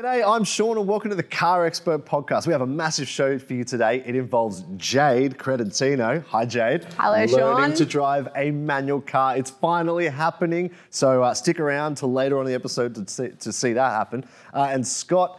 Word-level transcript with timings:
G'day, 0.00 0.24
I'm 0.26 0.44
Sean 0.44 0.78
and 0.78 0.86
welcome 0.88 1.10
to 1.10 1.14
the 1.14 1.22
Car 1.22 1.66
Expert 1.66 2.06
Podcast. 2.06 2.46
We 2.46 2.52
have 2.54 2.62
a 2.62 2.66
massive 2.66 3.06
show 3.06 3.38
for 3.38 3.52
you 3.52 3.64
today. 3.64 4.02
It 4.06 4.16
involves 4.16 4.64
Jade 4.78 5.36
Credentino. 5.36 6.24
Hi, 6.28 6.46
Jade. 6.46 6.84
Hello, 6.96 7.16
Learning 7.18 7.70
Sean. 7.70 7.74
to 7.74 7.84
drive 7.84 8.28
a 8.34 8.50
manual 8.50 9.02
car. 9.02 9.36
It's 9.36 9.50
finally 9.50 10.08
happening. 10.08 10.70
So 10.88 11.22
uh, 11.22 11.34
stick 11.34 11.60
around 11.60 11.96
till 11.98 12.10
later 12.10 12.38
on 12.38 12.46
in 12.46 12.48
the 12.50 12.54
episode 12.54 12.94
to 12.94 13.06
see, 13.12 13.28
to 13.40 13.52
see 13.52 13.74
that 13.74 13.90
happen. 13.90 14.24
Uh, 14.54 14.68
and 14.70 14.86
Scott, 14.86 15.38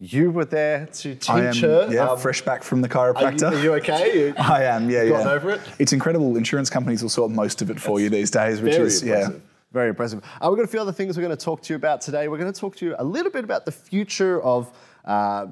you 0.00 0.30
were 0.30 0.46
there 0.46 0.86
to 0.86 1.14
teach 1.14 1.28
I 1.28 1.44
am, 1.44 1.56
her. 1.56 1.88
yeah, 1.90 2.08
Um, 2.08 2.18
fresh 2.18 2.40
back 2.40 2.62
from 2.62 2.80
the 2.80 2.88
are 2.98 3.08
you, 3.08 3.14
chiropractor. 3.14 3.52
are 3.52 3.62
you 3.62 3.74
okay? 3.74 4.28
You- 4.28 4.34
I 4.38 4.62
am, 4.64 4.88
yeah, 4.88 5.06
Gotten 5.06 5.26
yeah. 5.26 5.32
over 5.34 5.50
it? 5.50 5.60
It's 5.78 5.92
incredible. 5.92 6.34
Insurance 6.38 6.70
companies 6.70 7.02
will 7.02 7.10
sort 7.10 7.30
most 7.30 7.60
of 7.60 7.68
it 7.70 7.78
for 7.78 8.00
you 8.00 8.08
these 8.08 8.30
days, 8.30 8.62
which 8.62 8.74
is 8.76 9.02
impressive. 9.02 9.34
yeah. 9.34 9.40
Very 9.72 9.90
impressive. 9.90 10.24
Uh, 10.40 10.48
we've 10.48 10.56
got 10.56 10.64
a 10.64 10.68
few 10.68 10.80
other 10.80 10.92
things 10.92 11.16
we're 11.16 11.24
going 11.24 11.36
to 11.36 11.44
talk 11.44 11.60
to 11.62 11.72
you 11.72 11.76
about 11.76 12.00
today. 12.00 12.28
We're 12.28 12.38
going 12.38 12.52
to 12.52 12.58
talk 12.58 12.76
to 12.76 12.86
you 12.86 12.94
a 12.98 13.04
little 13.04 13.30
bit 13.30 13.44
about 13.44 13.66
the 13.66 13.72
future 13.72 14.40
of 14.42 14.72
uh, 15.04 15.48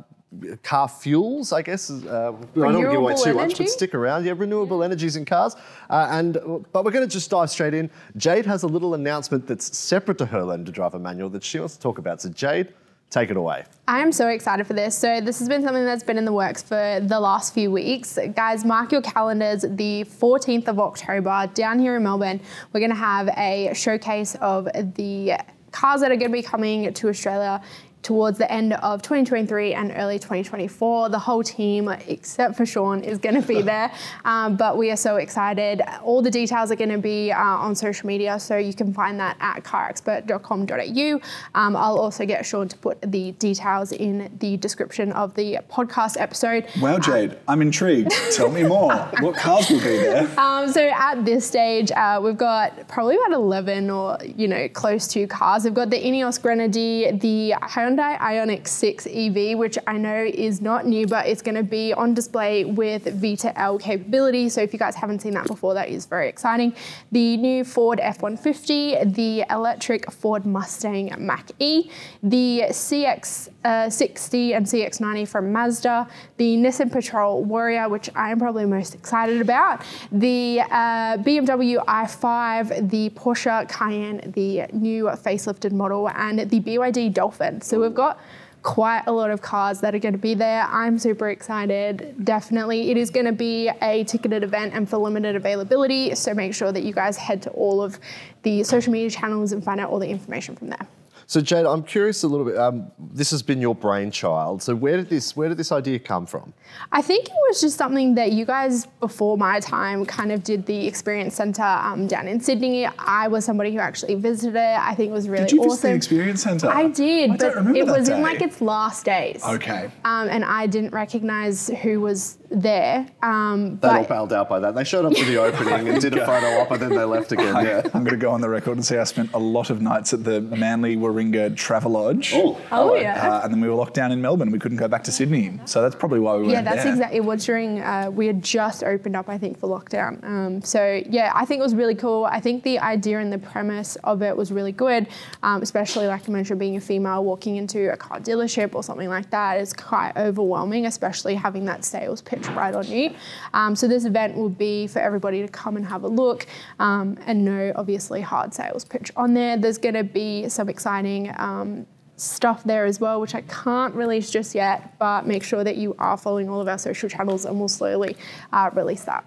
car 0.63 0.89
fuels, 0.89 1.53
I 1.53 1.61
guess. 1.61 1.91
Uh, 1.91 2.33
I 2.33 2.73
don't 2.73 2.81
give 2.81 2.95
away 2.95 3.15
too 3.15 3.35
much, 3.35 3.59
but 3.59 3.69
stick 3.69 3.95
around. 3.95 4.25
Yeah, 4.25 4.33
renewable 4.37 4.83
energies 4.83 5.17
in 5.17 5.27
cars. 5.27 5.55
Uh, 5.91 6.09
and 6.11 6.35
But 6.73 6.85
we're 6.85 6.93
going 6.93 7.07
to 7.07 7.13
just 7.13 7.31
dive 7.31 7.51
straight 7.51 7.75
in. 7.75 7.91
Jade 8.17 8.47
has 8.47 8.63
a 8.63 8.67
little 8.67 8.95
announcement 8.95 9.47
that's 9.47 9.77
separate 9.77 10.17
to 10.19 10.27
her 10.27 10.45
learning 10.45 10.65
driver 10.65 10.99
manual 10.99 11.29
that 11.31 11.45
she 11.45 11.59
wants 11.59 11.75
to 11.77 11.81
talk 11.81 11.99
about. 11.99 12.23
So, 12.23 12.31
Jade, 12.31 12.73
take 13.11 13.31
it 13.31 13.37
away. 13.37 13.65
I 13.89 14.01
am 14.01 14.11
so 14.13 14.29
excited 14.29 14.67
for 14.67 14.73
this. 14.73 14.97
So 14.97 15.21
this 15.21 15.39
has 15.39 15.49
been 15.49 15.63
something 15.63 15.85
that's 15.85 16.03
been 16.03 16.19
in 16.19 16.25
the 16.25 16.33
works 16.33 16.63
for 16.63 17.01
the 17.01 17.21
last 17.21 17.55
few 17.55 17.71
weeks. 17.71 18.19
Guys, 18.35 18.65
mark 18.65 18.93
your 18.93 19.03
calendars. 19.03 19.63
The 19.63 20.05
14th 20.05 20.69
of 20.69 20.81
October 20.81 21.49
down 21.55 21.79
here 21.79 21.97
in 21.97 22.03
Melbourne, 22.03 22.41
we're 22.73 22.81
going 22.81 22.91
to 22.91 22.97
have 22.97 23.29
a 23.37 23.73
showcase 23.75 24.35
of 24.41 24.69
the 24.97 25.39
cars 25.71 26.01
that 26.01 26.11
are 26.11 26.17
going 26.17 26.31
to 26.31 26.37
be 26.37 26.43
coming 26.43 26.93
to 26.93 27.09
Australia 27.09 27.61
towards 28.07 28.39
the 28.39 28.51
end 28.51 28.73
of 28.75 29.03
2023 29.03 29.75
and 29.75 29.93
early 29.97 30.17
2024. 30.17 31.09
The 31.09 31.19
whole 31.19 31.43
team, 31.43 31.89
except 32.07 32.55
for 32.55 32.65
Sean, 32.65 33.03
is 33.03 33.19
going 33.19 33.35
to 33.35 33.47
be 33.47 33.63
there. 33.73 33.93
Um, 34.25 34.57
but 34.57 34.79
we 34.79 34.93
are 34.93 34.97
so 34.97 35.17
excited. 35.17 35.83
All 36.05 36.23
the 36.23 36.31
details 36.31 36.71
are 36.71 36.77
going 36.77 36.91
to 36.91 36.99
be 36.99 37.33
uh, 37.33 37.43
on 37.43 37.75
social 37.75 38.07
media, 38.07 38.39
so 38.39 38.57
you 38.57 38.75
can 38.75 38.95
find 38.95 39.19
that 39.19 39.37
at 39.41 39.65
carexpert.com.au. 39.65 41.21
Um, 41.61 41.77
I'll 41.77 41.99
also 41.99 42.25
get 42.25 42.47
Sean 42.47 42.69
to 42.69 42.77
put 42.79 43.03
the 43.03 43.33
details 43.33 43.91
in 43.91 44.31
the 44.39 44.57
description 44.57 45.11
of 45.13 45.35
the 45.35 45.59
podcast 45.69 46.17
episode. 46.21 46.67
Wow, 46.81 47.01
Jade, 47.01 47.37
I'm 47.49 47.61
intrigued. 47.61 48.13
Tell 48.33 48.51
me 48.51 48.63
more. 48.63 48.87
What 49.21 49.35
cars 49.35 49.71
will 49.71 49.79
be 49.79 49.97
there? 49.97 50.29
Um, 50.39 50.71
so 50.71 50.83
at 50.89 51.25
this 51.25 51.47
stage, 51.47 51.91
uh, 51.91 52.21
we've 52.23 52.37
got 52.37 52.87
probably 52.87 53.17
about 53.17 53.33
11 53.33 53.91
or, 53.91 54.19
you 54.25 54.47
know, 54.47 54.69
close 54.69 55.09
to 55.09 55.27
cars. 55.27 55.65
We've 55.65 55.75
got 55.75 55.91
the 55.91 55.97
Ineos 56.01 56.41
Grenadier, 56.41 57.13
the 57.13 57.55
Hyundai 57.63 57.96
Ioniq 58.03 58.67
6 58.67 59.07
EV, 59.07 59.59
which 59.59 59.79
I 59.87 59.99
know 59.99 60.25
is 60.25 60.61
not 60.61 60.87
new, 60.87 61.07
but 61.07 61.27
it's 61.27 61.43
going 61.43 61.55
to 61.55 61.63
be 61.63 61.93
on 61.93 62.15
display 62.15 62.65
with 62.65 63.05
V2L 63.05 63.81
capability. 63.81 64.49
So 64.49 64.61
if 64.61 64.73
you 64.73 64.79
guys 64.79 64.95
haven't 64.95 65.21
seen 65.21 65.35
that 65.35 65.47
before, 65.47 65.75
that 65.75 65.89
is 65.89 66.07
very 66.07 66.29
exciting. 66.29 66.75
The 67.13 67.37
new 67.37 67.65
Ford 67.65 68.01
F-150, 68.01 69.15
the 69.15 69.45
electric 69.51 70.11
Ford 70.13 70.45
Mustang 70.47 71.13
Mach-E, 71.19 71.91
the 72.23 72.65
CX 72.69 73.49
uh, 73.65 73.91
60 73.91 74.55
and 74.55 74.67
CX90 74.67 75.29
from 75.29 75.53
Mazda, 75.53 76.07
the 76.37 76.57
Nissan 76.57 76.91
Patrol 76.91 77.43
Warrior, 77.45 77.89
which 77.89 78.09
I 78.15 78.31
am 78.31 78.39
probably 78.39 78.67
most 78.67 78.95
excited 78.95 79.41
about, 79.41 79.83
the 80.13 80.61
uh, 80.71 81.17
BMW 81.19 81.85
i5, 81.85 82.89
the 82.89 83.11
Porsche 83.11 83.69
Cayenne, 83.69 84.33
the 84.33 84.67
new 84.73 85.07
facelifted 85.07 85.73
model, 85.73 86.09
and 86.11 86.49
the 86.51 86.61
BYD 86.61 87.13
Dolphin. 87.13 87.61
So 87.61 87.76
we've 87.79 87.95
got 87.95 88.21
quite 88.63 89.05
a 89.07 89.13
lot 89.13 89.31
of 89.31 89.41
cars 89.41 89.81
that 89.81 89.95
are 89.95 89.99
going 90.01 90.13
to 90.13 90.19
be 90.19 90.35
there. 90.35 90.63
I'm 90.65 90.99
super 90.99 91.31
excited. 91.31 92.25
Definitely, 92.25 92.91
it 92.91 92.97
is 92.97 93.11
going 93.11 93.27
to 93.27 93.33
be 93.33 93.71
a 93.81 94.03
ticketed 94.05 94.43
event 94.43 94.75
and 94.75 94.91
for 94.91 94.97
limited 94.99 95.37
availability. 95.37 96.15
So 96.17 96.35
make 96.35 96.53
sure 96.53 96.73
that 96.73 96.83
you 96.83 96.93
guys 96.93 97.17
head 97.17 97.43
to 97.43 97.51
all 97.51 97.81
of 97.81 98.01
the 98.43 98.65
social 98.65 98.93
media 98.93 99.11
channels 99.11 99.53
and 99.53 99.63
find 99.63 99.81
out 99.81 99.91
all 99.91 100.01
the 100.01 100.09
information 100.09 100.57
from 100.57 100.69
there. 100.71 100.87
So, 101.29 101.41
Jade, 101.41 101.67
I'm 101.67 101.83
curious 101.83 102.23
a 102.23 102.29
little 102.29 102.47
bit. 102.47 102.57
Um, 102.57 102.93
this 102.99 103.33
has 103.33 103.43
been 103.43 103.61
your 103.61 103.75
brainchild. 103.75 104.63
So, 104.63 104.77
where 104.77 104.97
did 104.97 105.09
this 105.09 105.37
where 105.37 105.49
did 105.49 105.59
this 105.59 105.73
idea 105.73 105.99
come 105.99 106.25
from? 106.25 106.53
I 106.93 107.03
think 107.03 107.27
it 107.27 107.35
was 107.49 107.61
just 107.61 107.77
something 107.77 108.15
that 108.15 108.31
you 108.31 108.45
guys, 108.45 108.87
before 109.01 109.37
my 109.37 109.59
time, 109.59 110.07
kind 110.07 110.31
of 110.31 110.45
did 110.45 110.67
the 110.67 110.87
experience 110.87 111.35
center 111.35 111.65
um, 111.65 112.07
down 112.07 112.29
in 112.29 112.39
Sydney. 112.41 112.87
I 112.99 113.27
was 113.27 113.45
somebody 113.45 113.73
who 113.73 113.79
actually 113.81 114.15
visited 114.15 114.55
it. 114.57 114.79
I 114.79 114.95
think 114.95 115.11
it 115.11 115.13
was 115.13 115.29
really 115.29 115.47
Did 115.47 115.53
you 115.53 115.63
visit 115.65 115.73
awesome. 115.79 115.91
the 115.91 115.97
experience 115.97 116.43
centre? 116.45 116.69
I 116.69 116.89
did, 116.89 117.31
I 117.33 117.37
don't 117.37 117.39
but 117.39 117.57
remember 117.57 117.79
it 117.81 117.87
that 117.87 117.99
was 117.99 118.09
in 118.09 118.23
like 118.23 118.41
its 118.41 118.61
last 118.61 119.05
days. 119.05 119.43
Okay. 119.45 119.91
Um, 120.05 120.29
and 120.29 120.45
I 120.45 120.69
didn't 120.69 120.93
recognize 120.93 121.69
who 121.83 122.01
was 122.01 122.39
there. 122.51 123.05
Um, 123.25 123.79
They 123.81 123.89
all 123.89 123.95
but 124.03 124.09
bailed 124.09 124.33
out 124.33 124.49
by 124.49 124.61
that. 124.61 124.77
They 124.77 124.85
showed 124.85 125.05
up 125.05 125.17
for 125.17 125.25
the 125.25 125.37
opening 125.43 125.89
and 125.89 126.01
did 126.01 126.17
a 126.17 126.25
photo 126.27 126.47
op, 126.61 126.71
and 126.71 126.81
then 126.83 126.91
they 126.91 127.05
left 127.05 127.33
again. 127.33 127.57
I, 127.57 127.63
Yeah. 127.63 127.83
I'm 127.95 128.05
going 128.05 128.11
to 128.11 128.17
go 128.17 128.31
on 128.31 128.41
the 128.41 128.49
record 128.49 128.77
and 128.77 128.87
say 128.87 128.99
I 128.99 129.05
spent 129.05 129.33
a 129.35 129.39
lot 129.39 129.71
of 129.71 129.81
nights 129.83 130.13
at 130.13 130.23
the 130.23 130.41
Manly 130.41 130.95
Warringah 131.17 131.55
Travelodge. 131.55 132.33
Oh, 132.35 132.61
oh 132.71 132.95
yeah. 132.95 133.37
Uh, 133.39 133.45
and 133.45 133.53
then 133.53 133.61
we 133.61 133.69
were 133.69 133.75
locked 133.75 133.95
down 133.95 134.13
in 134.13 134.21
Melbourne. 134.21 134.51
We 134.51 134.59
couldn't 134.59 134.79
go 134.79 134.89
back 134.89 135.05
to 135.05 135.13
Sydney. 135.13 135.59
So 135.65 135.81
that's 135.83 135.95
probably 135.95 136.21
why 136.21 136.35
we 136.37 136.43
went 136.43 136.53
Yeah, 136.53 136.63
that's 136.63 136.85
there. 136.85 136.93
exactly. 136.93 137.17
It 137.19 137.25
was 137.25 137.45
during 137.45 137.81
uh, 137.81 138.11
we 138.13 138.27
had 138.27 138.43
just 138.43 138.85
opened 138.85 139.17
up, 139.17 139.29
I 139.29 139.39
think, 139.39 139.59
for 139.59 139.69
lockdown. 139.69 140.23
Um, 140.25 140.63
so 140.63 141.03
yeah, 141.09 141.33
I 141.35 141.45
think 141.45 141.61
it 141.61 141.63
was 141.63 141.75
really 141.75 141.95
cool. 141.95 142.27
I 142.27 142.41
think 142.41 142.63
the 142.63 142.79
idea 142.79 143.19
and 143.21 143.33
the 143.33 143.39
premise 143.39 143.97
of 144.05 144.23
it 144.23 144.37
was 144.37 144.53
really 144.53 144.73
good, 144.73 145.07
um, 145.43 145.63
especially 145.63 146.07
like 146.07 146.29
I 146.29 146.33
mentioned, 146.33 146.61
being 146.61 146.77
a 146.77 146.81
female 146.81 147.25
walking 147.25 147.57
into 147.57 147.93
a 147.93 147.97
car 147.97 148.21
dealership 148.21 148.75
or 148.75 148.83
something 148.83 149.09
like 149.09 149.31
that 149.31 149.61
is 149.61 149.73
quite 149.73 150.13
overwhelming, 150.17 150.87
especially 150.87 151.35
having 151.35 151.65
that 151.67 151.85
sales 151.85 152.21
pitch 152.21 152.47
right 152.49 152.75
on 152.75 152.87
you. 152.87 153.15
Um, 153.55 153.75
so 153.75 153.89
this 153.89 154.05
event 154.05 154.37
will 154.37 154.49
be 154.49 154.87
for 154.87 154.99
everybody 154.99 155.41
to 155.43 155.49
come 155.49 155.77
and 155.77 155.87
have 155.87 156.03
a 156.03 156.09
look 156.09 156.47
um, 156.79 157.17
and 157.27 157.45
no, 157.45 157.73
obviously, 157.77 158.21
hard 158.21 158.53
sales 158.53 158.85
pitch 158.85 159.11
on 159.17 159.35
there. 159.35 159.57
There's 159.57 159.79
going 159.79 159.95
to 159.95 160.05
be 160.05 160.49
some 160.49 160.69
exciting. 160.69 161.06
Um, 161.37 161.87
stuff 162.17 162.65
there 162.65 162.87
as 162.87 162.99
well, 162.99 163.21
which 163.21 163.35
I 163.35 163.43
can't 163.43 163.95
release 163.95 164.31
just 164.31 164.55
yet, 164.55 164.99
but 164.99 165.27
make 165.27 165.43
sure 165.43 165.63
that 165.63 165.77
you 165.77 165.95
are 165.99 166.17
following 166.17 166.49
all 166.49 166.61
of 166.61 166.69
our 166.69 166.79
social 166.79 167.09
channels 167.09 167.45
and 167.45 167.59
we'll 167.59 167.69
slowly 167.69 168.17
uh, 168.53 168.71
release 168.73 169.05
that. 169.05 169.25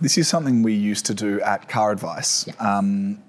This 0.00 0.16
is 0.16 0.28
something 0.28 0.62
we 0.62 0.74
used 0.74 1.04
to 1.06 1.14
do 1.14 1.40
at 1.40 1.68
Car 1.68 1.90
Advice. 1.90 2.48
Um, 2.60 3.20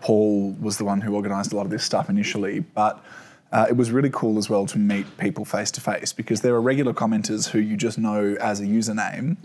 Paul 0.00 0.52
was 0.60 0.78
the 0.78 0.84
one 0.84 1.00
who 1.00 1.14
organised 1.16 1.52
a 1.52 1.56
lot 1.56 1.64
of 1.64 1.70
this 1.70 1.84
stuff 1.84 2.08
initially, 2.08 2.60
but 2.60 3.04
uh, 3.50 3.66
it 3.68 3.76
was 3.76 3.90
really 3.90 4.10
cool 4.10 4.38
as 4.38 4.48
well 4.48 4.66
to 4.66 4.78
meet 4.78 5.06
people 5.18 5.44
face 5.44 5.70
to 5.72 5.80
face 5.80 6.12
because 6.12 6.40
there 6.40 6.54
are 6.54 6.60
regular 6.60 6.94
commenters 6.94 7.50
who 7.50 7.58
you 7.58 7.76
just 7.76 7.98
know 7.98 8.36
as 8.40 8.60
a 8.60 8.64
username. 8.64 9.36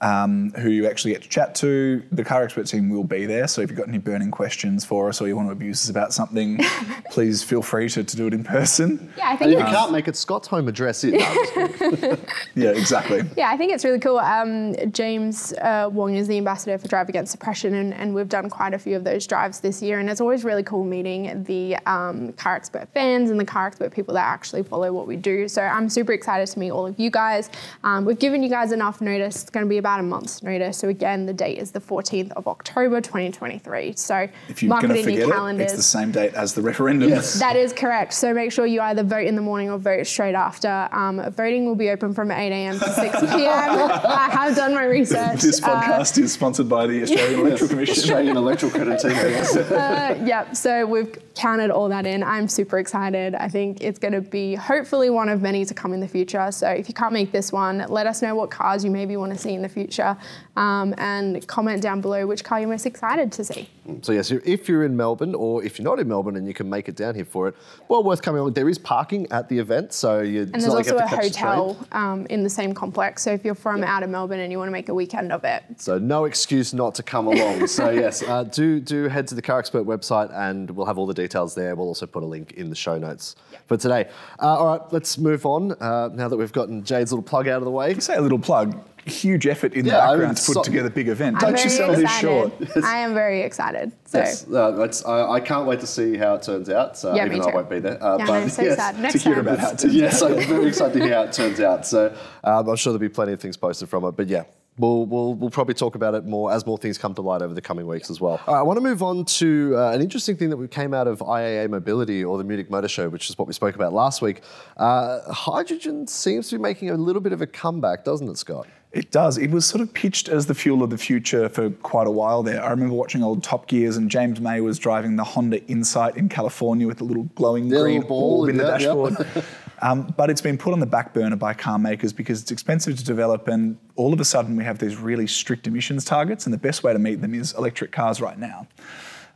Um, 0.00 0.50
who 0.58 0.68
you 0.68 0.86
actually 0.86 1.12
get 1.14 1.22
to 1.22 1.28
chat 1.30 1.54
to. 1.56 2.02
The 2.12 2.24
car 2.24 2.42
expert 2.42 2.66
team 2.66 2.90
will 2.90 3.04
be 3.04 3.24
there. 3.24 3.46
So 3.48 3.62
if 3.62 3.70
you've 3.70 3.78
got 3.78 3.88
any 3.88 3.96
burning 3.96 4.30
questions 4.30 4.84
for 4.84 5.08
us 5.08 5.22
or 5.22 5.28
you 5.28 5.34
want 5.36 5.48
to 5.48 5.52
abuse 5.52 5.82
us 5.84 5.88
about 5.88 6.12
something, 6.12 6.58
please 7.10 7.42
feel 7.42 7.62
free 7.62 7.88
to, 7.88 8.04
to 8.04 8.16
do 8.16 8.26
it 8.26 8.34
in 8.34 8.44
person. 8.44 9.10
Yeah, 9.16 9.28
I 9.28 9.30
And 9.30 9.38
think 9.38 9.52
if 9.52 9.58
you 9.60 9.64
can't 9.64 9.92
make 9.92 10.06
it, 10.06 10.14
Scott's 10.16 10.46
home 10.48 10.68
address 10.68 11.04
is. 11.04 11.14
No, 11.14 11.20
I'm 11.24 11.34
just 11.36 11.78
kidding. 11.78 12.26
Yeah, 12.54 12.70
exactly. 12.70 13.22
yeah, 13.36 13.50
I 13.50 13.56
think 13.56 13.72
it's 13.72 13.84
really 13.84 13.98
cool. 13.98 14.18
Um, 14.18 14.74
James 14.92 15.52
uh, 15.54 15.88
Wong 15.90 16.14
is 16.14 16.28
the 16.28 16.36
ambassador 16.36 16.76
for 16.78 16.86
Drive 16.86 17.08
Against 17.08 17.32
Depression, 17.32 17.74
and, 17.74 17.92
and 17.94 18.14
we've 18.14 18.28
done 18.28 18.48
quite 18.50 18.74
a 18.74 18.78
few 18.78 18.96
of 18.96 19.02
those 19.04 19.26
drives 19.26 19.58
this 19.60 19.82
year. 19.82 19.98
And 20.00 20.08
it's 20.10 20.20
always 20.20 20.44
really 20.44 20.62
cool 20.62 20.84
meeting 20.84 21.42
the 21.44 21.76
um, 21.86 22.32
car 22.34 22.54
expert 22.56 22.88
fans 22.94 23.30
and 23.30 23.40
the 23.40 23.44
car 23.44 23.66
expert 23.68 23.92
people 23.92 24.14
that 24.14 24.26
actually 24.26 24.62
follow 24.62 24.92
what 24.92 25.06
we 25.06 25.16
do. 25.16 25.48
So 25.48 25.62
I'm 25.62 25.88
super 25.88 26.12
excited 26.12 26.46
to 26.52 26.58
meet 26.58 26.70
all 26.70 26.86
of 26.86 26.98
you 26.98 27.10
guys. 27.10 27.50
Um, 27.82 28.04
we've 28.04 28.18
given 28.18 28.42
you 28.42 28.48
guys 28.50 28.70
enough 28.70 29.00
notice. 29.00 29.42
It's 29.42 29.50
going 29.50 29.64
to 29.64 29.68
be 29.70 29.78
about 29.84 30.00
a 30.00 30.02
month's 30.02 30.42
notice. 30.42 30.78
So 30.78 30.88
again, 30.88 31.26
the 31.26 31.34
date 31.34 31.58
is 31.58 31.72
the 31.72 31.80
14th 31.80 32.32
of 32.32 32.48
October, 32.48 33.02
2023. 33.02 33.92
So 33.96 34.26
If 34.48 34.62
you're 34.62 34.70
mark 34.70 34.80
going 34.80 34.92
it 34.96 35.02
to 35.02 35.08
in 35.10 35.14
your 35.16 35.24
forget 35.24 35.28
it, 35.28 35.32
calendars. 35.32 35.64
it's 35.66 35.74
the 35.76 35.82
same 35.82 36.10
date 36.10 36.32
as 36.32 36.54
the 36.54 36.62
referendum. 36.62 37.10
Yes. 37.10 37.34
That 37.38 37.54
is 37.54 37.74
correct. 37.74 38.14
So 38.14 38.32
make 38.32 38.50
sure 38.50 38.64
you 38.64 38.80
either 38.80 39.02
vote 39.02 39.26
in 39.26 39.36
the 39.36 39.42
morning 39.42 39.68
or 39.68 39.76
vote 39.76 40.06
straight 40.06 40.34
after. 40.34 40.88
Um, 40.90 41.20
voting 41.32 41.66
will 41.66 41.74
be 41.74 41.90
open 41.90 42.14
from 42.14 42.30
8 42.30 42.50
a.m. 42.50 42.78
to 42.78 42.88
6 42.94 43.20
p.m. 43.20 43.30
I 43.36 44.28
have 44.32 44.56
done 44.56 44.72
my 44.74 44.84
research. 44.84 45.42
This 45.42 45.62
Uh, 45.62 45.68
podcast 45.82 46.16
is 46.16 46.32
sponsored 46.32 46.66
by 46.70 46.86
the 46.86 47.02
Australian 47.02 47.40
Electoral 47.40 47.68
Commission. 47.68 47.94
Australian 47.98 48.36
electoral 48.38 48.72
credit 48.72 49.00
team. 49.00 49.10
uh, 49.76 50.14
yep. 50.24 50.56
So 50.56 50.86
we've 50.86 51.14
counted 51.34 51.70
all 51.70 51.90
that 51.90 52.06
in. 52.06 52.22
I'm 52.22 52.48
super 52.48 52.78
excited. 52.78 53.34
I 53.34 53.48
think 53.48 53.82
it's 53.82 53.98
going 53.98 54.14
to 54.14 54.20
be 54.22 54.54
hopefully 54.54 55.10
one 55.10 55.28
of 55.28 55.42
many 55.42 55.66
to 55.66 55.74
come 55.74 55.92
in 55.92 56.00
the 56.00 56.08
future. 56.08 56.50
So 56.52 56.68
if 56.70 56.88
you 56.88 56.94
can't 56.94 57.12
make 57.12 57.32
this 57.32 57.52
one, 57.52 57.84
let 57.90 58.06
us 58.06 58.22
know 58.22 58.34
what 58.34 58.50
cars 58.50 58.82
you 58.84 58.90
maybe 58.90 59.16
want 59.18 59.32
to 59.32 59.38
see 59.38 59.52
in 59.52 59.60
the 59.60 59.68
future. 59.68 59.73
Future 59.74 60.16
um, 60.56 60.94
and 60.98 61.46
comment 61.46 61.82
down 61.82 62.00
below 62.00 62.26
which 62.26 62.44
car 62.44 62.60
you're 62.60 62.68
most 62.68 62.86
excited 62.86 63.32
to 63.32 63.44
see. 63.44 63.68
So 64.00 64.12
yes, 64.12 64.30
if 64.30 64.68
you're 64.68 64.84
in 64.84 64.96
Melbourne 64.96 65.34
or 65.34 65.62
if 65.62 65.78
you're 65.78 65.84
not 65.84 65.98
in 65.98 66.08
Melbourne 66.08 66.36
and 66.36 66.46
you 66.46 66.54
can 66.54 66.70
make 66.70 66.88
it 66.88 66.96
down 66.96 67.14
here 67.14 67.24
for 67.24 67.48
it, 67.48 67.56
well, 67.88 68.02
worth 68.02 68.22
coming 68.22 68.40
along. 68.40 68.54
There 68.54 68.68
is 68.68 68.78
parking 68.78 69.30
at 69.30 69.48
the 69.48 69.58
event, 69.58 69.92
so 69.92 70.20
you. 70.20 70.42
And 70.42 70.54
there's 70.54 70.66
also 70.68 70.96
a 70.96 71.06
hotel 71.06 71.76
um, 71.92 72.26
in 72.26 72.42
the 72.42 72.50
same 72.50 72.72
complex. 72.72 73.22
So 73.22 73.32
if 73.32 73.44
you're 73.44 73.54
from 73.54 73.80
yep. 73.80 73.88
out 73.88 74.02
of 74.02 74.10
Melbourne 74.10 74.40
and 74.40 74.50
you 74.50 74.58
want 74.58 74.68
to 74.68 74.72
make 74.72 74.88
a 74.88 74.94
weekend 74.94 75.32
of 75.32 75.44
it, 75.44 75.64
so 75.76 75.98
no 75.98 76.24
excuse 76.24 76.72
not 76.72 76.94
to 76.94 77.02
come 77.02 77.26
along. 77.26 77.66
so 77.78 77.90
yes, 77.90 78.22
uh, 78.22 78.44
do 78.44 78.80
do 78.80 79.08
head 79.08 79.26
to 79.28 79.34
the 79.34 79.42
Car 79.42 79.58
Expert 79.58 79.84
website 79.84 80.32
and 80.32 80.70
we'll 80.70 80.86
have 80.86 80.98
all 80.98 81.06
the 81.06 81.14
details 81.14 81.54
there. 81.54 81.74
We'll 81.74 81.88
also 81.88 82.06
put 82.06 82.22
a 82.22 82.26
link 82.26 82.52
in 82.52 82.70
the 82.70 82.76
show 82.76 82.96
notes 82.96 83.36
yep. 83.52 83.66
for 83.66 83.76
today. 83.76 84.08
Uh, 84.40 84.58
all 84.58 84.78
right, 84.78 84.92
let's 84.92 85.18
move 85.18 85.44
on. 85.44 85.72
Uh, 85.72 86.08
now 86.14 86.28
that 86.28 86.36
we've 86.36 86.52
gotten 86.52 86.84
Jade's 86.84 87.12
little 87.12 87.22
plug 87.22 87.48
out 87.48 87.58
of 87.58 87.64
the 87.64 87.70
way, 87.70 87.92
you 87.92 88.00
say 88.00 88.14
a 88.14 88.20
little 88.22 88.38
plug 88.38 88.78
huge 89.06 89.46
effort 89.46 89.74
in 89.74 89.84
yeah, 89.84 89.92
the 89.92 89.98
background 89.98 90.22
I 90.22 90.26
mean, 90.26 90.34
to 90.34 90.42
put 90.42 90.54
so, 90.54 90.62
together 90.62 90.88
a 90.88 90.90
big 90.90 91.08
event. 91.08 91.36
I'm 91.36 91.52
Don't 91.52 91.64
you 91.64 91.70
sell 91.70 91.94
this 91.94 92.10
short. 92.18 92.52
I 92.84 92.98
am 92.98 93.14
very 93.14 93.42
excited. 93.42 93.92
So. 94.04 94.18
Yes, 94.18 94.46
uh, 94.50 94.88
I, 95.06 95.34
I, 95.34 95.40
can't 95.40 95.66
wait 95.66 95.80
to 95.80 95.86
see 95.86 96.16
how 96.16 96.34
it 96.34 96.42
turns 96.42 96.68
out. 96.68 96.96
So 96.96 97.14
yeah, 97.14 97.26
even 97.26 97.40
though 97.40 97.48
I 97.48 97.54
won't 97.54 97.70
be 97.70 97.80
there. 97.80 98.02
Uh, 98.02 98.18
yeah, 98.18 98.26
but 98.26 98.40
no, 98.40 98.48
so 98.48 98.62
yes, 98.62 98.76
sad. 98.76 98.98
Next 98.98 99.14
to 99.14 99.18
hear 99.20 99.34
time. 99.34 99.46
about 99.46 99.58
how 99.58 99.70
it 99.70 99.78
turns 99.78 99.94
yes, 99.94 100.22
out. 100.22 100.32
I'm 100.32 100.48
very 100.48 100.66
excited 100.68 100.98
to 100.98 101.04
hear 101.04 101.14
how 101.14 101.22
it 101.22 101.32
turns 101.32 101.60
out. 101.60 101.86
So 101.86 102.16
um, 102.44 102.68
I'm 102.68 102.76
sure 102.76 102.92
there'll 102.92 102.98
be 102.98 103.08
plenty 103.08 103.32
of 103.32 103.40
things 103.40 103.56
posted 103.56 103.88
from 103.88 104.04
it. 104.04 104.12
But 104.12 104.28
yeah, 104.28 104.44
We'll, 104.76 105.06
we'll, 105.06 105.34
we'll, 105.34 105.50
probably 105.50 105.74
talk 105.74 105.94
about 105.94 106.16
it 106.16 106.24
more 106.24 106.52
as 106.52 106.66
more 106.66 106.76
things 106.76 106.98
come 106.98 107.14
to 107.14 107.22
light 107.22 107.42
over 107.42 107.54
the 107.54 107.60
coming 107.60 107.86
weeks 107.86 108.10
as 108.10 108.20
well. 108.20 108.40
I 108.48 108.60
want 108.62 108.76
to 108.76 108.80
move 108.80 109.04
on 109.04 109.24
to 109.24 109.74
uh, 109.76 109.92
an 109.92 110.00
interesting 110.00 110.36
thing 110.36 110.50
that 110.50 110.56
we 110.56 110.66
came 110.66 110.92
out 110.92 111.06
of 111.06 111.20
IAA 111.20 111.70
Mobility 111.70 112.24
or 112.24 112.38
the 112.38 112.42
Munich 112.42 112.68
Motor 112.70 112.88
Show, 112.88 113.08
which 113.08 113.30
is 113.30 113.38
what 113.38 113.46
we 113.46 113.54
spoke 113.54 113.76
about 113.76 113.92
last 113.92 114.20
week. 114.20 114.42
Uh, 114.76 115.20
hydrogen 115.32 116.08
seems 116.08 116.48
to 116.48 116.56
be 116.56 116.62
making 116.62 116.90
a 116.90 116.96
little 116.96 117.22
bit 117.22 117.32
of 117.32 117.40
a 117.40 117.46
comeback, 117.46 118.04
doesn't 118.04 118.28
it, 118.28 118.36
Scott? 118.36 118.66
It 118.94 119.10
does. 119.10 119.38
It 119.38 119.50
was 119.50 119.66
sort 119.66 119.80
of 119.80 119.92
pitched 119.92 120.28
as 120.28 120.46
the 120.46 120.54
fuel 120.54 120.84
of 120.84 120.90
the 120.90 120.96
future 120.96 121.48
for 121.48 121.70
quite 121.70 122.06
a 122.06 122.12
while 122.12 122.44
there. 122.44 122.62
I 122.62 122.70
remember 122.70 122.94
watching 122.94 123.24
old 123.24 123.42
Top 123.42 123.66
Gears, 123.66 123.96
and 123.96 124.08
James 124.08 124.40
May 124.40 124.60
was 124.60 124.78
driving 124.78 125.16
the 125.16 125.24
Honda 125.24 125.66
Insight 125.66 126.16
in 126.16 126.28
California 126.28 126.86
with 126.86 127.00
a 127.00 127.04
little 127.04 127.24
glowing 127.34 127.68
the 127.68 127.80
green 127.80 128.02
ball 128.02 128.48
in 128.48 128.56
the 128.56 128.62
dashboard. 128.62 129.16
Yep. 129.18 129.44
um, 129.82 130.14
but 130.16 130.30
it's 130.30 130.40
been 130.40 130.56
put 130.56 130.72
on 130.72 130.78
the 130.78 130.86
back 130.86 131.12
burner 131.12 131.34
by 131.34 131.54
car 131.54 131.76
makers 131.76 132.12
because 132.12 132.40
it's 132.40 132.52
expensive 132.52 132.96
to 132.96 133.04
develop, 133.04 133.48
and 133.48 133.76
all 133.96 134.12
of 134.12 134.20
a 134.20 134.24
sudden 134.24 134.54
we 134.54 134.62
have 134.62 134.78
these 134.78 134.96
really 134.96 135.26
strict 135.26 135.66
emissions 135.66 136.04
targets, 136.04 136.46
and 136.46 136.54
the 136.54 136.58
best 136.58 136.84
way 136.84 136.92
to 136.92 136.98
meet 137.00 137.20
them 137.20 137.34
is 137.34 137.52
electric 137.54 137.90
cars 137.90 138.20
right 138.20 138.38
now. 138.38 138.68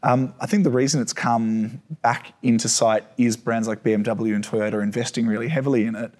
Um, 0.05 0.35
I 0.41 0.47
think 0.47 0.63
the 0.63 0.71
reason 0.71 1.03
it's 1.03 1.13
come 1.13 1.83
back 2.03 2.33
into 2.45 2.69
sight 2.69 3.05
is 3.17 3.37
brands 3.37 3.67
like 3.67 3.83
BMW 3.83 4.37
and 4.37 4.47
Toyota 4.47 4.81
investing 4.81 5.27
really 5.27 5.49
heavily 5.49 5.85
in 5.85 5.97
it 5.97 6.13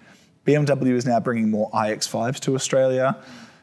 BMW 0.49 0.93
is 0.93 1.05
now 1.05 1.21
bringing 1.21 1.51
more 1.51 1.71
iX5s 1.73 2.41
to 2.41 2.55
Australia. 2.55 3.17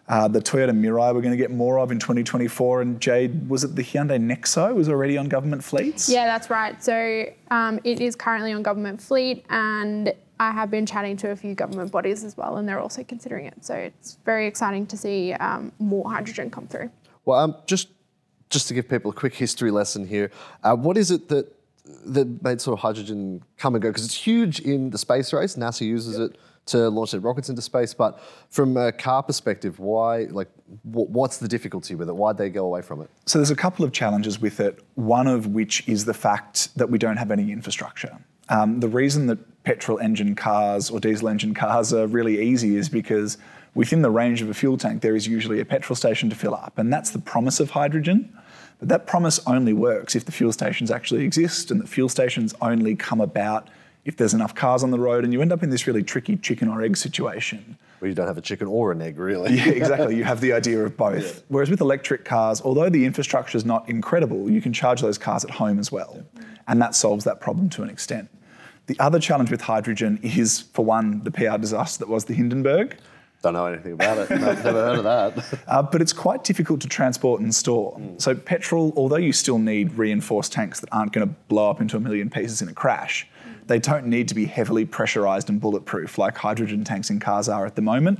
Uh, 0.07 0.27
the 0.27 0.39
Toyota 0.39 0.69
Mirai 0.69 1.15
we're 1.15 1.21
going 1.21 1.31
to 1.31 1.37
get 1.37 1.49
more 1.49 1.79
of 1.79 1.91
in 1.91 1.97
2024. 1.97 2.81
And 2.81 3.01
Jade, 3.01 3.49
was 3.49 3.63
it 3.63 3.75
the 3.75 3.81
Hyundai 3.81 4.19
Nexo 4.19 4.75
was 4.75 4.87
already 4.87 5.17
on 5.17 5.27
government 5.27 5.63
fleets? 5.63 6.07
Yeah, 6.07 6.25
that's 6.25 6.51
right. 6.51 6.81
So 6.83 7.25
um, 7.49 7.79
it 7.83 7.99
is 7.99 8.15
currently 8.15 8.53
on 8.53 8.61
government 8.61 9.01
fleet, 9.01 9.43
and 9.49 10.13
I 10.39 10.51
have 10.51 10.69
been 10.69 10.85
chatting 10.85 11.17
to 11.17 11.31
a 11.31 11.35
few 11.35 11.55
government 11.55 11.91
bodies 11.91 12.23
as 12.23 12.37
well, 12.37 12.57
and 12.57 12.69
they're 12.69 12.79
also 12.79 13.03
considering 13.03 13.47
it. 13.47 13.65
So 13.65 13.73
it's 13.73 14.19
very 14.25 14.45
exciting 14.45 14.85
to 14.87 14.97
see 14.97 15.33
um, 15.33 15.71
more 15.79 16.07
hydrogen 16.07 16.51
come 16.51 16.67
through. 16.67 16.91
Well, 17.25 17.39
um, 17.39 17.55
just 17.65 17.87
just 18.51 18.67
to 18.67 18.75
give 18.75 18.87
people 18.87 19.09
a 19.09 19.13
quick 19.13 19.33
history 19.33 19.71
lesson 19.71 20.05
here, 20.05 20.29
uh, 20.63 20.75
what 20.75 20.97
is 20.97 21.09
it 21.09 21.29
that 21.29 21.51
that 22.05 22.43
made 22.43 22.61
sort 22.61 22.77
of 22.77 22.81
hydrogen 22.83 23.43
come 23.57 23.73
and 23.73 23.81
go? 23.81 23.89
Because 23.89 24.05
it's 24.05 24.13
huge 24.13 24.59
in 24.59 24.91
the 24.91 24.99
space 24.99 25.33
race. 25.33 25.55
NASA 25.55 25.81
uses 25.81 26.19
yep. 26.19 26.29
it 26.29 26.37
to 26.67 26.89
launch 26.89 27.11
their 27.11 27.19
rockets 27.19 27.49
into 27.49 27.61
space. 27.61 27.93
But 27.93 28.19
from 28.49 28.75
a 28.77 28.91
car 28.91 29.23
perspective, 29.23 29.79
why, 29.79 30.23
like, 30.31 30.49
what's 30.83 31.37
the 31.37 31.47
difficulty 31.47 31.95
with 31.95 32.09
it? 32.09 32.15
Why'd 32.15 32.37
they 32.37 32.49
go 32.49 32.65
away 32.65 32.81
from 32.81 33.01
it? 33.01 33.09
So 33.25 33.39
there's 33.39 33.51
a 33.51 33.55
couple 33.55 33.85
of 33.85 33.91
challenges 33.91 34.39
with 34.39 34.59
it, 34.59 34.79
one 34.95 35.27
of 35.27 35.47
which 35.47 35.87
is 35.87 36.05
the 36.05 36.13
fact 36.13 36.75
that 36.77 36.89
we 36.89 36.97
don't 36.97 37.17
have 37.17 37.31
any 37.31 37.51
infrastructure. 37.51 38.17
Um, 38.49 38.79
the 38.79 38.87
reason 38.87 39.27
that 39.27 39.63
petrol 39.63 39.99
engine 39.99 40.35
cars 40.35 40.89
or 40.89 40.99
diesel 40.99 41.29
engine 41.29 41.53
cars 41.53 41.93
are 41.93 42.07
really 42.07 42.41
easy 42.41 42.77
is 42.77 42.89
because 42.89 43.37
within 43.73 44.01
the 44.01 44.11
range 44.11 44.41
of 44.41 44.49
a 44.49 44.53
fuel 44.53 44.77
tank, 44.77 45.01
there 45.01 45.15
is 45.15 45.27
usually 45.27 45.59
a 45.59 45.65
petrol 45.65 45.95
station 45.95 46.29
to 46.29 46.35
fill 46.35 46.53
up. 46.53 46.77
And 46.77 46.93
that's 46.93 47.09
the 47.09 47.19
promise 47.19 47.59
of 47.59 47.71
hydrogen. 47.71 48.35
But 48.79 48.89
that 48.89 49.07
promise 49.07 49.39
only 49.47 49.73
works 49.73 50.15
if 50.15 50.25
the 50.25 50.31
fuel 50.31 50.51
stations 50.51 50.91
actually 50.91 51.23
exist 51.23 51.71
and 51.71 51.81
the 51.81 51.87
fuel 51.87 52.09
stations 52.09 52.53
only 52.61 52.95
come 52.95 53.21
about 53.21 53.69
if 54.05 54.17
there's 54.17 54.33
enough 54.33 54.53
cars 54.53 54.83
on 54.83 54.91
the 54.91 54.99
road, 54.99 55.23
and 55.23 55.33
you 55.33 55.41
end 55.41 55.51
up 55.51 55.63
in 55.63 55.71
this 55.71 55.87
really 55.87 56.03
tricky 56.03 56.37
chicken 56.37 56.67
or 56.67 56.81
egg 56.81 56.95
situation. 56.95 57.77
Where 57.99 58.09
you 58.09 58.15
don't 58.15 58.27
have 58.27 58.37
a 58.37 58.41
chicken 58.41 58.67
or 58.67 58.91
an 58.91 59.01
egg, 59.01 59.17
really. 59.17 59.55
yeah, 59.55 59.69
exactly. 59.69 60.15
You 60.15 60.23
have 60.23 60.41
the 60.41 60.53
idea 60.53 60.85
of 60.85 60.95
both. 60.95 61.37
Yeah. 61.37 61.41
Whereas 61.47 61.69
with 61.71 61.81
electric 61.81 62.23
cars, 62.23 62.61
although 62.61 62.89
the 62.89 63.03
infrastructure 63.05 63.57
is 63.57 63.65
not 63.65 63.89
incredible, 63.89 64.49
you 64.49 64.61
can 64.61 64.73
charge 64.73 65.01
those 65.01 65.17
cars 65.17 65.43
at 65.43 65.51
home 65.51 65.79
as 65.79 65.91
well. 65.91 66.23
Yeah. 66.35 66.43
And 66.67 66.81
that 66.81 66.95
solves 66.95 67.25
that 67.25 67.41
problem 67.41 67.69
to 67.69 67.83
an 67.83 67.89
extent. 67.89 68.29
The 68.87 68.99
other 68.99 69.19
challenge 69.19 69.49
with 69.49 69.61
hydrogen 69.61 70.19
is, 70.21 70.61
for 70.73 70.85
one, 70.85 71.23
the 71.23 71.31
PR 71.31 71.57
disaster 71.57 71.99
that 71.99 72.09
was 72.09 72.25
the 72.25 72.35
Hindenburg. 72.35 72.97
Don't 73.41 73.53
know 73.53 73.65
anything 73.65 73.93
about 73.93 74.17
it. 74.19 74.29
No, 74.29 74.37
never 74.37 74.71
heard 74.71 74.97
of 74.99 75.03
that. 75.03 75.59
Uh, 75.67 75.81
but 75.81 76.01
it's 76.01 76.13
quite 76.13 76.43
difficult 76.43 76.79
to 76.81 76.87
transport 76.87 77.41
and 77.41 77.53
store. 77.53 77.97
Mm. 77.97 78.21
So 78.21 78.35
petrol, 78.35 78.93
although 78.95 79.17
you 79.17 79.33
still 79.33 79.59
need 79.59 79.93
reinforced 79.93 80.51
tanks 80.51 80.79
that 80.79 80.89
aren't 80.91 81.11
going 81.11 81.27
to 81.27 81.33
blow 81.47 81.69
up 81.69 81.81
into 81.81 81.97
a 81.97 81.99
million 81.99 82.29
pieces 82.29 82.61
in 82.61 82.67
a 82.67 82.73
crash, 82.73 83.27
they 83.67 83.79
don't 83.79 84.05
need 84.05 84.27
to 84.27 84.35
be 84.35 84.45
heavily 84.45 84.85
pressurized 84.85 85.49
and 85.49 85.59
bulletproof 85.59 86.17
like 86.17 86.37
hydrogen 86.37 86.83
tanks 86.83 87.09
in 87.09 87.19
cars 87.19 87.49
are 87.49 87.65
at 87.65 87.75
the 87.75 87.81
moment. 87.81 88.19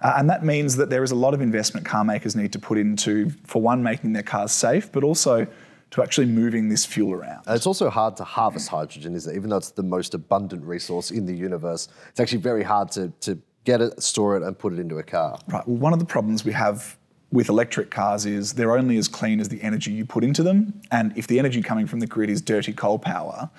Uh, 0.00 0.14
and 0.18 0.28
that 0.28 0.44
means 0.44 0.76
that 0.76 0.90
there 0.90 1.02
is 1.02 1.10
a 1.10 1.14
lot 1.14 1.32
of 1.32 1.40
investment 1.40 1.86
car 1.86 2.04
makers 2.04 2.36
need 2.36 2.52
to 2.52 2.58
put 2.58 2.76
into, 2.76 3.30
for 3.44 3.62
one, 3.62 3.82
making 3.82 4.12
their 4.12 4.22
cars 4.22 4.52
safe, 4.52 4.92
but 4.92 5.02
also 5.02 5.46
to 5.90 6.02
actually 6.02 6.26
moving 6.26 6.68
this 6.68 6.84
fuel 6.84 7.12
around. 7.12 7.42
And 7.46 7.56
it's 7.56 7.66
also 7.66 7.88
hard 7.88 8.16
to 8.16 8.24
harvest 8.24 8.68
hydrogen, 8.68 9.14
is 9.14 9.26
it? 9.26 9.36
Even 9.36 9.48
though 9.48 9.56
it's 9.56 9.70
the 9.70 9.82
most 9.82 10.12
abundant 10.12 10.64
resource 10.64 11.10
in 11.10 11.24
the 11.24 11.34
universe, 11.34 11.88
it's 12.08 12.20
actually 12.20 12.42
very 12.42 12.64
hard 12.64 12.90
to, 12.92 13.12
to 13.20 13.38
get 13.64 13.80
it, 13.80 14.02
store 14.02 14.36
it, 14.36 14.42
and 14.42 14.58
put 14.58 14.72
it 14.72 14.78
into 14.78 14.98
a 14.98 15.02
car. 15.02 15.38
Right. 15.48 15.66
Well, 15.66 15.76
one 15.78 15.92
of 15.92 16.00
the 16.00 16.04
problems 16.04 16.44
we 16.44 16.52
have 16.52 16.98
with 17.32 17.48
electric 17.48 17.90
cars 17.90 18.26
is 18.26 18.52
they're 18.52 18.76
only 18.76 18.96
as 18.96 19.08
clean 19.08 19.40
as 19.40 19.48
the 19.48 19.62
energy 19.62 19.90
you 19.90 20.04
put 20.04 20.22
into 20.22 20.42
them. 20.42 20.80
And 20.90 21.16
if 21.16 21.26
the 21.26 21.38
energy 21.38 21.62
coming 21.62 21.86
from 21.86 22.00
the 22.00 22.06
grid 22.06 22.28
is 22.28 22.40
dirty 22.40 22.72
coal 22.72 22.98
power, 22.98 23.50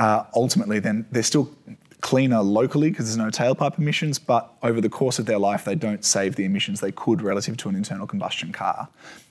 uh, 0.00 0.24
ultimately 0.34 0.80
then 0.80 1.06
they're 1.12 1.22
still 1.22 1.50
cleaner 2.00 2.40
locally 2.40 2.90
because 2.90 3.06
there's 3.06 3.18
no 3.18 3.30
tailpipe 3.30 3.78
emissions, 3.78 4.18
but 4.18 4.50
over 4.62 4.80
the 4.80 4.88
course 4.88 5.18
of 5.18 5.26
their 5.26 5.38
life, 5.38 5.64
they 5.64 5.74
don't 5.74 6.04
save 6.04 6.36
the 6.36 6.44
emissions 6.44 6.80
they 6.80 6.90
could 6.90 7.20
relative 7.20 7.56
to 7.58 7.68
an 7.68 7.76
internal 7.76 8.06
combustion 8.06 8.50
car. 8.50 8.88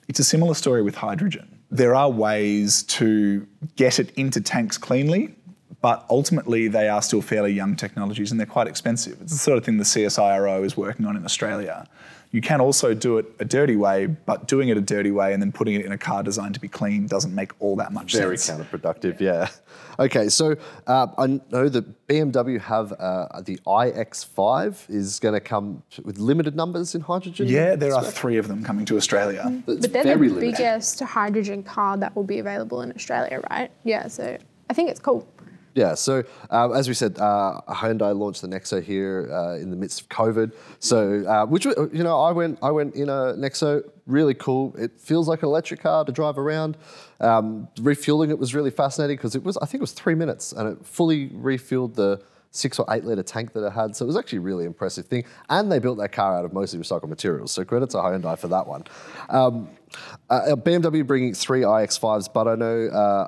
It's 0.08 0.20
a 0.20 0.24
similar 0.24 0.54
story 0.54 0.84
with 0.84 0.96
hydrogen. 0.96 1.60
There 1.72 1.96
are 1.96 2.10
ways 2.10 2.84
to 2.84 3.48
get 3.76 4.00
it 4.00 4.12
into 4.12 4.42
tanks 4.42 4.78
cleanly, 4.78 5.36
but 5.82 6.06
ultimately 6.10 6.68
they 6.68 6.88
are 6.88 7.02
still 7.02 7.22
fairly 7.22 7.52
young 7.52 7.76
technologies 7.76 8.32
and 8.32 8.40
they're 8.40 8.48
quite 8.48 8.68
expensive. 8.68 9.20
It's 9.22 9.32
the 9.32 9.40
sort 9.40 9.58
of 9.58 9.66
thing 9.66 9.78
the 9.78 9.84
CSIRO 9.84 10.64
is 10.64 10.78
working 10.78 11.06
on 11.06 11.16
in 11.16 11.26
Australia. 11.26 11.88
You 12.32 12.42
can 12.42 12.62
also 12.62 12.94
do 12.94 13.18
it 13.18 13.26
a 13.40 13.46
dirty 13.46 13.76
way, 13.76 14.06
but 14.06 14.48
doing 14.48 14.70
it 14.70 14.78
a 14.78 14.82
dirty 14.82 15.10
way 15.10 15.34
and 15.34 15.42
then 15.42 15.52
putting 15.52 15.74
it 15.74 15.86
in 15.86 15.92
a 15.92 15.98
car 15.98 16.22
designed 16.22 16.54
to 16.54 16.60
be 16.60 16.68
clean 16.68 17.08
doesn't 17.08 17.34
make 17.34 17.52
all 17.60 17.76
that 17.78 17.92
much 17.92 18.14
Very 18.14 18.38
sense. 18.38 18.60
Very 18.64 18.82
counterproductive, 18.82 19.20
yeah. 19.20 19.50
Okay, 19.98 20.30
so 20.30 20.56
uh, 20.88 21.08
I 21.18 21.42
know 21.52 21.68
that 21.68 22.08
BMW 22.08 22.62
have 22.62 22.94
uh, 22.94 23.42
the 23.42 23.58
iX5 23.66 24.90
is 24.90 25.20
going 25.20 25.34
to 25.34 25.40
come 25.40 25.84
with 26.04 26.20
limited 26.20 26.56
numbers 26.56 26.94
in 26.94 27.02
hydrogen. 27.02 27.48
Yeah, 27.48 27.76
there 27.76 27.94
are 27.96 28.04
three 28.04 28.38
of 28.38 28.48
them 28.48 28.64
coming 28.64 28.86
to 28.86 28.98
Australia. 28.98 29.44
Mm. 29.48 29.66
But 29.66 29.92
they're 29.92 30.04
the 30.04 30.16
limited. 30.16 30.40
biggest 30.40 31.00
hydrogen 31.00 31.64
car 31.64 31.98
that 31.98 32.16
will 32.16 32.24
be 32.24 32.40
available 32.40 32.82
in 32.82 32.94
Australia, 32.94 33.42
right? 33.50 33.72
Yeah, 33.84 34.08
so 34.08 34.38
I 34.70 34.74
think 34.74 34.90
it's 34.90 35.00
cool. 35.00 35.28
Yeah, 35.76 35.94
so 35.94 36.24
uh, 36.50 36.72
as 36.72 36.88
we 36.88 36.94
said, 36.94 37.18
uh, 37.20 37.62
Hyundai 37.68 38.18
launched 38.18 38.42
the 38.42 38.48
Nexo 38.48 38.82
here 38.82 39.30
uh, 39.32 39.56
in 39.56 39.70
the 39.70 39.76
midst 39.76 40.02
of 40.02 40.10
COVID. 40.10 40.54
So, 40.80 41.24
uh, 41.26 41.46
which 41.46 41.66
you 41.66 42.04
know, 42.04 42.20
I 42.20 42.32
went, 42.32 42.60
I 42.62 42.72
went 42.72 42.96
in 42.96 43.10
a 43.10 43.34
Nexo, 43.38 43.84
really 44.08 44.34
cool. 44.34 44.76
It 44.78 45.00
feels 45.00 45.28
like 45.28 45.44
an 45.44 45.50
electric 45.50 45.82
car 45.82 46.06
to 46.06 46.12
drive 46.12 46.38
around. 46.38 46.78
Um, 47.20 47.68
refueling 47.82 48.30
it 48.30 48.40
was 48.40 48.56
really 48.56 48.72
fascinating 48.72 49.18
because 49.18 49.36
it 49.36 49.44
was, 49.44 49.58
I 49.58 49.66
think 49.66 49.76
it 49.76 49.82
was 49.82 49.94
three 49.94 50.16
minutes, 50.16 50.52
and 50.52 50.68
it 50.68 50.86
fully 50.86 51.30
refueled 51.30 51.96
the 51.96 52.22
six 52.52 52.80
or 52.80 52.86
eight 52.90 53.04
litre 53.04 53.24
tank 53.24 53.54
that 53.54 53.64
it 53.64 53.72
had. 53.72 53.96
So 53.96 54.06
it 54.06 54.08
was 54.08 54.18
actually 54.18 54.40
a 54.40 54.42
really 54.42 54.66
impressive 54.66 55.06
thing. 55.06 55.26
And 55.50 55.72
they 55.72 55.80
built 55.80 55.98
that 56.00 56.12
car 56.12 56.38
out 56.38 56.46
of 56.46 56.54
mostly 56.54 56.80
recycled 56.80 57.10
materials. 57.10 57.52
So 57.52 57.64
credit 57.64 57.92
to 57.92 57.98
Hyundai 57.98 58.38
for 58.38 58.48
that 58.48 58.66
one. 58.66 58.86
Um, 59.30 59.70
uh, 60.30 60.56
BMW 60.56 61.06
bringing 61.06 61.34
three 61.34 61.62
iX5s, 61.62 62.32
but 62.34 62.48
I 62.48 62.56
know 62.56 62.88
uh, 62.88 63.28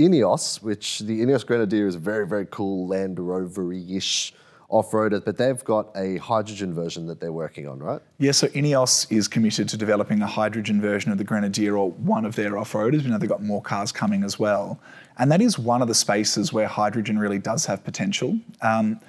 Ineos, 0.00 0.62
which 0.62 1.00
the 1.00 1.20
Ineos 1.20 1.46
Grenadier 1.46 1.86
is 1.86 1.94
a 1.94 1.98
very, 1.98 2.26
very 2.26 2.46
cool 2.50 2.86
Land 2.86 3.18
Rover-ish 3.18 4.34
off-roader, 4.68 5.24
but 5.24 5.36
they've 5.36 5.64
got 5.64 5.90
a 5.96 6.16
hydrogen 6.18 6.72
version 6.72 7.06
that 7.06 7.20
they're 7.20 7.32
working 7.32 7.66
on, 7.66 7.80
right? 7.80 8.00
Yeah, 8.18 8.30
so 8.30 8.46
Ineos 8.48 9.10
is 9.10 9.26
committed 9.26 9.68
to 9.68 9.76
developing 9.76 10.22
a 10.22 10.26
hydrogen 10.28 10.80
version 10.80 11.10
of 11.10 11.18
the 11.18 11.24
Grenadier 11.24 11.76
or 11.76 11.90
one 11.90 12.24
of 12.24 12.36
their 12.36 12.56
off-roaders. 12.56 13.02
We 13.02 13.10
know 13.10 13.18
they've 13.18 13.28
got 13.28 13.42
more 13.42 13.60
cars 13.60 13.90
coming 13.90 14.22
as 14.22 14.38
well. 14.38 14.78
And 15.18 15.30
that 15.32 15.42
is 15.42 15.58
one 15.58 15.82
of 15.82 15.88
the 15.88 15.94
spaces 15.94 16.52
where 16.52 16.68
hydrogen 16.68 17.18
really 17.18 17.38
does 17.38 17.66
have 17.66 17.82
potential. 17.82 18.38
Um, 18.62 19.00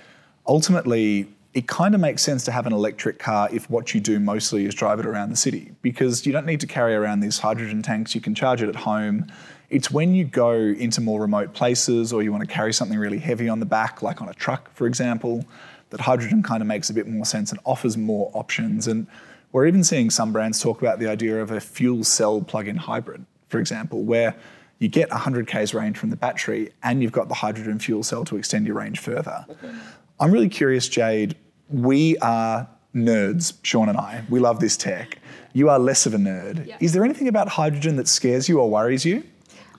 ultimately, 0.48 1.28
it 1.54 1.68
kind 1.68 1.94
of 1.94 2.02
makes 2.02 2.24
sense 2.24 2.44
to 2.46 2.52
have 2.52 2.66
an 2.66 2.74
electric 2.74 3.20
car 3.20 3.48
if 3.52 3.70
what 3.70 3.94
you 3.94 4.00
do 4.00 4.20
mostly 4.20 4.66
is 4.66 4.74
drive 4.74 5.00
it 5.00 5.06
around 5.06 5.30
the 5.30 5.36
city 5.36 5.74
because 5.82 6.26
you 6.26 6.32
don't 6.32 6.46
need 6.46 6.62
to 6.62 6.68
carry 6.68 6.96
around 6.96 7.20
these 7.20 7.38
hydrogen 7.40 7.82
tanks. 7.82 8.16
You 8.16 8.22
can 8.22 8.34
charge 8.34 8.62
it 8.62 8.70
at 8.70 8.76
home. 8.76 9.32
It's 9.72 9.90
when 9.90 10.14
you 10.14 10.26
go 10.26 10.52
into 10.52 11.00
more 11.00 11.22
remote 11.22 11.54
places 11.54 12.12
or 12.12 12.22
you 12.22 12.32
want 12.32 12.48
to 12.48 12.54
carry 12.54 12.74
something 12.74 13.00
really 13.00 13.20
heavy 13.20 13.48
on 13.48 13.62
the 13.62 13.66
back, 13.66 14.02
like 14.02 14.22
on 14.22 14.28
a 14.28 14.34
truck, 14.34 14.70
for 14.74 14.86
example, 14.86 15.46
that 15.92 16.02
hydrogen 16.02 16.44
kind 16.44 16.62
of 16.62 16.68
makes 16.68 16.90
a 16.90 16.94
bit 16.94 17.08
more 17.08 17.24
sense 17.24 17.52
and 17.52 17.60
offers 17.66 17.96
more 17.96 18.30
options. 18.34 18.86
And 18.86 19.08
we're 19.54 19.66
even 19.66 19.86
seeing 19.86 20.10
some 20.10 20.34
brands 20.34 20.62
talk 20.62 20.82
about 20.82 21.00
the 21.00 21.08
idea 21.08 21.42
of 21.42 21.52
a 21.52 21.62
fuel 21.62 22.04
cell 22.04 22.42
plug 22.42 22.68
in 22.68 22.76
hybrid, 22.76 23.26
for 23.48 23.60
example, 23.60 24.04
where 24.04 24.36
you 24.80 24.90
get 24.90 25.10
100 25.10 25.48
k's 25.48 25.74
range 25.74 25.98
from 25.98 26.10
the 26.10 26.18
battery 26.18 26.72
and 26.84 27.02
you've 27.02 27.14
got 27.14 27.30
the 27.30 27.36
hydrogen 27.36 27.80
fuel 27.80 28.04
cell 28.04 28.26
to 28.26 28.36
extend 28.36 28.66
your 28.68 28.76
range 28.76 29.00
further. 29.00 29.46
Okay. 29.50 29.72
I'm 30.20 30.32
really 30.32 30.50
curious, 30.50 30.90
Jade. 30.90 31.38
We 31.70 32.18
are 32.18 32.68
nerds, 32.94 33.54
Sean 33.64 33.88
and 33.88 33.98
I. 33.98 34.26
We 34.30 34.42
love 34.42 34.60
this 34.60 34.76
tech. 34.76 35.20
You 35.54 35.70
are 35.70 35.80
less 35.80 36.06
of 36.06 36.14
a 36.14 36.18
nerd. 36.18 36.68
Yeah. 36.68 36.78
Is 36.82 36.92
there 36.92 37.06
anything 37.06 37.30
about 37.30 37.48
hydrogen 37.48 37.96
that 37.96 38.10
scares 38.10 38.50
you 38.50 38.60
or 38.60 38.70
worries 38.70 39.06
you? 39.06 39.24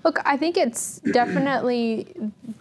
Look, 0.05 0.19
I 0.25 0.37
think 0.37 0.57
it's 0.57 0.99
definitely 0.99 2.13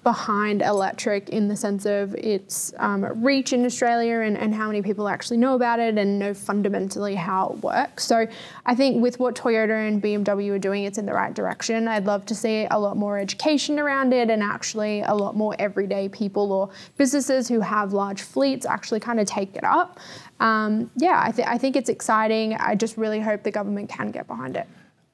behind 0.04 0.62
electric 0.62 1.30
in 1.30 1.48
the 1.48 1.56
sense 1.56 1.86
of 1.86 2.14
its 2.16 2.74
um, 2.78 3.24
reach 3.24 3.52
in 3.52 3.66
Australia 3.66 4.20
and, 4.20 4.38
and 4.38 4.54
how 4.54 4.68
many 4.68 4.82
people 4.82 5.08
actually 5.08 5.38
know 5.38 5.56
about 5.56 5.80
it 5.80 5.98
and 5.98 6.20
know 6.20 6.34
fundamentally 6.34 7.16
how 7.16 7.50
it 7.50 7.64
works. 7.64 8.06
So 8.06 8.28
I 8.66 8.76
think 8.76 9.02
with 9.02 9.20
what 9.20 9.36
Toyota 9.36 9.88
and 9.88 10.02
BMW 10.02 10.52
are 10.52 10.60
doing, 10.60 10.84
it's 10.84 11.00
in 11.00 11.06
the 11.06 11.14
right 11.14 11.34
direction. 11.34 11.88
I'd 11.88 12.06
love 12.06 12.26
to 12.28 12.36
see 12.36 12.68
a 12.70 12.80
lot 12.80 12.96
more 12.96 13.18
education 13.18 13.80
around 13.80 14.14
it 14.14 14.30
and 14.30 14.44
actually 14.44 15.02
a 15.02 15.14
lot 15.14 15.36
more 15.36 15.56
everyday 15.58 16.10
people 16.10 16.52
or 16.52 16.70
businesses 16.98 17.48
who 17.48 17.60
have 17.62 17.94
large 17.94 18.22
fleets 18.22 18.66
actually 18.66 19.00
kind 19.00 19.20
of 19.20 19.26
take 19.28 19.56
it 19.56 19.64
up. 19.64 20.00
Um, 20.40 20.92
yeah, 20.96 21.22
I, 21.24 21.32
th- 21.32 21.48
I 21.48 21.58
think 21.58 21.76
it's 21.76 21.90
exciting. 21.90 22.54
I 22.56 22.76
just 22.76 22.98
really 22.98 23.20
hope 23.20 23.44
the 23.44 23.52
government 23.52 23.90
can 23.90 24.12
get 24.12 24.28
behind 24.28 24.58
it. 24.58 24.68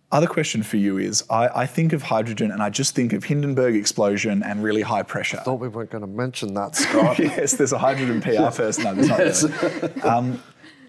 Other 0.10 0.28
question 0.28 0.64
for 0.64 0.78
you 0.78 0.98
is 0.98 1.26
I, 1.30 1.50
I, 1.50 1.66
think 1.66 1.92
of 1.92 2.04
hydrogen 2.04 2.50
and 2.50 2.64
I 2.64 2.70
just 2.70 2.96
think 2.96 3.12
of 3.12 3.26
Hindenburg 3.26 3.76
explosion 3.76 4.42
and 4.42 4.64
really 4.64 4.82
high 4.82 5.04
pressure. 5.04 5.38
I 5.38 5.44
thought 5.44 5.60
we 5.60 5.68
weren't 5.68 5.90
going 5.90 6.02
to 6.02 6.08
mention 6.08 6.54
that, 6.54 6.78
Scott. 6.78 7.20
yes, 7.20 7.56
there's 7.56 7.74
a 7.74 7.78
hydrogen 7.78 8.22
PR 8.22 8.50
first. 8.52 8.80
No, 8.80 8.96
there's 8.96 9.44
not. 9.44 10.06
Um, 10.06 10.42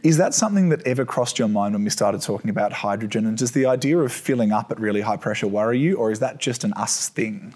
is 0.05 0.19
that 0.19 0.35
something 0.35 0.69
that 0.69 0.87
ever 0.87 1.05
crossed 1.05 1.37
your 1.37 1.49
mind 1.49 1.75
when 1.75 1.83
we 1.83 1.91
started 1.91 2.23
talking 2.23 2.49
about 2.49 2.73
hydrogen? 2.73 3.27
And 3.27 3.37
does 3.37 3.51
the 3.51 3.67
idea 3.67 3.99
of 3.99 4.13
filling 4.13 4.53
up 4.53 4.71
at 4.71 4.79
really 4.79 5.01
high 5.01 5.17
pressure 5.17 5.49
worry 5.49 5.81
you, 5.81 5.97
or 5.97 6.13
is 6.13 6.21
that 6.21 6.39
just 6.39 6.63
an 6.63 6.73
us 6.75 7.09
thing? 7.09 7.55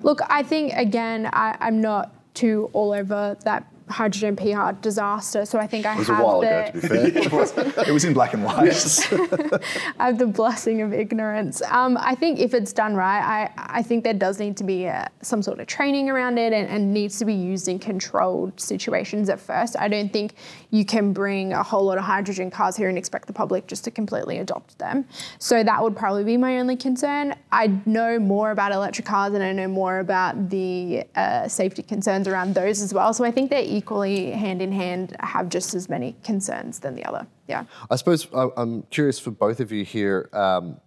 Look, 0.00 0.20
I 0.28 0.44
think, 0.44 0.72
again, 0.74 1.28
I, 1.32 1.56
I'm 1.58 1.80
not 1.80 2.14
too 2.34 2.70
all 2.72 2.92
over 2.92 3.36
that 3.44 3.66
hydrogen 3.92 4.36
PR 4.36 4.72
disaster. 4.80 5.44
So 5.44 5.58
I 5.58 5.66
think 5.66 5.86
I 5.86 5.94
it 5.94 5.98
was 5.98 6.08
have 6.08 6.20
a 6.20 6.24
while 6.24 6.40
the, 6.40 6.68
ago, 6.68 6.80
to 6.80 6.80
be 6.80 6.88
fair. 6.88 7.84
it 7.88 7.92
was 7.92 8.04
in 8.04 8.12
black 8.14 8.34
and 8.34 8.44
white. 8.44 8.64
Yes. 8.64 9.12
I 9.98 10.06
have 10.06 10.18
the 10.18 10.26
blessing 10.26 10.82
of 10.82 10.92
ignorance. 10.92 11.62
Um, 11.68 11.96
I 12.00 12.14
think 12.14 12.40
if 12.40 12.54
it's 12.54 12.72
done 12.72 12.94
right, 12.94 13.22
I, 13.22 13.78
I 13.78 13.82
think 13.82 14.04
there 14.04 14.14
does 14.14 14.38
need 14.38 14.56
to 14.56 14.64
be 14.64 14.86
a, 14.86 15.10
some 15.22 15.42
sort 15.42 15.60
of 15.60 15.66
training 15.66 16.10
around 16.10 16.38
it 16.38 16.52
and, 16.52 16.68
and 16.68 16.92
needs 16.92 17.18
to 17.18 17.24
be 17.24 17.34
used 17.34 17.68
in 17.68 17.78
controlled 17.78 18.58
situations 18.60 19.28
at 19.28 19.40
first. 19.40 19.76
I 19.78 19.88
don't 19.88 20.12
think 20.12 20.34
you 20.70 20.84
can 20.84 21.12
bring 21.12 21.52
a 21.52 21.62
whole 21.62 21.84
lot 21.84 21.98
of 21.98 22.04
hydrogen 22.04 22.50
cars 22.50 22.76
here 22.76 22.88
and 22.88 22.96
expect 22.98 23.26
the 23.26 23.32
public 23.32 23.66
just 23.66 23.84
to 23.84 23.90
completely 23.90 24.38
adopt 24.38 24.78
them. 24.78 25.04
So 25.38 25.62
that 25.62 25.82
would 25.82 25.96
probably 25.96 26.24
be 26.24 26.36
my 26.36 26.58
only 26.58 26.76
concern. 26.76 27.34
I 27.50 27.78
know 27.86 28.18
more 28.18 28.50
about 28.50 28.72
electric 28.72 29.06
cars 29.06 29.34
and 29.34 29.42
I 29.42 29.52
know 29.52 29.68
more 29.68 29.98
about 29.98 30.48
the 30.50 31.04
uh, 31.14 31.48
safety 31.48 31.82
concerns 31.82 32.26
around 32.26 32.54
those 32.54 32.80
as 32.80 32.94
well. 32.94 33.12
So 33.12 33.24
I 33.24 33.30
think 33.30 33.50
they're 33.50 33.62
equally 33.82 34.30
hand 34.30 34.62
in 34.62 34.72
hand 34.72 35.16
have 35.20 35.48
just 35.48 35.74
as 35.74 35.88
many 35.88 36.14
concerns 36.22 36.78
than 36.78 36.94
the 36.94 37.04
other. 37.04 37.26
Yeah. 37.48 37.64
I 37.90 37.96
suppose 37.96 38.26
I'm 38.32 38.82
curious 38.84 39.18
for 39.18 39.30
both 39.30 39.60
of 39.60 39.72
you 39.72 39.84
here. 39.84 40.28
Um, 40.32 40.80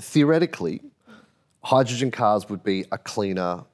theoretically, 0.00 0.80
hydrogen 1.62 2.10
cars 2.10 2.48
would 2.48 2.62
be 2.62 2.84
a 2.92 2.98
cleaner 2.98 3.64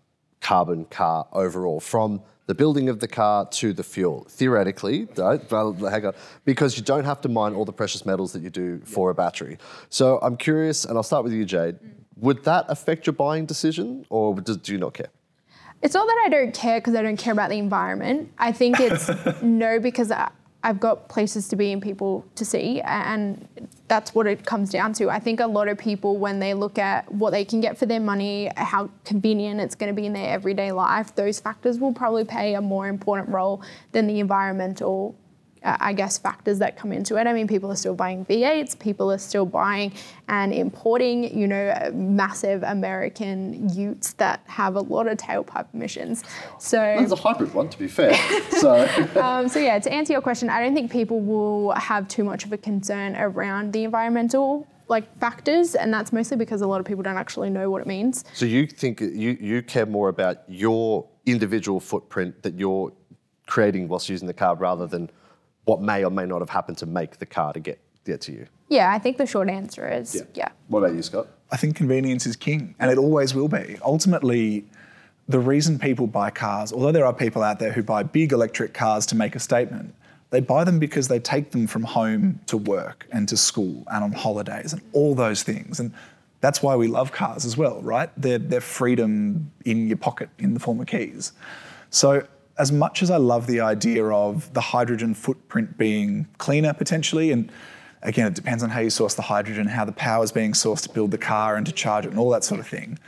carbon 0.40 0.84
car 0.86 1.26
overall 1.32 1.80
from 1.80 2.22
the 2.46 2.54
building 2.54 2.88
of 2.88 2.98
the 2.98 3.08
car 3.08 3.46
to 3.46 3.72
the 3.72 3.84
fuel. 3.84 4.26
Theoretically, 4.28 5.06
right? 5.16 5.40
hang 5.50 6.06
on, 6.06 6.14
because 6.44 6.76
you 6.76 6.82
don't 6.82 7.04
have 7.04 7.20
to 7.20 7.28
mine 7.28 7.54
all 7.54 7.64
the 7.64 7.72
precious 7.72 8.04
metals 8.04 8.32
that 8.32 8.42
you 8.42 8.50
do 8.50 8.80
for 8.84 9.10
a 9.10 9.14
battery. 9.14 9.58
So 9.88 10.18
I'm 10.20 10.36
curious, 10.36 10.84
and 10.84 10.96
I'll 10.96 11.02
start 11.04 11.24
with 11.24 11.32
you, 11.32 11.44
Jade. 11.44 11.76
Would 12.16 12.44
that 12.44 12.64
affect 12.68 13.06
your 13.06 13.14
buying 13.14 13.46
decision, 13.46 14.06
or 14.10 14.34
do 14.34 14.72
you 14.72 14.78
not 14.78 14.94
care? 14.94 15.10
It's 15.82 15.94
not 15.94 16.06
that 16.06 16.22
I 16.24 16.28
don't 16.28 16.54
care 16.54 16.80
because 16.80 16.94
I 16.94 17.02
don't 17.02 17.16
care 17.16 17.32
about 17.32 17.50
the 17.50 17.58
environment. 17.58 18.32
I 18.38 18.52
think 18.52 18.78
it's 18.78 19.10
no 19.42 19.80
because 19.80 20.12
I, 20.12 20.30
I've 20.62 20.78
got 20.78 21.08
places 21.08 21.48
to 21.48 21.56
be 21.56 21.72
and 21.72 21.82
people 21.82 22.24
to 22.36 22.44
see, 22.44 22.80
and 22.82 23.48
that's 23.88 24.14
what 24.14 24.28
it 24.28 24.46
comes 24.46 24.70
down 24.70 24.92
to. 24.94 25.10
I 25.10 25.18
think 25.18 25.40
a 25.40 25.46
lot 25.46 25.66
of 25.66 25.76
people, 25.76 26.18
when 26.18 26.38
they 26.38 26.54
look 26.54 26.78
at 26.78 27.12
what 27.12 27.30
they 27.30 27.44
can 27.44 27.60
get 27.60 27.76
for 27.76 27.86
their 27.86 28.00
money, 28.00 28.48
how 28.56 28.90
convenient 29.04 29.60
it's 29.60 29.74
going 29.74 29.94
to 29.94 30.00
be 30.00 30.06
in 30.06 30.12
their 30.12 30.32
everyday 30.32 30.70
life, 30.70 31.14
those 31.16 31.40
factors 31.40 31.80
will 31.80 31.92
probably 31.92 32.24
play 32.24 32.54
a 32.54 32.60
more 32.60 32.86
important 32.86 33.28
role 33.28 33.60
than 33.90 34.06
the 34.06 34.20
environmental 34.20 35.16
I 35.64 35.92
guess, 35.92 36.18
factors 36.18 36.58
that 36.58 36.76
come 36.76 36.92
into 36.92 37.16
it. 37.16 37.26
I 37.26 37.32
mean, 37.32 37.46
people 37.46 37.70
are 37.70 37.76
still 37.76 37.94
buying 37.94 38.24
V8s, 38.26 38.78
people 38.78 39.10
are 39.12 39.18
still 39.18 39.46
buying 39.46 39.92
and 40.28 40.52
importing, 40.52 41.36
you 41.36 41.46
know, 41.46 41.90
massive 41.92 42.62
American 42.62 43.68
utes 43.70 44.14
that 44.14 44.42
have 44.46 44.76
a 44.76 44.80
lot 44.80 45.06
of 45.06 45.18
tailpipe 45.18 45.66
emissions. 45.74 46.24
So 46.58 46.76
that's 46.76 47.12
a 47.12 47.16
hybrid 47.16 47.54
one, 47.54 47.68
to 47.68 47.78
be 47.78 47.88
fair. 47.88 48.14
so, 48.50 48.88
um, 49.20 49.48
so 49.48 49.58
yeah, 49.58 49.78
to 49.78 49.92
answer 49.92 50.12
your 50.12 50.22
question, 50.22 50.50
I 50.50 50.60
don't 50.60 50.74
think 50.74 50.90
people 50.90 51.20
will 51.20 51.72
have 51.72 52.08
too 52.08 52.24
much 52.24 52.44
of 52.44 52.52
a 52.52 52.58
concern 52.58 53.16
around 53.16 53.72
the 53.72 53.84
environmental 53.84 54.66
like 54.88 55.18
factors, 55.18 55.74
and 55.74 55.92
that's 55.92 56.12
mostly 56.12 56.36
because 56.36 56.60
a 56.60 56.66
lot 56.66 56.80
of 56.80 56.86
people 56.86 57.02
don't 57.02 57.16
actually 57.16 57.50
know 57.50 57.70
what 57.70 57.80
it 57.80 57.86
means. 57.86 58.24
So 58.34 58.44
you 58.44 58.66
think 58.66 59.00
you 59.00 59.36
you 59.40 59.62
care 59.62 59.86
more 59.86 60.08
about 60.08 60.42
your 60.48 61.08
individual 61.24 61.80
footprint 61.80 62.42
that 62.42 62.54
you're 62.58 62.92
creating 63.46 63.88
whilst 63.88 64.08
using 64.08 64.26
the 64.26 64.34
car 64.34 64.54
rather 64.54 64.86
than 64.86 65.10
what 65.64 65.80
may 65.80 66.04
or 66.04 66.10
may 66.10 66.26
not 66.26 66.40
have 66.40 66.50
happened 66.50 66.78
to 66.78 66.86
make 66.86 67.18
the 67.18 67.26
car 67.26 67.52
to 67.52 67.60
get 67.60 67.78
get 68.04 68.20
to 68.22 68.32
you? 68.32 68.46
Yeah, 68.68 68.90
I 68.90 68.98
think 68.98 69.16
the 69.16 69.26
short 69.26 69.48
answer 69.48 69.88
is 69.88 70.14
yeah. 70.14 70.22
yeah. 70.34 70.48
What 70.68 70.80
about 70.80 70.94
you, 70.94 71.02
Scott? 71.02 71.28
I 71.50 71.56
think 71.56 71.76
convenience 71.76 72.26
is 72.26 72.36
king, 72.36 72.74
and 72.78 72.90
it 72.90 72.98
always 72.98 73.34
will 73.34 73.48
be. 73.48 73.78
Ultimately, 73.82 74.64
the 75.28 75.38
reason 75.38 75.78
people 75.78 76.06
buy 76.06 76.30
cars, 76.30 76.72
although 76.72 76.92
there 76.92 77.06
are 77.06 77.12
people 77.12 77.42
out 77.42 77.58
there 77.58 77.72
who 77.72 77.82
buy 77.82 78.02
big 78.02 78.32
electric 78.32 78.74
cars 78.74 79.06
to 79.06 79.14
make 79.14 79.36
a 79.36 79.40
statement, 79.40 79.94
they 80.30 80.40
buy 80.40 80.64
them 80.64 80.78
because 80.78 81.08
they 81.08 81.18
take 81.18 81.50
them 81.50 81.66
from 81.66 81.84
home 81.84 82.40
to 82.46 82.56
work 82.56 83.06
and 83.12 83.28
to 83.28 83.36
school 83.36 83.84
and 83.88 84.02
on 84.02 84.12
holidays 84.12 84.72
and 84.72 84.80
all 84.92 85.14
those 85.14 85.42
things. 85.42 85.78
And 85.78 85.92
that's 86.40 86.62
why 86.62 86.74
we 86.74 86.88
love 86.88 87.12
cars 87.12 87.44
as 87.44 87.56
well, 87.56 87.82
right? 87.82 88.10
They're, 88.16 88.38
they're 88.38 88.62
freedom 88.62 89.52
in 89.64 89.88
your 89.88 89.98
pocket 89.98 90.30
in 90.38 90.54
the 90.54 90.60
form 90.60 90.80
of 90.80 90.86
keys. 90.86 91.32
So 91.90 92.26
as 92.58 92.70
much 92.70 93.02
as 93.02 93.10
I 93.10 93.16
love 93.16 93.46
the 93.46 93.60
idea 93.60 94.04
of 94.04 94.52
the 94.54 94.60
hydrogen 94.60 95.14
footprint 95.14 95.78
being 95.78 96.26
cleaner 96.38 96.72
potentially, 96.72 97.32
and 97.32 97.50
again, 98.02 98.26
it 98.26 98.34
depends 98.34 98.62
on 98.62 98.70
how 98.70 98.80
you 98.80 98.90
source 98.90 99.14
the 99.14 99.22
hydrogen, 99.22 99.66
how 99.66 99.84
the 99.84 99.92
power 99.92 100.24
is 100.24 100.32
being 100.32 100.52
sourced 100.52 100.82
to 100.82 100.90
build 100.90 101.10
the 101.10 101.18
car 101.18 101.56
and 101.56 101.66
to 101.66 101.72
charge 101.72 102.04
it, 102.04 102.10
and 102.10 102.18
all 102.18 102.30
that 102.30 102.44
sort 102.44 102.60
of 102.60 102.66
thing. 102.66 102.98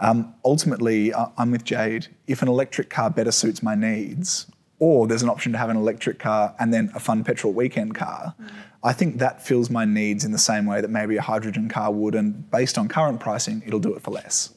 Um, 0.00 0.34
ultimately, 0.44 1.12
I'm 1.14 1.50
with 1.50 1.64
Jade. 1.64 2.08
If 2.26 2.42
an 2.42 2.48
electric 2.48 2.90
car 2.90 3.10
better 3.10 3.32
suits 3.32 3.62
my 3.62 3.74
needs, 3.74 4.46
or 4.78 5.06
there's 5.06 5.22
an 5.22 5.30
option 5.30 5.52
to 5.52 5.58
have 5.58 5.70
an 5.70 5.76
electric 5.76 6.18
car 6.18 6.54
and 6.58 6.72
then 6.72 6.90
a 6.94 7.00
fun 7.00 7.24
petrol 7.24 7.52
weekend 7.52 7.94
car, 7.94 8.34
mm. 8.40 8.50
I 8.84 8.92
think 8.92 9.18
that 9.18 9.44
fills 9.44 9.70
my 9.70 9.84
needs 9.84 10.24
in 10.24 10.32
the 10.32 10.38
same 10.38 10.66
way 10.66 10.80
that 10.80 10.90
maybe 10.90 11.16
a 11.16 11.22
hydrogen 11.22 11.68
car 11.68 11.90
would. 11.90 12.14
And 12.14 12.48
based 12.50 12.76
on 12.76 12.88
current 12.88 13.20
pricing, 13.20 13.62
it'll 13.66 13.80
do 13.80 13.94
it 13.94 14.02
for 14.02 14.10
less. 14.10 14.52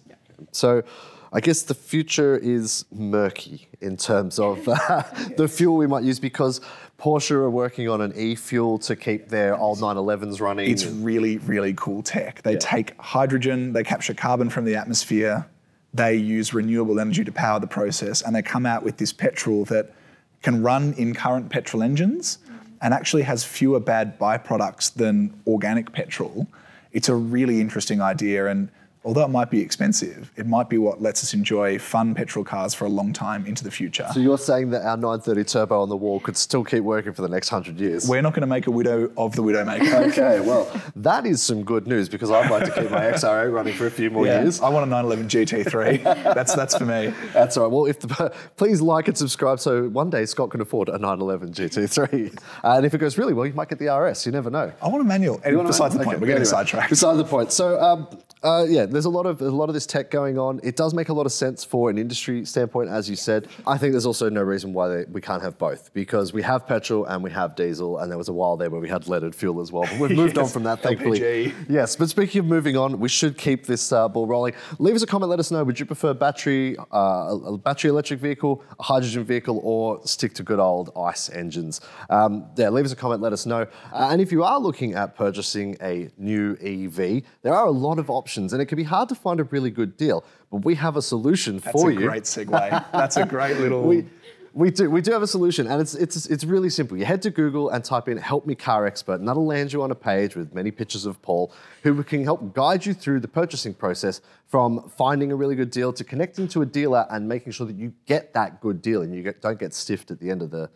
So, 0.51 0.83
I 1.31 1.41
guess 1.41 1.61
the 1.61 1.75
future 1.75 2.37
is 2.37 2.85
murky 2.91 3.67
in 3.81 3.97
terms 3.97 4.39
of 4.39 4.67
uh, 4.67 5.03
the 5.37 5.47
fuel 5.47 5.77
we 5.77 5.85
might 5.85 6.03
use 6.03 6.19
because 6.19 6.59
Porsche 6.97 7.31
are 7.31 7.49
working 7.49 7.87
on 7.87 8.01
an 8.01 8.13
e-fuel 8.15 8.79
to 8.79 8.95
keep 8.95 9.29
their 9.29 9.55
old 9.55 9.77
911s 9.77 10.41
running. 10.41 10.71
It's 10.71 10.85
really, 10.85 11.37
really 11.37 11.73
cool 11.75 12.01
tech. 12.01 12.41
They 12.41 12.53
yeah. 12.53 12.59
take 12.59 12.99
hydrogen, 12.99 13.73
they 13.73 13.83
capture 13.83 14.15
carbon 14.15 14.49
from 14.49 14.65
the 14.65 14.75
atmosphere, 14.75 15.47
they 15.93 16.15
use 16.15 16.53
renewable 16.53 16.99
energy 16.99 17.23
to 17.23 17.31
power 17.31 17.59
the 17.59 17.67
process, 17.67 18.21
and 18.21 18.35
they 18.35 18.41
come 18.41 18.65
out 18.65 18.83
with 18.83 18.97
this 18.97 19.13
petrol 19.13 19.65
that 19.65 19.93
can 20.41 20.63
run 20.63 20.93
in 20.93 21.13
current 21.13 21.49
petrol 21.49 21.83
engines 21.83 22.39
and 22.81 22.93
actually 22.93 23.23
has 23.23 23.43
fewer 23.43 23.79
bad 23.79 24.17
byproducts 24.17 24.93
than 24.93 25.39
organic 25.45 25.91
petrol. 25.91 26.47
It's 26.91 27.09
a 27.09 27.15
really 27.15 27.61
interesting 27.61 28.01
idea 28.01 28.47
and 28.47 28.69
although 29.09 29.25
it 29.25 29.29
might 29.29 29.49
be 29.49 29.59
expensive, 29.59 30.31
it 30.35 30.45
might 30.45 30.69
be 30.69 30.77
what 30.77 31.01
lets 31.01 31.23
us 31.23 31.33
enjoy 31.33 31.79
fun 31.79 32.13
petrol 32.13 32.45
cars 32.45 32.75
for 32.75 32.85
a 32.85 32.89
long 32.89 33.11
time 33.11 33.43
into 33.47 33.63
the 33.63 33.71
future. 33.71 34.07
So 34.13 34.19
you're 34.19 34.37
saying 34.37 34.69
that 34.69 34.83
our 34.83 34.97
930 34.97 35.43
turbo 35.45 35.81
on 35.81 35.89
the 35.89 35.97
wall 35.97 36.19
could 36.19 36.37
still 36.37 36.63
keep 36.63 36.83
working 36.83 37.13
for 37.13 37.23
the 37.23 37.27
next 37.27 37.49
hundred 37.49 37.79
years? 37.79 38.07
We're 38.07 38.21
not 38.21 38.33
going 38.33 38.41
to 38.41 38.47
make 38.47 38.67
a 38.67 38.71
widow 38.71 39.11
of 39.17 39.35
the 39.35 39.41
Widowmaker. 39.41 40.09
okay, 40.11 40.39
well, 40.41 40.71
that 40.95 41.25
is 41.25 41.41
some 41.41 41.63
good 41.63 41.87
news 41.87 42.07
because 42.07 42.29
I'd 42.29 42.51
like 42.51 42.65
to 42.65 42.81
keep 42.81 42.91
my 42.91 42.99
XR8 42.99 43.51
running 43.51 43.73
for 43.73 43.87
a 43.87 43.91
few 43.91 44.11
more 44.11 44.27
Yeah, 44.27 44.43
years. 44.43 44.61
I 44.61 44.69
want 44.69 44.85
a 44.85 44.89
911 44.91 45.27
GT3. 45.27 46.03
that's 46.35 46.53
that's 46.53 46.77
for 46.77 46.85
me. 46.85 47.11
That's 47.33 47.57
all 47.57 47.63
right. 47.63 47.71
Well, 47.73 47.85
if 47.87 48.01
the, 48.01 48.31
please 48.57 48.79
like 48.79 49.07
and 49.07 49.17
subscribe 49.17 49.59
so 49.59 49.89
one 49.89 50.11
day 50.11 50.27
Scott 50.27 50.51
can 50.51 50.61
afford 50.61 50.87
a 50.87 50.99
911 50.99 51.53
GT3. 51.53 52.37
and 52.63 52.85
if 52.85 52.93
it 52.93 52.99
goes 52.99 53.17
really 53.17 53.33
well, 53.33 53.47
you 53.47 53.53
might 53.53 53.69
get 53.69 53.79
the 53.79 53.91
RS. 53.91 54.27
You 54.27 54.33
never 54.33 54.51
know. 54.51 54.71
I 54.83 54.87
want 54.87 55.01
a 55.01 55.03
manual. 55.03 55.41
And 55.43 55.57
besides 55.65 55.95
the 55.95 56.01
Okay, 56.01 56.09
point, 56.09 56.19
we're 56.21 56.27
getting 56.27 56.43
anyway, 56.43 56.51
sidetracked. 56.51 56.91
Beside 56.91 57.15
the 57.17 57.23
point. 57.23 57.51
So, 57.51 57.81
um, 57.81 58.07
uh, 58.41 58.65
yeah, 58.69 58.85
there's 58.85 59.05
a 59.05 59.09
lot 59.09 59.25
of 59.25 59.41
a 59.41 59.49
lot 59.49 59.67
of 59.67 59.73
this 59.73 59.85
tech 59.85 60.09
going 60.09 60.37
on. 60.37 60.59
It 60.63 60.75
does 60.77 60.93
make 60.93 61.09
a 61.09 61.13
lot 61.13 61.25
of 61.25 61.31
sense 61.33 61.65
for 61.65 61.89
an 61.89 61.97
industry 61.97 62.45
standpoint, 62.45 62.89
as 62.89 63.09
you 63.09 63.15
said. 63.15 63.47
I 63.67 63.77
think 63.77 63.91
there's 63.91 64.05
also 64.05 64.29
no 64.29 64.41
reason 64.41 64.71
why 64.71 64.87
they, 64.87 65.05
we 65.11 65.19
can't 65.19 65.41
have 65.41 65.57
both 65.57 65.93
because 65.93 66.31
we 66.31 66.41
have 66.43 66.65
petrol 66.65 67.05
and 67.05 67.21
we 67.21 67.31
have 67.31 67.55
diesel, 67.55 67.97
and 67.97 68.09
there 68.09 68.17
was 68.17 68.29
a 68.29 68.33
while 68.33 68.55
there 68.55 68.69
where 68.69 68.79
we 68.79 68.87
had 68.87 69.07
leaded 69.07 69.35
fuel 69.35 69.59
as 69.59 69.71
well. 69.71 69.83
But 69.83 69.99
we've 69.99 70.11
moved 70.17 70.37
on 70.37 70.47
from 70.47 70.63
that, 70.63 70.81
thankfully. 70.81 71.19
LPG. 71.19 71.53
Yes, 71.67 71.95
but 71.95 72.09
speaking 72.09 72.39
of 72.39 72.45
moving 72.45 72.77
on, 72.77 72.99
we 72.99 73.09
should 73.09 73.37
keep 73.37 73.65
this 73.65 73.91
uh, 73.91 74.07
ball 74.07 74.25
rolling. 74.25 74.53
Leave 74.77 74.95
us 74.95 75.03
a 75.03 75.07
comment. 75.07 75.29
Let 75.29 75.39
us 75.39 75.51
know. 75.51 75.63
Would 75.63 75.79
you 75.79 75.85
prefer 75.85 76.13
battery, 76.13 76.77
uh, 76.93 76.97
a 76.97 77.53
a 77.53 77.57
battery 77.57 77.89
electric 77.89 78.19
vehicle, 78.19 78.63
a 78.79 78.83
hydrogen 78.83 79.25
vehicle, 79.25 79.59
or 79.63 80.05
stick 80.05 80.33
to 80.35 80.43
good 80.43 80.59
old 80.59 80.91
ICE 80.95 81.29
engines? 81.31 81.81
Um, 82.09 82.49
yeah, 82.55 82.69
leave 82.69 82.85
us 82.85 82.93
a 82.93 82.95
comment. 82.95 83.21
Let 83.21 83.33
us 83.33 83.45
know. 83.45 83.67
Uh, 83.91 84.09
and 84.11 84.21
if 84.21 84.31
you 84.31 84.43
are 84.43 84.59
looking 84.59 84.93
at 84.93 85.15
purchasing 85.15 85.75
a 85.81 86.09
new 86.17 86.53
EV, 86.61 87.23
there 87.41 87.53
are 87.53 87.65
a 87.65 87.71
lot 87.71 87.99
of 87.99 88.09
options, 88.09 88.28
and 88.37 88.61
it 88.61 88.65
can 88.65 88.75
be 88.75 88.83
hard 88.83 89.09
to 89.09 89.15
find 89.15 89.39
a 89.39 89.43
really 89.45 89.71
good 89.71 89.97
deal. 89.97 90.23
But 90.51 90.65
we 90.65 90.75
have 90.75 90.95
a 90.97 91.01
solution 91.01 91.59
That's 91.59 91.71
for 91.71 91.89
a 91.89 91.93
you. 91.93 92.09
That's 92.09 92.37
a 92.37 92.45
great 92.45 92.51
segue. 92.51 92.91
That's 92.91 93.17
a 93.17 93.25
great 93.25 93.57
little. 93.63 93.83
We, 93.83 94.05
we 94.53 94.71
do. 94.71 94.89
We 94.89 95.01
do 95.01 95.11
have 95.11 95.21
a 95.21 95.27
solution, 95.27 95.67
and 95.67 95.81
it's, 95.81 95.93
it's, 95.93 96.25
it's 96.25 96.43
really 96.43 96.69
simple. 96.69 96.97
You 96.97 97.05
head 97.05 97.21
to 97.21 97.29
Google 97.29 97.69
and 97.69 97.83
type 97.83 98.07
in 98.07 98.17
"Help 98.17 98.45
Me 98.45 98.55
Car 98.55 98.85
Expert," 98.85 99.19
and 99.19 99.27
that'll 99.27 99.45
land 99.45 99.71
you 99.71 99.83
on 99.83 99.91
a 99.91 99.95
page 99.95 100.35
with 100.35 100.53
many 100.53 100.71
pictures 100.71 101.05
of 101.05 101.21
Paul, 101.21 101.53
who 101.83 102.03
can 102.03 102.23
help 102.23 102.53
guide 102.53 102.85
you 102.85 102.93
through 102.93 103.19
the 103.19 103.27
purchasing 103.27 103.73
process 103.73 104.21
from 104.47 104.89
finding 104.89 105.31
a 105.31 105.35
really 105.35 105.55
good 105.55 105.69
deal 105.69 105.93
to 105.93 106.03
connecting 106.03 106.47
to 106.49 106.61
a 106.61 106.65
dealer 106.65 107.05
and 107.11 107.27
making 107.27 107.51
sure 107.51 107.67
that 107.67 107.75
you 107.75 107.93
get 108.07 108.33
that 108.33 108.59
good 108.59 108.81
deal 108.81 109.03
and 109.03 109.13
you 109.13 109.21
get, 109.21 109.41
don't 109.41 109.59
get 109.59 109.73
stiffed 109.73 110.09
at 110.09 110.19
the 110.19 110.29
end 110.31 110.41
of 110.41 110.49
the 110.49 110.69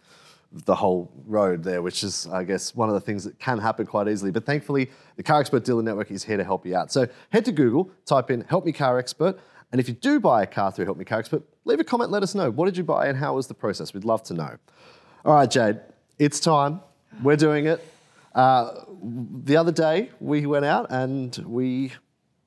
the 0.53 0.75
whole 0.75 1.11
road 1.25 1.63
there, 1.63 1.81
which 1.81 2.03
is, 2.03 2.27
I 2.27 2.43
guess, 2.43 2.75
one 2.75 2.87
of 2.87 2.93
the 2.93 3.01
things 3.01 3.23
that 3.23 3.39
can 3.39 3.57
happen 3.57 3.85
quite 3.87 4.07
easily. 4.07 4.31
But 4.31 4.45
thankfully, 4.45 4.91
the 5.15 5.23
Car 5.23 5.39
Expert 5.39 5.65
Dealer 5.65 5.81
Network 5.81 6.11
is 6.11 6.23
here 6.23 6.37
to 6.37 6.43
help 6.43 6.65
you 6.65 6.75
out. 6.75 6.91
So 6.91 7.07
head 7.31 7.45
to 7.45 7.51
Google, 7.51 7.89
type 8.05 8.29
in 8.29 8.41
"Help 8.41 8.65
Me 8.65 8.71
Car 8.71 8.99
Expert." 8.99 9.39
And 9.71 9.81
if 9.81 9.87
you 9.87 9.95
do 9.95 10.19
buy 10.19 10.43
a 10.43 10.45
car 10.45 10.71
through 10.71 10.85
Help 10.85 10.99
Me 10.99 11.05
Car 11.05 11.17
Expert, 11.17 11.41
leave 11.65 11.79
a 11.79 11.83
comment, 11.83 12.11
let 12.11 12.21
us 12.21 12.35
know. 12.35 12.51
What 12.51 12.65
did 12.65 12.77
you 12.77 12.83
buy 12.83 13.07
and 13.07 13.17
how 13.17 13.33
was 13.33 13.47
the 13.47 13.55
process? 13.55 13.91
We'd 13.91 14.05
love 14.05 14.21
to 14.23 14.35
know. 14.35 14.57
All 15.25 15.33
right, 15.33 15.49
Jade, 15.49 15.79
it's 16.19 16.39
time. 16.39 16.81
We're 17.23 17.37
doing 17.37 17.65
it. 17.65 17.83
Uh, 18.35 18.81
the 19.43 19.57
other 19.57 19.71
day, 19.71 20.11
we 20.19 20.45
went 20.45 20.65
out 20.65 20.87
and 20.91 21.35
we, 21.37 21.93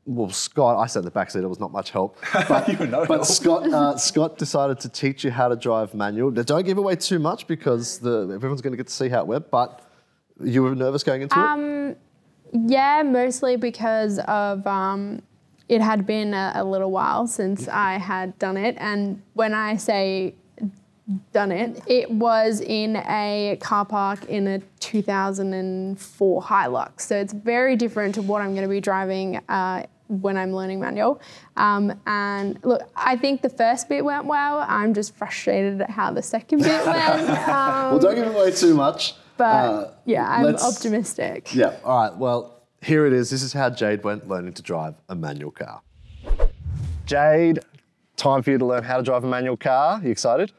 well, 0.06 0.30
Scott, 0.30 0.78
I 0.78 0.86
sat 0.86 1.00
in 1.00 1.04
the 1.04 1.10
back 1.10 1.30
seat, 1.30 1.42
it 1.42 1.48
was 1.48 1.58
not 1.58 1.72
much 1.72 1.90
help. 1.90 2.16
But, 2.48 2.68
You 2.68 2.78
were 2.78 2.86
no 2.86 3.06
but 3.06 3.14
help. 3.16 3.26
Scott, 3.26 3.66
uh, 3.72 3.96
Scott 3.96 4.38
decided 4.38 4.78
to 4.80 4.88
teach 4.88 5.24
you 5.24 5.32
how 5.32 5.48
to 5.48 5.56
drive 5.56 5.94
manual. 5.94 6.30
Now, 6.30 6.42
don't 6.42 6.64
give 6.64 6.78
away 6.78 6.94
too 6.94 7.18
much 7.18 7.46
because 7.48 7.98
the, 7.98 8.30
everyone's 8.32 8.62
going 8.62 8.72
to 8.72 8.76
get 8.76 8.86
to 8.86 8.92
see 8.92 9.08
how 9.08 9.20
it 9.20 9.26
went, 9.26 9.50
but 9.50 9.82
you 10.42 10.62
were 10.62 10.74
nervous 10.74 11.02
going 11.02 11.22
into 11.22 11.34
it? 11.36 11.98
Yeah, 12.52 13.02
mostly 13.02 13.56
because 13.56 14.20
of 14.20 14.64
um, 14.66 15.22
it 15.68 15.80
had 15.80 16.06
been 16.06 16.34
a, 16.34 16.52
a 16.54 16.64
little 16.64 16.92
while 16.92 17.26
since 17.26 17.66
I 17.66 17.94
had 17.94 18.38
done 18.38 18.56
it, 18.56 18.76
and 18.78 19.20
when 19.34 19.54
I 19.54 19.76
say 19.76 20.36
done 21.32 21.52
it, 21.52 21.82
it 21.86 22.10
was 22.10 22.60
in 22.60 22.96
a 22.96 23.58
car 23.60 23.84
park 23.84 24.24
in 24.26 24.46
a 24.48 24.58
2004 24.80 26.42
Hilux. 26.42 27.00
So 27.00 27.16
it's 27.16 27.32
very 27.32 27.76
different 27.76 28.14
to 28.16 28.22
what 28.22 28.42
I'm 28.42 28.50
going 28.50 28.64
to 28.64 28.68
be 28.68 28.80
driving 28.80 29.40
uh, 29.48 29.84
when 30.08 30.36
I'm 30.36 30.52
learning 30.52 30.80
manual. 30.80 31.20
Um, 31.56 31.98
and 32.06 32.58
look, 32.64 32.82
I 32.96 33.16
think 33.16 33.42
the 33.42 33.48
first 33.50 33.88
bit 33.88 34.04
went 34.04 34.26
well. 34.26 34.64
I'm 34.66 34.94
just 34.94 35.14
frustrated 35.16 35.80
at 35.80 35.90
how 35.90 36.12
the 36.12 36.22
second 36.22 36.62
bit 36.62 36.68
went. 36.86 37.28
Um, 37.30 37.90
well, 37.90 37.98
don't 37.98 38.14
give 38.14 38.34
away 38.34 38.50
too 38.52 38.74
much. 38.74 39.14
but 39.36 39.44
Uh, 39.44 39.90
yeah, 40.04 40.28
I'm 40.28 40.54
optimistic. 40.56 41.54
Yeah, 41.54 41.76
all 41.84 41.98
right. 42.02 42.16
Well, 42.16 42.62
here 42.82 43.06
it 43.06 43.12
is. 43.12 43.30
This 43.30 43.42
is 43.42 43.52
how 43.52 43.70
Jade 43.70 44.04
went 44.04 44.28
learning 44.28 44.52
to 44.54 44.62
drive 44.62 44.94
a 45.08 45.14
manual 45.14 45.50
car. 45.50 45.80
Jade, 47.04 47.60
time 48.16 48.42
for 48.42 48.50
you 48.50 48.58
to 48.58 48.64
learn 48.66 48.82
how 48.84 48.96
to 48.96 49.02
drive 49.02 49.24
a 49.24 49.26
manual 49.28 49.56
car. 49.56 50.00
You 50.02 50.10
excited? 50.10 50.52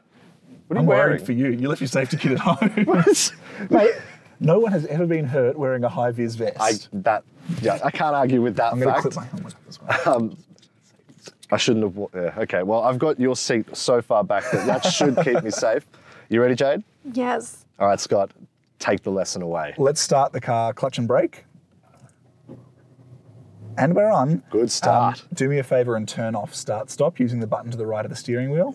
What 0.66 0.76
are 0.76 0.80
I'm 0.80 0.84
you 0.84 0.88
worried 0.88 1.08
wearing? 1.10 1.24
for 1.24 1.32
you. 1.32 1.48
You 1.50 1.68
left 1.68 1.80
your 1.80 1.88
safety 1.88 2.16
kit 2.16 2.32
at 2.32 2.38
home. 2.42 2.70
Mate, 3.70 3.92
no 4.40 4.58
one 4.58 4.72
has 4.72 4.86
ever 4.86 5.06
been 5.06 5.24
hurt 5.26 5.58
wearing 5.58 5.84
a 5.84 5.88
high 5.88 6.10
vis 6.10 6.34
vest. 6.34 6.56
I, 6.60 6.72
that, 6.92 7.24
yeah, 7.60 7.78
I 7.84 7.90
can't 7.90 8.14
argue 8.14 8.40
with 8.42 8.56
that 8.56 8.72
I'm 8.72 8.80
going 8.80 8.94
to 8.94 9.00
clip 9.00 9.16
my 9.16 9.24
helmet 9.24 9.54
up 9.54 9.60
as 9.68 9.80
well. 10.06 10.36
I 11.50 11.56
shouldn't 11.56 11.84
have. 11.84 11.96
wa- 11.96 12.08
Yeah, 12.14 12.34
okay, 12.38 12.62
well, 12.62 12.82
I've 12.82 12.98
got 12.98 13.18
your 13.18 13.34
seat 13.34 13.74
so 13.76 14.02
far 14.02 14.22
back 14.22 14.44
that 14.52 14.66
that 14.66 14.84
should 14.92 15.16
keep 15.24 15.42
me 15.42 15.50
safe. 15.50 15.86
You 16.28 16.42
ready, 16.42 16.54
Jade? 16.54 16.82
Yes. 17.12 17.64
All 17.78 17.88
right, 17.88 17.98
Scott, 17.98 18.32
take 18.78 19.02
the 19.02 19.10
lesson 19.10 19.40
away. 19.40 19.74
Let's 19.78 20.00
start 20.00 20.32
the 20.32 20.40
car 20.42 20.74
clutch 20.74 20.98
and 20.98 21.08
brake. 21.08 21.44
And 23.78 23.94
we're 23.94 24.10
on. 24.10 24.42
Good 24.50 24.70
start. 24.72 25.20
Um, 25.22 25.28
do 25.34 25.48
me 25.48 25.58
a 25.58 25.62
favor 25.62 25.94
and 25.96 26.08
turn 26.08 26.34
off 26.34 26.54
start 26.54 26.90
stop 26.90 27.20
using 27.20 27.38
the 27.40 27.46
button 27.46 27.70
to 27.70 27.76
the 27.76 27.86
right 27.86 28.04
of 28.04 28.10
the 28.10 28.16
steering 28.16 28.50
wheel. 28.50 28.74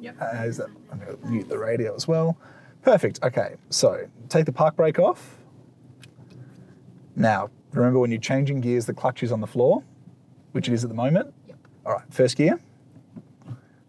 Yep. 0.00 0.16
Uh, 0.20 0.26
is 0.44 0.56
that, 0.58 0.68
I'm 0.92 0.98
going 1.00 1.16
to 1.18 1.26
mute 1.26 1.48
the 1.48 1.58
radio 1.58 1.94
as 1.94 2.06
well. 2.06 2.36
Perfect. 2.84 3.18
Okay, 3.22 3.56
so 3.70 4.06
take 4.28 4.44
the 4.44 4.52
park 4.52 4.76
brake 4.76 4.98
off. 4.98 5.38
Now, 7.16 7.48
remember 7.72 7.98
when 7.98 8.10
you're 8.10 8.20
changing 8.20 8.60
gears, 8.60 8.84
the 8.84 8.92
clutch 8.92 9.22
is 9.22 9.32
on 9.32 9.40
the 9.40 9.46
floor, 9.46 9.82
which 10.52 10.68
it 10.68 10.74
is 10.74 10.84
at 10.84 10.90
the 10.90 10.94
moment. 10.94 11.32
Yep. 11.48 11.56
All 11.86 11.92
right, 11.94 12.04
first 12.10 12.36
gear. 12.36 12.60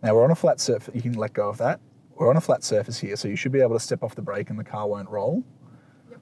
Now 0.02 0.16
we're 0.16 0.24
on 0.24 0.32
a 0.32 0.36
flat 0.36 0.62
surface. 0.62 0.96
You 0.96 1.02
can 1.02 1.14
let 1.14 1.34
go 1.34 1.50
of 1.50 1.58
that. 1.58 1.82
We're 2.16 2.30
on 2.30 2.38
a 2.38 2.42
flat 2.42 2.64
surface 2.64 2.98
here, 2.98 3.18
so 3.18 3.28
you 3.28 3.36
should 3.36 3.52
be 3.52 3.60
able 3.60 3.74
to 3.74 3.82
step 3.82 4.02
off 4.02 4.16
the 4.16 4.22
brake 4.22 4.50
and 4.50 4.58
the 4.58 4.64
car 4.64 4.88
won't 4.88 5.10
roll. 5.10 5.44
Yep. 6.10 6.20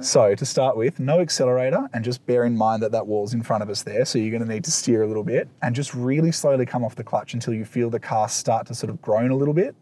So 0.00 0.34
to 0.36 0.46
start 0.46 0.76
with, 0.76 1.00
no 1.00 1.18
accelerator, 1.18 1.88
and 1.92 2.04
just 2.04 2.24
bear 2.24 2.44
in 2.44 2.56
mind 2.56 2.84
that 2.84 2.92
that 2.92 3.08
wall's 3.08 3.34
in 3.34 3.42
front 3.42 3.64
of 3.64 3.68
us 3.68 3.82
there, 3.82 4.04
so 4.04 4.20
you're 4.20 4.30
going 4.30 4.46
to 4.46 4.54
need 4.54 4.62
to 4.62 4.70
steer 4.70 5.02
a 5.02 5.08
little 5.08 5.24
bit, 5.24 5.48
and 5.60 5.74
just 5.74 5.92
really 5.92 6.30
slowly 6.30 6.66
come 6.66 6.84
off 6.84 6.94
the 6.94 7.02
clutch 7.02 7.34
until 7.34 7.52
you 7.52 7.64
feel 7.64 7.90
the 7.90 7.98
car 7.98 8.28
start 8.28 8.68
to 8.68 8.76
sort 8.76 8.90
of 8.90 9.02
groan 9.02 9.32
a 9.32 9.36
little 9.36 9.54
bit. 9.54 9.74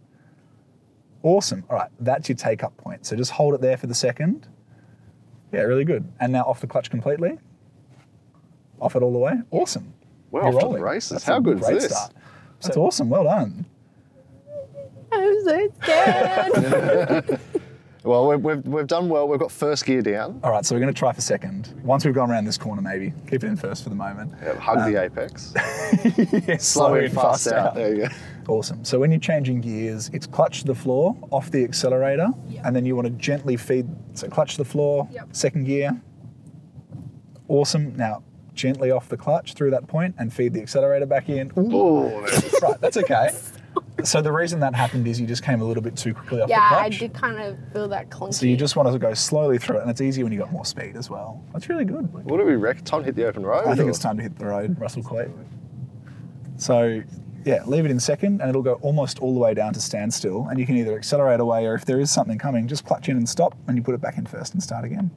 Awesome. 1.26 1.64
All 1.68 1.76
right, 1.76 1.90
that's 1.98 2.28
your 2.28 2.36
take 2.36 2.62
up 2.62 2.76
point. 2.76 3.04
So 3.04 3.16
just 3.16 3.32
hold 3.32 3.52
it 3.54 3.60
there 3.60 3.76
for 3.76 3.88
the 3.88 3.94
second. 3.96 4.46
Yeah, 5.52 5.62
really 5.62 5.84
good. 5.84 6.08
And 6.20 6.32
now 6.32 6.42
off 6.44 6.60
the 6.60 6.68
clutch 6.68 6.88
completely. 6.88 7.36
Off 8.80 8.94
it 8.94 9.02
all 9.02 9.12
the 9.12 9.18
way. 9.18 9.32
Awesome. 9.50 9.92
We're 10.30 10.42
You're 10.42 10.48
off 10.50 10.54
to 10.54 10.58
the 10.60 10.66
rolling. 10.66 10.82
races. 10.82 11.10
That's 11.10 11.24
How 11.24 11.40
good 11.40 11.58
is 11.60 11.66
this? 11.66 11.86
Start. 11.86 12.12
That's 12.62 12.76
awesome. 12.76 13.08
Well 13.10 13.24
done. 13.24 13.66
I'm 15.10 15.44
so 15.44 15.72
scared. 15.82 17.40
Well, 18.04 18.28
we've, 18.28 18.40
we've, 18.40 18.64
we've 18.64 18.86
done 18.86 19.08
well. 19.08 19.26
We've 19.26 19.40
got 19.40 19.50
first 19.50 19.84
gear 19.84 20.00
down. 20.00 20.38
All 20.44 20.52
right, 20.52 20.64
so 20.64 20.76
we're 20.76 20.80
going 20.80 20.94
to 20.94 20.96
try 20.96 21.12
for 21.12 21.20
second. 21.20 21.74
Once 21.82 22.04
we've 22.04 22.14
gone 22.14 22.30
around 22.30 22.44
this 22.44 22.56
corner, 22.56 22.80
maybe 22.80 23.12
keep 23.28 23.42
it 23.42 23.48
in 23.48 23.56
first 23.56 23.82
for 23.82 23.88
the 23.88 23.96
moment. 23.96 24.32
Yeah, 24.40 24.54
hug 24.60 24.88
the 24.88 24.96
um, 24.96 25.04
apex. 25.06 25.52
yeah, 26.46 26.56
Slow 26.58 26.94
in, 26.94 27.10
fast 27.10 27.48
out. 27.48 27.74
There 27.74 27.92
you 27.92 28.02
go. 28.02 28.08
Awesome. 28.48 28.84
So 28.84 28.98
when 29.00 29.10
you're 29.10 29.20
changing 29.20 29.60
gears, 29.60 30.08
it's 30.12 30.26
clutch 30.26 30.60
to 30.60 30.66
the 30.66 30.74
floor, 30.74 31.16
off 31.30 31.50
the 31.50 31.64
accelerator, 31.64 32.28
and 32.64 32.74
then 32.76 32.84
you 32.86 32.94
want 32.94 33.06
to 33.06 33.12
gently 33.14 33.56
feed. 33.56 33.86
So 34.14 34.28
clutch 34.28 34.52
to 34.52 34.58
the 34.58 34.64
floor, 34.64 35.08
Yep. 35.12 35.28
second 35.32 35.64
gear. 35.64 36.00
Awesome. 37.48 37.96
Now 37.96 38.22
gently 38.54 38.90
off 38.90 39.08
the 39.08 39.16
clutch 39.16 39.52
through 39.54 39.70
that 39.70 39.86
point 39.86 40.14
and 40.18 40.32
feed 40.32 40.54
the 40.54 40.62
accelerator 40.62 41.04
back 41.06 41.28
in. 41.28 41.52
Oh, 41.56 42.08
right, 42.62 42.80
that's 42.80 42.96
okay. 42.96 43.30
So 44.04 44.20
the 44.22 44.30
reason 44.32 44.60
that 44.60 44.74
happened 44.74 45.08
is 45.08 45.18
you 45.20 45.26
just 45.26 45.42
came 45.42 45.60
a 45.62 45.64
little 45.64 45.82
bit 45.82 45.96
too 45.96 46.12
quickly 46.14 46.40
off 46.42 46.48
yeah, 46.50 46.68
the 46.68 46.74
clutch. 46.76 46.92
Yeah, 47.00 47.04
I 47.06 47.08
did 47.08 47.14
kind 47.14 47.38
of 47.40 47.58
feel 47.72 47.88
that 47.88 48.10
clunky. 48.10 48.34
So 48.34 48.46
you 48.46 48.56
just 48.56 48.76
want 48.76 48.90
to 48.92 48.98
go 48.98 49.14
slowly 49.14 49.58
through 49.58 49.78
it, 49.78 49.82
and 49.82 49.90
it's 49.90 50.00
easier 50.02 50.22
when 50.24 50.32
you 50.34 50.38
got 50.38 50.52
more 50.52 50.66
speed 50.66 50.96
as 50.96 51.08
well. 51.10 51.42
That's 51.52 51.68
really 51.70 51.84
good. 51.86 52.12
what 52.12 52.36
do 52.38 52.44
we 52.44 52.54
reckon? 52.56 52.84
Time 52.84 53.00
to 53.00 53.06
hit 53.06 53.16
the 53.16 53.26
open 53.26 53.42
road? 53.44 53.66
I 53.66 53.74
think 53.74 53.86
or- 53.86 53.90
it's 53.90 53.98
time 53.98 54.16
to 54.18 54.22
hit 54.22 54.38
the 54.38 54.44
road, 54.46 54.78
Russell 54.78 55.02
Coit. 55.02 55.30
So, 56.56 57.02
yeah, 57.46 57.64
leave 57.64 57.84
it 57.84 57.92
in 57.92 58.00
second, 58.00 58.40
and 58.40 58.50
it'll 58.50 58.60
go 58.60 58.74
almost 58.82 59.20
all 59.20 59.32
the 59.32 59.38
way 59.38 59.54
down 59.54 59.72
to 59.72 59.80
standstill. 59.80 60.48
And 60.50 60.58
you 60.58 60.66
can 60.66 60.76
either 60.76 60.96
accelerate 60.96 61.38
away, 61.38 61.64
or 61.64 61.74
if 61.74 61.84
there 61.84 62.00
is 62.00 62.10
something 62.10 62.38
coming, 62.38 62.66
just 62.66 62.84
clutch 62.84 63.08
in 63.08 63.16
and 63.16 63.28
stop, 63.28 63.56
and 63.68 63.76
you 63.76 63.84
put 63.84 63.94
it 63.94 64.00
back 64.00 64.18
in 64.18 64.26
first 64.26 64.52
and 64.52 64.62
start 64.62 64.84
again. 64.84 65.12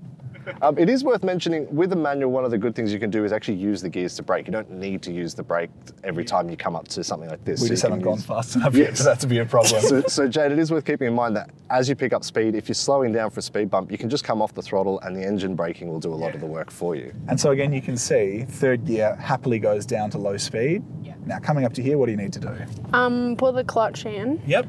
Um, 0.61 0.77
it 0.77 0.89
is 0.89 1.03
worth 1.03 1.23
mentioning 1.23 1.73
with 1.75 1.93
a 1.93 1.95
manual, 1.95 2.31
one 2.31 2.45
of 2.45 2.51
the 2.51 2.57
good 2.57 2.75
things 2.75 2.91
you 2.93 2.99
can 2.99 3.09
do 3.09 3.23
is 3.25 3.31
actually 3.31 3.55
use 3.57 3.81
the 3.81 3.89
gears 3.89 4.15
to 4.15 4.23
brake. 4.23 4.47
You 4.47 4.53
don't 4.53 4.71
need 4.71 5.01
to 5.03 5.11
use 5.11 5.33
the 5.33 5.43
brake 5.43 5.69
every 6.03 6.23
time 6.25 6.49
you 6.49 6.57
come 6.57 6.75
up 6.75 6.87
to 6.89 7.03
something 7.03 7.29
like 7.29 7.43
this. 7.45 7.61
We 7.61 7.67
So 7.67 7.73
just 7.73 7.83
you 7.83 7.89
haven't 7.89 7.99
can 8.03 8.11
gone 8.11 8.17
use- 8.17 8.25
fast 8.25 8.55
enough 8.55 8.75
yet 8.75 8.89
Yes. 8.89 8.97
for 8.99 9.03
that 9.05 9.19
to 9.21 9.27
be 9.27 9.39
a 9.39 9.45
problem. 9.45 9.81
So, 9.81 10.01
so 10.07 10.27
Jade, 10.27 10.51
it 10.51 10.59
is 10.59 10.71
worth 10.71 10.85
keeping 10.85 11.07
in 11.07 11.13
mind 11.13 11.35
that 11.35 11.49
as 11.69 11.87
you 11.89 11.95
pick 11.95 12.13
up 12.13 12.23
speed, 12.23 12.55
if 12.55 12.67
you're 12.67 12.73
slowing 12.75 13.11
down 13.11 13.29
for 13.29 13.39
a 13.39 13.43
speed 13.43 13.69
bump, 13.69 13.91
you 13.91 13.97
can 13.97 14.09
just 14.09 14.23
come 14.23 14.41
off 14.41 14.53
the 14.53 14.61
throttle 14.61 14.99
and 15.01 15.15
the 15.15 15.23
engine 15.25 15.55
braking 15.55 15.87
will 15.89 15.99
do 15.99 16.13
a 16.13 16.15
lot 16.15 16.33
of 16.35 16.41
the 16.41 16.47
work 16.47 16.71
for 16.71 16.95
you. 16.95 17.13
And 17.27 17.39
so 17.39 17.51
again, 17.51 17.71
you 17.73 17.81
can 17.81 17.97
see 17.97 18.45
third 18.47 18.85
gear 18.85 19.15
happily 19.15 19.59
goes 19.59 19.85
down 19.85 20.09
to 20.11 20.17
low 20.17 20.37
speed. 20.37 20.83
Now 21.25 21.37
coming 21.37 21.65
up 21.65 21.73
to 21.73 21.83
here, 21.83 21.97
what 21.97 22.05
do 22.07 22.11
you 22.11 22.17
need 22.17 22.33
to 22.33 22.39
do? 22.39 22.55
Um, 22.93 23.35
put 23.37 23.53
the 23.55 23.63
clutch 23.63 24.05
in 24.05 24.41
Yep. 24.47 24.65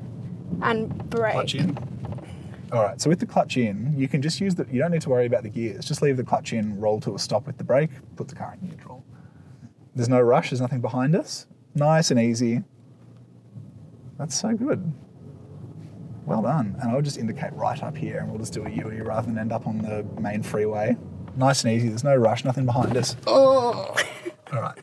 and 0.62 1.10
brake. 1.10 1.32
Clutch 1.32 1.54
in. 1.54 1.76
All 2.72 2.82
right. 2.82 3.00
So 3.00 3.10
with 3.10 3.18
the 3.18 3.26
clutch 3.26 3.56
in, 3.56 3.94
you 3.96 4.06
can 4.08 4.22
just 4.22 4.40
use 4.40 4.54
the. 4.54 4.66
You 4.70 4.78
don't 4.78 4.92
need 4.92 5.02
to 5.02 5.10
worry 5.10 5.26
about 5.26 5.42
the 5.42 5.48
gears. 5.48 5.84
Just 5.84 6.02
leave 6.02 6.16
the 6.16 6.24
clutch 6.24 6.52
in, 6.52 6.78
roll 6.78 7.00
to 7.00 7.14
a 7.14 7.18
stop 7.18 7.46
with 7.46 7.58
the 7.58 7.64
brake, 7.64 7.90
put 8.16 8.28
the 8.28 8.34
car 8.34 8.56
in 8.60 8.68
neutral. 8.68 9.04
There's 9.94 10.08
no 10.08 10.20
rush. 10.20 10.50
There's 10.50 10.60
nothing 10.60 10.80
behind 10.80 11.16
us. 11.16 11.46
Nice 11.74 12.10
and 12.10 12.20
easy. 12.20 12.62
That's 14.18 14.38
so 14.38 14.54
good. 14.54 14.92
Well 16.26 16.42
done. 16.42 16.76
And 16.80 16.92
I'll 16.92 17.02
just 17.02 17.18
indicate 17.18 17.52
right 17.54 17.82
up 17.82 17.96
here, 17.96 18.18
and 18.18 18.28
we'll 18.28 18.38
just 18.38 18.52
do 18.52 18.64
a 18.64 18.70
UE 18.70 19.02
rather 19.02 19.26
than 19.26 19.38
end 19.38 19.52
up 19.52 19.66
on 19.66 19.78
the 19.78 20.04
main 20.20 20.42
freeway. 20.42 20.96
Nice 21.36 21.64
and 21.64 21.72
easy. 21.72 21.88
There's 21.88 22.04
no 22.04 22.14
rush. 22.14 22.44
Nothing 22.44 22.66
behind 22.66 22.96
us. 22.96 23.16
Oh! 23.26 23.96
All 24.52 24.60
right. 24.60 24.76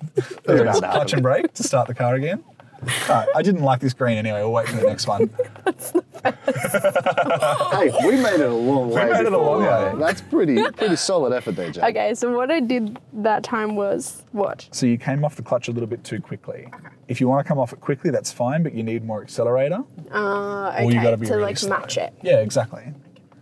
Clutch 0.45 1.13
and 1.13 1.21
brake 1.21 1.53
to 1.53 1.63
start 1.63 1.87
the 1.87 1.93
car 1.93 2.15
again. 2.15 2.43
All 2.83 3.15
right. 3.15 3.27
I 3.35 3.41
didn't 3.41 3.61
like 3.63 3.79
this 3.79 3.93
green 3.93 4.17
anyway. 4.17 4.41
We'll 4.41 4.51
wait 4.53 4.67
for 4.67 4.75
the 4.77 4.83
next 4.87 5.07
one. 5.07 5.29
Hey, 6.23 7.91
we 8.05 8.15
made 8.21 8.39
it 8.39 8.49
a 8.49 8.53
long 8.53 8.89
way. 8.89 9.05
We 9.05 9.11
made 9.11 9.25
it 9.27 9.33
a 9.33 9.37
long 9.37 9.61
way. 9.61 9.93
That's 9.97 10.21
pretty 10.21 10.61
pretty 10.71 10.95
solid 10.95 11.31
effort 11.33 11.55
there, 11.55 11.71
Jade. 11.71 11.83
Okay, 11.83 12.13
so 12.15 12.35
what 12.35 12.51
I 12.51 12.59
did 12.59 12.99
that 13.13 13.43
time 13.43 13.75
was 13.75 14.23
what? 14.31 14.67
So 14.71 14.85
you 14.85 14.97
came 14.97 15.23
off 15.23 15.35
the 15.35 15.41
clutch 15.43 15.67
a 15.67 15.71
little 15.71 15.87
bit 15.87 16.03
too 16.03 16.19
quickly. 16.19 16.67
If 17.07 17.21
you 17.21 17.27
want 17.27 17.45
to 17.45 17.47
come 17.47 17.59
off 17.59 17.71
it 17.73 17.79
quickly, 17.79 18.09
that's 18.11 18.31
fine, 18.31 18.63
but 18.63 18.73
you 18.73 18.83
need 18.83 19.05
more 19.05 19.21
accelerator. 19.21 19.83
Uh, 20.11 20.75
Or 20.79 20.91
you 20.91 21.01
gotta 21.01 21.17
be 21.17 21.27
to 21.27 21.33
really 21.33 21.43
like 21.45 21.57
slow. 21.57 21.77
match 21.77 21.97
it. 21.97 22.13
Yeah, 22.23 22.39
exactly. 22.41 22.93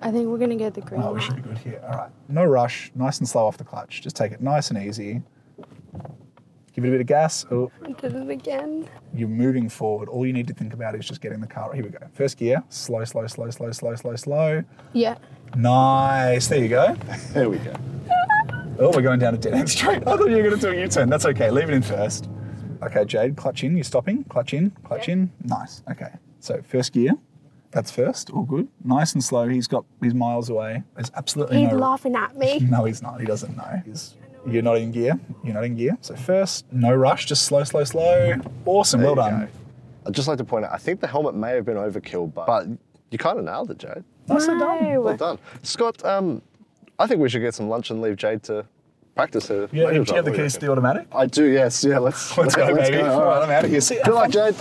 I 0.02 0.12
think 0.12 0.28
we're 0.28 0.38
gonna 0.38 0.56
get 0.56 0.74
the 0.74 0.82
green 0.82 1.02
Oh, 1.02 1.14
we 1.14 1.22
should 1.22 1.36
be 1.38 1.42
good 1.42 1.58
here. 1.60 1.82
All 1.90 1.98
right. 1.98 2.10
No 2.30 2.44
rush. 2.44 2.92
Nice 2.96 3.20
and 3.20 3.28
slow 3.28 3.48
off 3.48 3.58
the 3.58 3.64
clutch. 3.64 4.02
Just 4.02 4.16
take 4.16 4.32
it 4.32 4.42
nice 4.42 4.70
and 4.70 4.78
easy. 4.84 5.22
Give 6.76 6.84
it 6.84 6.90
a 6.90 6.92
bit 6.92 7.02
of 7.02 7.08
gas. 7.08 7.46
Oh, 7.52 7.72
I 7.86 7.94
did 7.94 8.14
it 8.16 8.30
again. 8.30 8.90
you're 9.14 9.30
moving 9.30 9.70
forward. 9.70 10.10
All 10.10 10.26
you 10.26 10.34
need 10.34 10.48
to 10.48 10.54
think 10.54 10.74
about 10.74 10.94
is 10.96 11.08
just 11.08 11.22
getting 11.22 11.40
the 11.40 11.48
car. 11.48 11.72
Here 11.74 11.84
we 11.84 11.90
go. 11.90 12.00
First 12.12 12.38
gear. 12.38 12.62
Slow, 12.68 13.06
slow, 13.06 13.26
slow, 13.28 13.50
slow, 13.50 13.72
slow, 13.72 13.96
slow, 13.96 14.16
slow. 14.18 14.64
Yeah. 14.92 15.16
Nice. 15.56 16.48
There 16.48 16.60
you 16.62 16.68
go. 16.68 16.96
There 17.34 17.50
we 17.50 17.58
go. 17.60 17.74
Oh, 18.78 18.92
we're 18.94 19.02
going 19.02 19.20
down 19.20 19.34
a 19.34 19.38
dead 19.38 19.54
end 19.54 19.70
straight. 19.70 20.02
I 20.06 20.18
thought 20.18 20.30
you 20.30 20.36
were 20.36 20.44
going 20.44 20.60
to 20.60 20.62
do 20.62 20.78
a 20.78 20.82
U-turn. 20.82 21.10
That's 21.10 21.26
okay. 21.26 21.50
Leave 21.50 21.70
it 21.70 21.74
in 21.76 21.82
first. 21.82 22.28
Okay, 22.84 23.06
Jade, 23.06 23.38
clutch 23.38 23.64
in. 23.64 23.78
You're 23.78 23.86
stopping. 23.86 24.26
Clutch 24.26 24.54
in. 24.54 24.72
Clutch 24.84 25.08
in. 25.08 25.32
Nice. 25.44 25.82
Okay. 25.90 26.10
So 26.42 26.62
first 26.62 26.92
gear. 26.92 27.14
That's 27.72 27.90
first. 27.90 28.30
All 28.32 28.44
good. 28.44 28.68
Nice 28.84 29.14
and 29.14 29.24
slow. 29.24 29.48
He's 29.48 29.68
got. 29.68 29.86
He's 30.02 30.14
miles 30.14 30.50
away. 30.50 30.84
There's 30.96 31.12
absolutely 31.16 31.62
He's 31.62 31.72
no. 31.72 31.78
laughing 31.78 32.16
at 32.16 32.36
me. 32.38 32.60
No, 32.70 32.84
he's 32.84 33.02
not. 33.02 33.22
He 33.22 33.26
doesn't 33.26 33.56
know. 33.56 33.82
He's, 33.86 34.16
you're 34.48 34.64
not 34.64 34.78
in 34.78 34.92
gear. 34.92 35.20
You're 35.44 35.54
not 35.54 35.64
in 35.66 35.76
gear. 35.76 35.98
So 36.02 36.16
first, 36.16 36.66
no 36.72 36.94
rush. 36.94 37.26
Just 37.26 37.44
slow, 37.44 37.64
slow, 37.64 37.84
slow. 37.84 38.36
Awesome. 38.66 39.02
There 39.02 39.14
well 39.14 39.26
you 39.26 39.32
done. 39.32 39.46
go. 39.46 39.52
I'd 40.08 40.14
just 40.14 40.28
like 40.28 40.38
to 40.38 40.44
point 40.44 40.66
out, 40.66 40.72
I 40.74 40.78
think 40.78 41.00
the 41.02 41.08
helmet 41.08 41.36
may 41.36 41.52
have 41.52 41.66
been 41.66 41.78
overkill, 41.78 42.34
but, 42.34 42.46
but 42.46 42.68
you 43.10 43.18
kind 43.18 43.40
of 43.40 43.46
nailed 43.46 43.72
it, 43.72 43.80
Jade. 43.80 44.04
Nicely 44.28 44.58
done. 44.58 44.84
No. 44.94 45.02
Well 45.02 45.18
done. 45.18 45.40
Scott, 45.64 46.04
um, 46.06 46.42
I 47.00 47.08
think 47.08 47.22
we 47.22 47.30
should 47.30 47.42
get 47.42 47.54
some 47.56 47.70
lunch 47.70 47.90
and 47.90 48.02
leave 48.02 48.16
Jade 48.16 48.44
to 48.44 48.66
practice 49.16 49.48
her. 49.48 49.68
Yeah. 49.72 49.86
manual 49.86 50.06
Do 50.06 50.12
you 50.12 50.16
have 50.18 50.26
the. 50.26 50.32
What 50.32 50.38
do 50.38 50.44
keys 50.44 50.54
to 50.54 50.60
reckon? 50.60 50.68
the 50.68 50.72
automatic? 50.72 51.08
I 51.12 51.26
do, 51.26 51.46
yes. 51.46 51.84
Yeah, 51.84 52.00
let's, 52.00 52.38
Let's 52.38 52.56
go, 52.56 52.68
let's 52.68 52.90
baby. 52.90 53.02
All 53.02 53.12
All 53.14 53.26
right, 53.26 53.36
right. 53.40 53.44
I'm 53.44 53.50
out 53.50 53.66
of 53.66 53.72
here. 53.72 53.82
See 53.82 53.96
ya. 53.96 54.04
Good 54.06 54.14
luck, 54.14 54.30
Jade. 54.30 54.56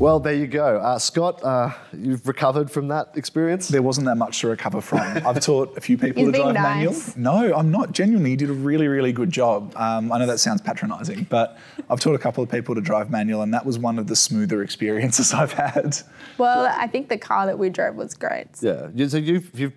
Well, 0.00 0.18
there 0.18 0.34
you 0.34 0.48
go. 0.48 0.78
Uh, 0.78 0.98
Scott, 0.98 1.42
uh, 1.44 1.72
you've 1.96 2.26
recovered 2.26 2.68
from 2.68 2.88
that 2.88 3.16
experience? 3.16 3.68
There 3.68 3.80
wasn't 3.80 4.06
that 4.06 4.16
much 4.16 4.40
to 4.40 4.48
recover 4.48 4.80
from. 4.80 4.98
I've 4.98 5.40
taught 5.40 5.76
a 5.78 5.80
few 5.80 5.96
people 5.96 6.24
He's 6.24 6.26
to 6.26 6.32
being 6.32 6.52
drive 6.52 6.76
manual. 6.76 6.96
No, 7.16 7.54
I'm 7.54 7.70
not. 7.70 7.92
Genuinely, 7.92 8.32
you 8.32 8.36
did 8.36 8.50
a 8.50 8.54
really, 8.54 8.88
really 8.88 9.12
good 9.12 9.30
job. 9.30 9.72
Um, 9.76 10.10
I 10.10 10.18
know 10.18 10.26
that 10.26 10.40
sounds 10.40 10.60
patronising, 10.60 11.28
but 11.30 11.58
I've 11.88 12.00
taught 12.00 12.16
a 12.16 12.18
couple 12.18 12.42
of 12.42 12.50
people 12.50 12.74
to 12.74 12.80
drive 12.80 13.08
manual, 13.08 13.42
and 13.42 13.54
that 13.54 13.64
was 13.64 13.78
one 13.78 14.00
of 14.00 14.08
the 14.08 14.16
smoother 14.16 14.64
experiences 14.64 15.32
I've 15.32 15.52
had. 15.52 15.96
Well, 16.38 16.66
I 16.76 16.88
think 16.88 17.08
the 17.08 17.18
car 17.18 17.46
that 17.46 17.58
we 17.58 17.70
drove 17.70 17.94
was 17.94 18.14
great. 18.14 18.48
Yeah. 18.60 18.88
So 19.06 19.18
you've, 19.18 19.48
you've 19.58 19.72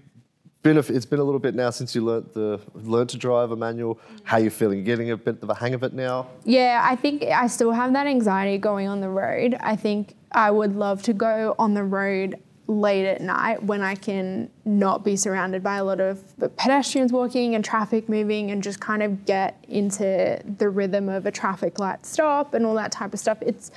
been, 0.67 0.77
a, 0.77 0.95
it's 0.95 1.05
been 1.05 1.19
a 1.19 1.23
little 1.23 1.39
bit 1.39 1.55
now 1.55 1.69
since 1.69 1.95
you 1.95 2.03
learnt, 2.03 2.33
the, 2.33 2.59
learnt 2.73 3.09
to 3.11 3.17
drive 3.17 3.51
a 3.51 3.55
manual. 3.55 3.99
How 4.23 4.37
you 4.37 4.49
feeling? 4.49 4.83
Getting 4.83 5.11
a 5.11 5.17
bit 5.17 5.41
of 5.41 5.49
a 5.49 5.55
hang 5.55 5.73
of 5.73 5.83
it 5.83 5.93
now? 5.93 6.27
Yeah, 6.43 6.81
I 6.83 6.95
think 6.95 7.23
I 7.23 7.47
still 7.47 7.71
have 7.71 7.93
that 7.93 8.07
anxiety 8.07 8.57
going 8.57 8.87
on 8.87 8.99
the 8.99 9.09
road. 9.09 9.57
I 9.61 9.75
think 9.75 10.15
I 10.31 10.51
would 10.51 10.75
love 10.75 11.03
to 11.03 11.13
go 11.13 11.55
on 11.57 11.73
the 11.73 11.83
road 11.83 12.41
late 12.67 13.05
at 13.05 13.21
night 13.21 13.63
when 13.63 13.81
I 13.81 13.95
can 13.95 14.49
not 14.65 15.05
be 15.05 15.15
surrounded 15.15 15.63
by 15.63 15.77
a 15.77 15.85
lot 15.85 16.01
of 16.01 16.21
pedestrians 16.57 17.13
walking 17.13 17.55
and 17.55 17.63
traffic 17.63 18.09
moving 18.09 18.51
and 18.51 18.61
just 18.61 18.81
kind 18.81 19.01
of 19.01 19.25
get 19.25 19.63
into 19.69 20.41
the 20.57 20.67
rhythm 20.67 21.07
of 21.07 21.25
a 21.25 21.31
traffic 21.31 21.79
light 21.79 22.05
stop 22.05 22.53
and 22.53 22.65
all 22.65 22.75
that 22.75 22.91
type 22.91 23.13
of 23.13 23.21
stuff. 23.21 23.37
It's 23.39 23.71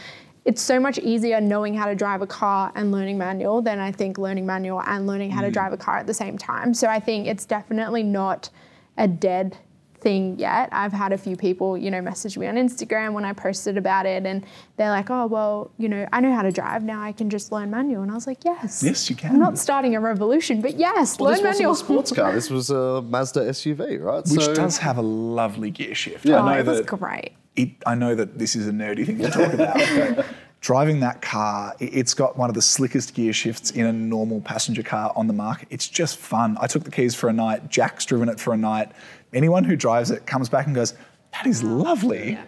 it's 0.44 0.62
so 0.62 0.81
much 0.81 0.98
easier 0.98 1.40
knowing 1.40 1.74
how 1.74 1.87
to 1.87 1.94
drive 1.94 2.22
a 2.22 2.26
car 2.26 2.72
and 2.74 2.92
learning 2.92 3.18
manual 3.18 3.61
than 3.61 3.79
I 3.79 3.92
think 3.92 4.18
learning 4.18 4.46
manual 4.46 4.83
and 4.83 5.07
learning 5.07 5.31
how 5.31 5.42
to 5.42 5.48
mm. 5.48 5.53
drive 5.53 5.72
a 5.72 5.76
car 5.76 5.98
at 5.98 6.07
the 6.07 6.14
same 6.14 6.38
time. 6.38 6.72
So 6.74 6.88
I 6.88 7.00
think 7.00 7.26
it's 7.26 7.44
definitely 7.44 8.03
not 8.03 8.50
a 8.96 9.07
dead 9.07 9.57
thing 10.00 10.38
yet. 10.38 10.68
I've 10.72 10.92
had 10.92 11.12
a 11.12 11.18
few 11.18 11.37
people, 11.37 11.76
you 11.76 11.90
know, 11.90 12.00
message 12.00 12.38
me 12.38 12.46
on 12.46 12.57
Instagram 12.57 13.12
when 13.12 13.24
I 13.24 13.33
posted 13.33 13.76
about 13.76 14.07
it 14.07 14.24
and 14.24 14.44
they're 14.76 14.90
like, 14.90 15.11
oh, 15.11 15.26
well, 15.26 15.70
you 15.79 15.88
know, 15.88 16.09
I 16.12 16.20
know 16.20 16.35
how 16.35 16.42
to 16.42 16.50
drive. 16.50 16.83
Now 16.83 17.03
I 17.03 17.12
can 17.12 17.31
just 17.31 17.53
learn 17.53 17.70
manual. 17.70 18.03
And 18.03 18.11
I 18.11 18.14
was 18.14 18.26
like, 18.26 18.44
yes. 18.44 18.83
Yes, 18.83 19.11
you 19.11 19.16
can. 19.16 19.33
I'm 19.33 19.38
not 19.38 19.59
starting 19.59 19.94
a 19.94 20.00
revolution, 20.00 20.61
but 20.62 20.76
yes, 20.76 21.18
Well, 21.18 21.31
learn 21.31 21.42
this 21.42 21.59
manual. 21.59 21.70
wasn't 21.72 21.90
a 21.90 21.92
sports 21.92 22.12
car. 22.12 22.33
This 22.40 22.48
was 22.48 22.70
a 22.70 23.03
Mazda 23.03 23.40
SUV, 23.50 24.00
right? 24.00 24.24
Which 24.26 24.44
so, 24.44 24.55
does 24.55 24.79
have 24.79 24.96
a 24.96 25.03
lovely 25.03 25.70
gear 25.70 25.94
shift. 25.94 26.24
Yeah. 26.24 26.37
oh, 26.37 26.46
I 26.46 26.55
know 26.55 26.61
it 26.61 26.66
was 26.66 26.79
that 26.79 26.87
great. 26.87 27.33
It, 27.62 27.70
I 27.87 27.94
know 27.94 28.14
that 28.14 28.38
this 28.38 28.57
is 28.57 28.68
a 28.68 28.73
nerdy 28.73 29.07
thing 29.07 29.18
to 29.18 29.31
talk 29.31 29.53
about, 29.53 29.77
but 29.77 30.27
driving 30.61 31.01
that 31.01 31.23
car, 31.23 31.75
it's 31.81 32.14
got 32.14 32.37
one 32.37 32.51
of 32.51 32.55
the 32.55 32.62
slickest 32.62 33.14
gear 33.14 33.33
shifts 33.33 33.70
in 33.70 33.87
a 33.87 33.92
normal 33.92 34.40
passenger 34.40 34.83
car 34.83 35.12
on 35.16 35.27
the 35.27 35.33
market. 35.33 35.68
It's 35.70 35.88
just 35.88 36.18
fun. 36.18 36.57
I 36.61 36.66
took 36.66 36.85
the 36.85 36.90
keys 36.90 37.14
for 37.14 37.29
a 37.29 37.33
night. 37.33 37.68
Jack's 37.68 38.05
driven 38.05 38.29
it 38.29 38.38
for 38.38 38.53
a 38.53 38.57
night. 38.57 38.92
Anyone 39.33 39.64
who 39.64 39.77
drives 39.77 40.11
it 40.11 40.27
comes 40.27 40.49
back 40.49 40.66
and 40.66 40.75
goes, 40.75 40.94
"That 41.33 41.46
is 41.46 41.62
lovely." 41.62 42.38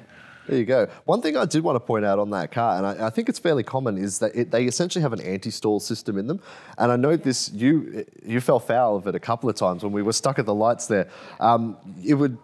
There 0.49 0.59
you 0.59 0.65
go. 0.65 0.89
One 1.05 1.23
thing 1.23 1.37
I 1.37 1.45
did 1.45 1.63
want 1.63 1.77
to 1.77 1.81
point 1.81 2.05
out 2.05 2.19
on 2.19 2.31
that 2.31 2.51
car, 2.51 2.77
and 2.77 2.85
I, 2.85 3.07
I 3.07 3.11
think 3.11 3.29
it's 3.29 3.39
fairly 3.39 3.63
common, 3.63 3.97
is 3.97 4.19
that 4.19 4.35
it, 4.35 4.51
they 4.51 4.65
essentially 4.65 5.01
have 5.03 5.13
an 5.13 5.21
anti-stall 5.21 5.79
system 5.79 6.19
in 6.19 6.27
them. 6.27 6.41
And 6.79 6.91
I 6.91 6.97
know 6.97 7.17
this, 7.17 7.53
you 7.53 8.05
you 8.27 8.41
fell 8.41 8.59
foul 8.59 8.97
of 8.97 9.07
it 9.07 9.15
a 9.15 9.21
couple 9.21 9.49
of 9.49 9.55
times 9.55 9.85
when 9.85 9.93
we 9.93 10.03
were 10.03 10.13
stuck 10.13 10.41
at 10.41 10.47
the 10.47 10.55
lights 10.55 10.87
there. 10.89 11.09
Um, 11.39 11.77
it 12.05 12.15
would 12.15 12.39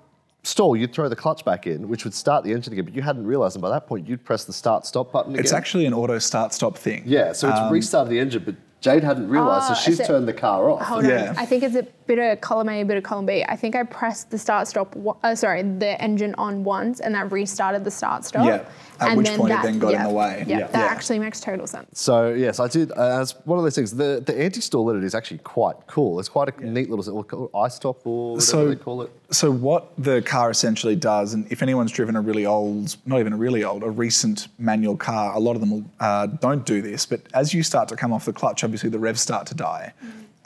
stall, 0.48 0.76
you'd 0.76 0.92
throw 0.92 1.08
the 1.08 1.16
clutch 1.16 1.44
back 1.44 1.66
in, 1.66 1.88
which 1.88 2.04
would 2.04 2.14
start 2.14 2.42
the 2.44 2.52
engine 2.52 2.72
again, 2.72 2.84
but 2.84 2.94
you 2.94 3.02
hadn't 3.02 3.26
realised, 3.26 3.56
and 3.56 3.62
by 3.62 3.68
that 3.70 3.86
point, 3.86 4.08
you'd 4.08 4.24
press 4.24 4.44
the 4.44 4.52
start-stop 4.52 5.12
button 5.12 5.32
again. 5.32 5.44
It's 5.44 5.52
actually 5.52 5.86
an 5.86 5.94
auto 5.94 6.18
start 6.18 6.52
stop 6.54 6.76
thing. 6.76 7.02
yeah, 7.06 7.32
so 7.32 7.48
it's 7.48 7.72
restarted 7.72 8.10
the 8.10 8.18
engine, 8.18 8.42
but 8.44 8.54
Jade 8.80 9.02
hadn't 9.02 9.28
realised, 9.28 9.70
Ah, 9.70 9.74
so 9.74 9.80
she's 9.80 9.98
so- 9.98 10.04
turned 10.06 10.26
the 10.28 10.32
car 10.32 10.70
off. 10.70 10.82
Hold 10.82 11.04
Yeah. 11.04 11.30
on. 11.30 11.36
I 11.38 11.44
think 11.44 11.62
it's 11.64 11.74
a 11.74 11.86
bit 12.08 12.18
of 12.18 12.40
column 12.40 12.68
A, 12.70 12.80
a 12.80 12.84
bit 12.84 12.96
of 12.96 13.04
column 13.04 13.26
B. 13.26 13.44
I 13.48 13.54
think 13.54 13.76
I 13.76 13.82
pressed 13.84 14.30
the 14.30 14.38
start 14.38 14.66
stop, 14.66 14.96
wa- 14.96 15.14
uh, 15.22 15.34
sorry, 15.34 15.62
the 15.62 16.00
engine 16.02 16.34
on 16.38 16.64
once 16.64 16.98
and 17.00 17.14
that 17.14 17.30
restarted 17.30 17.84
the 17.84 17.90
start 17.90 18.24
stop. 18.24 18.46
Yeah, 18.46 18.64
at 18.98 19.16
which 19.16 19.28
point 19.28 19.52
it 19.52 19.62
then 19.62 19.78
got 19.78 19.88
in 19.88 19.92
yeah, 20.00 20.08
the 20.08 20.12
way. 20.14 20.44
Yeah, 20.48 20.58
Yeah. 20.60 20.66
that 20.68 20.78
Yeah. 20.78 20.86
actually 20.86 21.18
makes 21.20 21.38
total 21.40 21.66
sense. 21.66 22.00
So 22.00 22.30
yes, 22.30 22.58
I 22.60 22.66
did. 22.68 22.90
Uh, 22.92 23.20
it's 23.22 23.34
one 23.44 23.58
of 23.58 23.64
those 23.64 23.74
things. 23.76 23.94
The 23.94 24.22
the 24.24 24.36
anti-stall 24.40 24.90
in 24.90 24.96
it 24.98 25.04
is 25.04 25.14
actually 25.14 25.38
quite 25.38 25.76
cool. 25.86 26.18
It's 26.18 26.28
quite 26.30 26.48
a 26.48 26.66
neat 26.66 26.90
little 26.90 27.14
we'll 27.14 27.24
call 27.24 27.44
it 27.44 27.52
iStop 27.52 27.96
or 28.04 28.30
whatever 28.32 28.40
So- 28.40 28.68
they 28.70 28.76
call 28.76 29.02
it. 29.02 29.10
So 29.30 29.50
what 29.50 29.90
the 29.98 30.22
car 30.22 30.50
essentially 30.50 30.96
does, 30.96 31.34
and 31.34 31.46
if 31.52 31.62
anyone's 31.62 31.92
driven 31.92 32.16
a 32.16 32.20
really 32.22 32.46
old, 32.46 32.96
not 33.04 33.20
even 33.20 33.34
a 33.34 33.36
really 33.36 33.62
old, 33.62 33.82
a 33.82 33.90
recent 33.90 34.48
manual 34.58 34.96
car, 34.96 35.34
a 35.34 35.38
lot 35.38 35.54
of 35.54 35.60
them 35.60 35.70
will, 35.70 35.84
uh, 36.00 36.24
don't 36.26 36.64
do 36.64 36.80
this. 36.80 37.04
But 37.04 37.20
as 37.34 37.52
you 37.52 37.62
start 37.62 37.88
to 37.88 37.96
come 37.96 38.10
off 38.14 38.24
the 38.24 38.32
clutch, 38.32 38.64
obviously 38.64 38.88
the 38.88 38.98
revs 38.98 39.20
start 39.20 39.46
to 39.48 39.54
die. 39.54 39.92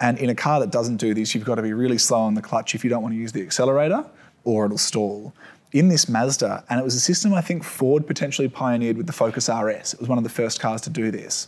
And 0.02 0.18
in 0.18 0.28
a 0.28 0.34
car 0.34 0.58
that 0.58 0.72
doesn't 0.72 0.96
do 0.96 1.14
this, 1.14 1.32
you've 1.32 1.44
got 1.44 1.54
to 1.54 1.62
be 1.62 1.72
really 1.72 1.96
slow 1.96 2.18
on 2.18 2.34
the 2.34 2.42
clutch 2.42 2.74
if 2.74 2.82
you 2.82 2.90
don't 2.90 3.02
want 3.02 3.14
to 3.14 3.18
use 3.18 3.30
the 3.30 3.40
accelerator, 3.40 4.04
or 4.42 4.66
it'll 4.66 4.76
stall. 4.76 5.32
In 5.70 5.88
this 5.88 6.08
Mazda, 6.08 6.64
and 6.68 6.80
it 6.80 6.82
was 6.82 6.96
a 6.96 7.00
system 7.00 7.32
I 7.32 7.40
think 7.40 7.62
Ford 7.62 8.06
potentially 8.06 8.48
pioneered 8.48 8.96
with 8.96 9.06
the 9.06 9.12
Focus 9.12 9.48
RS. 9.48 9.94
It 9.94 10.00
was 10.00 10.08
one 10.08 10.18
of 10.18 10.24
the 10.24 10.30
first 10.30 10.58
cars 10.58 10.80
to 10.82 10.90
do 10.90 11.12
this. 11.12 11.46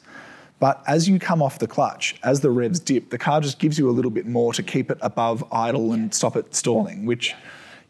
But 0.61 0.83
as 0.87 1.09
you 1.09 1.19
come 1.19 1.43
off 1.43 1.59
the 1.59 1.67
clutch, 1.67 2.15
as 2.23 2.41
the 2.41 2.51
revs 2.51 2.79
dip, 2.79 3.11
the 3.11 3.19
car 3.19 3.41
just 3.41 3.59
gives 3.59 3.77
you 3.77 3.91
a 3.91 3.93
little 3.93 4.11
bit 4.11 4.25
more 4.25 4.53
to 4.53 4.63
keep 4.63 4.89
it 4.89 4.99
above 5.03 5.45
idle 5.53 5.93
and 5.93 6.15
stop 6.15 6.37
it 6.37 6.55
stalling, 6.55 7.07
which 7.07 7.35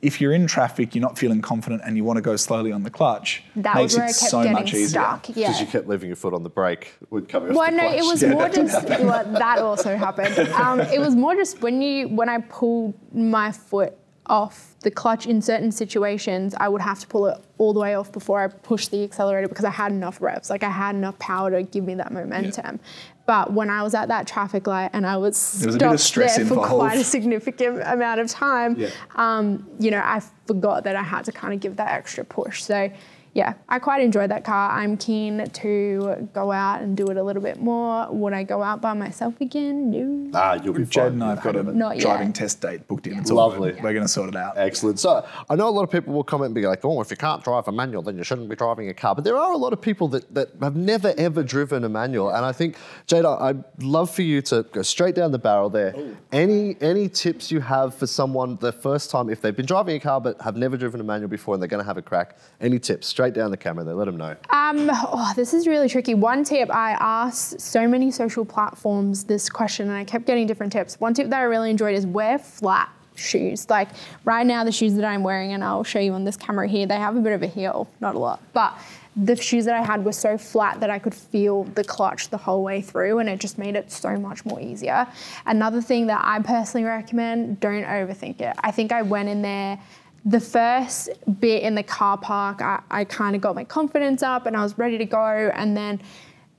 if 0.04 0.20
you're 0.20 0.32
in 0.32 0.46
traffic, 0.46 0.94
you're 0.94 1.02
not 1.02 1.18
feeling 1.18 1.40
confident, 1.40 1.82
and 1.84 1.96
you 1.96 2.04
want 2.04 2.18
to 2.18 2.20
go 2.22 2.36
slowly 2.36 2.70
on 2.72 2.82
the 2.82 2.90
clutch, 2.90 3.42
That 3.56 3.74
makes 3.76 3.94
was 3.94 3.96
where 3.96 4.04
I 4.04 4.08
it 4.08 4.08
kept 4.10 4.30
so 4.30 4.38
getting 4.38 4.52
much 4.52 4.74
easier. 4.74 4.88
stuck. 4.88 5.28
Yeah. 5.30 5.34
Because 5.48 5.60
you 5.60 5.66
kept 5.66 5.88
leaving 5.88 6.08
your 6.08 6.16
foot 6.16 6.34
on 6.34 6.42
the 6.42 6.50
brake 6.50 6.94
when 7.08 7.26
coming 7.26 7.50
off 7.50 7.56
Well, 7.56 7.70
the 7.70 7.76
no, 7.76 7.82
clutch. 7.82 7.98
it 7.98 8.04
was 8.04 8.24
more 8.24 8.48
just 8.48 8.88
well, 8.88 9.24
that 9.32 9.58
also 9.58 9.96
happened. 9.96 10.34
Um, 10.54 10.80
it 10.80 11.00
was 11.00 11.16
more 11.16 11.34
just 11.34 11.60
when 11.62 11.80
you 11.82 12.08
when 12.08 12.28
I 12.28 12.38
pulled 12.38 12.94
my 13.14 13.50
foot 13.50 13.94
off 14.26 14.74
the 14.80 14.90
clutch 14.90 15.26
in 15.26 15.40
certain 15.42 15.70
situations, 15.70 16.54
I 16.58 16.68
would 16.68 16.80
have 16.80 16.98
to 17.00 17.06
pull 17.06 17.26
it 17.26 17.38
all 17.58 17.72
the 17.72 17.80
way 17.80 17.94
off 17.94 18.10
before 18.12 18.40
I 18.42 18.48
pushed 18.48 18.90
the 18.90 19.04
accelerator 19.04 19.48
because 19.48 19.64
I 19.64 19.70
had 19.70 19.92
enough 19.92 20.20
revs, 20.20 20.50
like 20.50 20.62
I 20.62 20.70
had 20.70 20.94
enough 20.94 21.18
power 21.18 21.50
to 21.50 21.62
give 21.62 21.84
me 21.84 21.94
that 21.96 22.12
momentum. 22.12 22.80
But 23.26 23.52
when 23.52 23.70
I 23.70 23.82
was 23.82 23.94
at 23.94 24.08
that 24.08 24.26
traffic 24.26 24.66
light 24.66 24.90
and 24.92 25.06
I 25.06 25.16
was 25.16 25.60
There 25.60 25.68
was 25.68 25.76
a 25.76 25.78
bit 25.78 25.86
of 25.86 26.00
stopped 26.00 26.06
stress 26.08 26.36
there 26.36 26.44
for 26.46 26.54
involved. 26.54 26.74
quite 26.74 26.98
a 26.98 27.04
significant 27.04 27.80
amount 27.84 28.20
of 28.20 28.28
time, 28.28 28.76
Yeah. 28.78 28.88
um, 29.16 29.66
you 29.78 29.90
know, 29.90 30.00
I 30.04 30.20
forgot 30.46 30.84
that 30.84 30.96
I 30.96 31.02
had 31.02 31.24
to 31.26 31.32
kind 31.32 31.54
of 31.54 31.60
give 31.60 31.76
that 31.76 31.90
extra 31.90 32.24
push. 32.24 32.62
So, 32.62 32.90
yeah, 33.34 33.54
I 33.68 33.78
quite 33.80 34.00
enjoyed 34.02 34.30
that 34.30 34.44
car. 34.44 34.70
I'm 34.70 34.96
keen 34.96 35.44
to 35.44 36.28
go 36.32 36.52
out 36.52 36.82
and 36.82 36.96
do 36.96 37.06
it 37.08 37.16
a 37.16 37.22
little 37.22 37.42
bit 37.42 37.60
more. 37.60 38.06
Would 38.12 38.32
I 38.32 38.44
go 38.44 38.62
out 38.62 38.80
by 38.80 38.92
myself 38.94 39.40
again? 39.40 39.90
No. 39.90 40.30
Ah, 40.38 40.54
you'll 40.54 40.72
be 40.74 40.84
Jade 40.84 40.94
fine. 41.04 41.12
and 41.14 41.24
I 41.24 41.30
have 41.30 41.42
got 41.42 41.56
a 41.56 41.62
Not 41.64 41.96
yet. 41.96 42.02
driving 42.02 42.32
test 42.32 42.60
date 42.60 42.86
booked 42.88 43.06
in. 43.08 43.18
It's 43.18 43.30
Lovely. 43.30 43.72
good. 43.72 43.82
We're 43.82 43.92
going 43.92 44.04
to 44.04 44.08
sort 44.08 44.28
it 44.28 44.36
out. 44.36 44.56
Excellent. 44.56 44.98
So 45.00 45.26
I 45.50 45.56
know 45.56 45.68
a 45.68 45.70
lot 45.70 45.82
of 45.82 45.90
people 45.90 46.14
will 46.14 46.22
comment 46.24 46.46
and 46.46 46.54
be 46.54 46.66
like, 46.66 46.84
"Oh, 46.84 47.00
if 47.00 47.10
you 47.10 47.16
can't 47.16 47.42
drive 47.42 47.66
a 47.68 47.72
manual, 47.72 48.02
then 48.02 48.16
you 48.16 48.24
shouldn't 48.24 48.48
be 48.48 48.56
driving 48.56 48.88
a 48.88 48.94
car." 48.94 49.14
But 49.14 49.24
there 49.24 49.36
are 49.36 49.52
a 49.52 49.56
lot 49.56 49.72
of 49.72 49.80
people 49.80 50.08
that, 50.08 50.32
that 50.34 50.50
have 50.60 50.76
never 50.76 51.12
ever 51.18 51.42
driven 51.42 51.82
a 51.84 51.88
manual, 51.88 52.30
and 52.30 52.44
I 52.44 52.52
think, 52.52 52.76
Jade, 53.06 53.24
I- 53.24 53.48
I'd 53.48 53.64
love 53.82 54.10
for 54.10 54.22
you 54.22 54.42
to 54.42 54.62
go 54.72 54.82
straight 54.82 55.14
down 55.14 55.32
the 55.32 55.38
barrel 55.38 55.70
there. 55.70 55.94
Any 56.32 56.76
any 56.80 57.08
tips 57.08 57.50
you 57.50 57.60
have 57.60 57.94
for 57.94 58.06
someone 58.06 58.56
the 58.60 58.72
first 58.72 59.10
time 59.10 59.28
if 59.30 59.40
they've 59.40 59.56
been 59.56 59.66
driving 59.66 59.96
a 59.96 60.00
car 60.00 60.20
but 60.20 60.40
have 60.42 60.56
never 60.56 60.76
driven 60.76 61.00
a 61.00 61.04
manual 61.04 61.28
before 61.28 61.54
and 61.54 61.62
they're 61.62 61.68
going 61.68 61.82
to 61.82 61.86
have 61.86 61.96
a 61.96 62.02
crack? 62.02 62.36
Any 62.60 62.78
tips? 62.78 63.06
Straight 63.06 63.23
down 63.32 63.50
the 63.50 63.56
camera 63.56 63.84
there. 63.84 63.94
Let 63.94 64.06
them 64.06 64.16
know. 64.16 64.36
Um, 64.50 64.90
oh, 64.92 65.32
this 65.36 65.54
is 65.54 65.66
really 65.66 65.88
tricky. 65.88 66.14
One 66.14 66.44
tip 66.44 66.70
I 66.70 66.92
asked 67.00 67.60
so 67.60 67.88
many 67.88 68.10
social 68.10 68.44
platforms 68.44 69.24
this 69.24 69.48
question, 69.48 69.88
and 69.88 69.96
I 69.96 70.04
kept 70.04 70.26
getting 70.26 70.46
different 70.46 70.72
tips. 70.72 71.00
One 71.00 71.14
tip 71.14 71.30
that 71.30 71.40
I 71.40 71.44
really 71.44 71.70
enjoyed 71.70 71.94
is 71.94 72.04
wear 72.04 72.38
flat 72.38 72.90
shoes. 73.16 73.70
Like 73.70 73.88
right 74.24 74.46
now, 74.46 74.64
the 74.64 74.72
shoes 74.72 74.94
that 74.94 75.04
I'm 75.04 75.22
wearing, 75.22 75.52
and 75.52 75.62
I'll 75.62 75.84
show 75.84 76.00
you 76.00 76.12
on 76.12 76.24
this 76.24 76.36
camera 76.36 76.68
here, 76.68 76.86
they 76.86 76.98
have 76.98 77.16
a 77.16 77.20
bit 77.20 77.32
of 77.32 77.42
a 77.42 77.46
heel, 77.46 77.88
not 78.00 78.14
a 78.14 78.18
lot, 78.18 78.42
but 78.52 78.76
the 79.16 79.36
shoes 79.36 79.64
that 79.66 79.76
I 79.76 79.84
had 79.84 80.04
were 80.04 80.12
so 80.12 80.36
flat 80.36 80.80
that 80.80 80.90
I 80.90 80.98
could 80.98 81.14
feel 81.14 81.64
the 81.64 81.84
clutch 81.84 82.30
the 82.30 82.36
whole 82.36 82.64
way 82.64 82.80
through, 82.80 83.20
and 83.20 83.28
it 83.28 83.38
just 83.38 83.58
made 83.58 83.76
it 83.76 83.92
so 83.92 84.18
much 84.18 84.44
more 84.44 84.60
easier. 84.60 85.06
Another 85.46 85.80
thing 85.80 86.08
that 86.08 86.20
I 86.24 86.40
personally 86.40 86.84
recommend: 86.84 87.60
don't 87.60 87.84
overthink 87.84 88.40
it. 88.40 88.56
I 88.60 88.70
think 88.70 88.90
I 88.90 89.02
went 89.02 89.28
in 89.28 89.42
there 89.42 89.78
the 90.24 90.40
first 90.40 91.10
bit 91.40 91.62
in 91.62 91.74
the 91.74 91.82
car 91.82 92.16
park, 92.16 92.62
I, 92.62 92.80
I 92.90 93.04
kind 93.04 93.36
of 93.36 93.42
got 93.42 93.54
my 93.54 93.64
confidence 93.64 94.22
up 94.22 94.46
and 94.46 94.56
I 94.56 94.62
was 94.62 94.78
ready 94.78 94.96
to 94.98 95.04
go. 95.04 95.50
And 95.54 95.76
then 95.76 96.00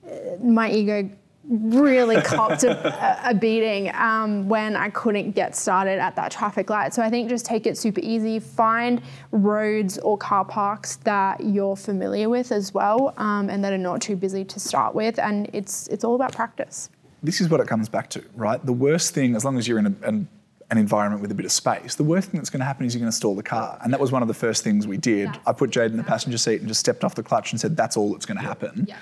uh, 0.06 0.10
my 0.42 0.70
ego 0.70 1.10
really 1.48 2.20
copped 2.22 2.62
a, 2.62 3.28
a 3.28 3.34
beating 3.34 3.92
um, 3.94 4.48
when 4.48 4.76
I 4.76 4.90
couldn't 4.90 5.32
get 5.32 5.56
started 5.56 5.98
at 5.98 6.14
that 6.14 6.30
traffic 6.30 6.70
light. 6.70 6.94
So 6.94 7.02
I 7.02 7.10
think 7.10 7.28
just 7.28 7.44
take 7.44 7.66
it 7.66 7.76
super 7.76 8.00
easy. 8.02 8.38
Find 8.38 9.02
roads 9.32 9.98
or 9.98 10.16
car 10.16 10.44
parks 10.44 10.96
that 10.96 11.40
you're 11.40 11.76
familiar 11.76 12.28
with 12.28 12.52
as 12.52 12.72
well 12.72 13.14
um, 13.16 13.50
and 13.50 13.64
that 13.64 13.72
are 13.72 13.78
not 13.78 14.00
too 14.00 14.14
busy 14.14 14.44
to 14.44 14.60
start 14.60 14.94
with. 14.94 15.18
And 15.18 15.50
it's, 15.52 15.88
it's 15.88 16.04
all 16.04 16.14
about 16.14 16.32
practice. 16.32 16.88
this 17.22 17.40
is 17.40 17.48
what 17.48 17.58
it 17.60 17.66
comes 17.66 17.88
back 17.88 18.10
to, 18.10 18.24
right? 18.36 18.64
The 18.64 18.72
worst 18.72 19.12
thing, 19.12 19.34
as 19.34 19.44
long 19.44 19.58
as 19.58 19.66
you're 19.66 19.78
in 19.78 19.86
a, 19.86 19.94
an, 20.06 20.28
an 20.70 20.78
environment 20.78 21.22
with 21.22 21.30
a 21.30 21.34
bit 21.34 21.46
of 21.46 21.52
space, 21.52 21.94
the 21.94 22.04
worst 22.04 22.30
thing 22.30 22.40
that's 22.40 22.50
going 22.50 22.60
to 22.60 22.66
happen 22.66 22.86
is 22.86 22.94
you're 22.94 23.00
going 23.00 23.10
to 23.10 23.16
stall 23.16 23.36
the 23.36 23.42
car. 23.42 23.78
And 23.82 23.92
that 23.92 24.00
was 24.00 24.10
one 24.10 24.22
of 24.22 24.28
the 24.28 24.34
first 24.34 24.64
things 24.64 24.86
we 24.86 24.96
did. 24.96 25.28
I 25.46 25.52
put 25.52 25.70
Jade 25.70 25.92
in 25.92 25.96
the 25.96 26.04
passenger 26.04 26.38
seat 26.38 26.60
and 26.60 26.68
just 26.68 26.80
stepped 26.80 27.04
off 27.04 27.14
the 27.14 27.22
clutch 27.22 27.52
and 27.52 27.60
said, 27.60 27.76
that's 27.76 27.96
all 27.96 28.12
that's 28.12 28.26
going 28.26 28.38
to 28.38 28.44
happen. 28.44 28.86
Yeah. 28.88 28.98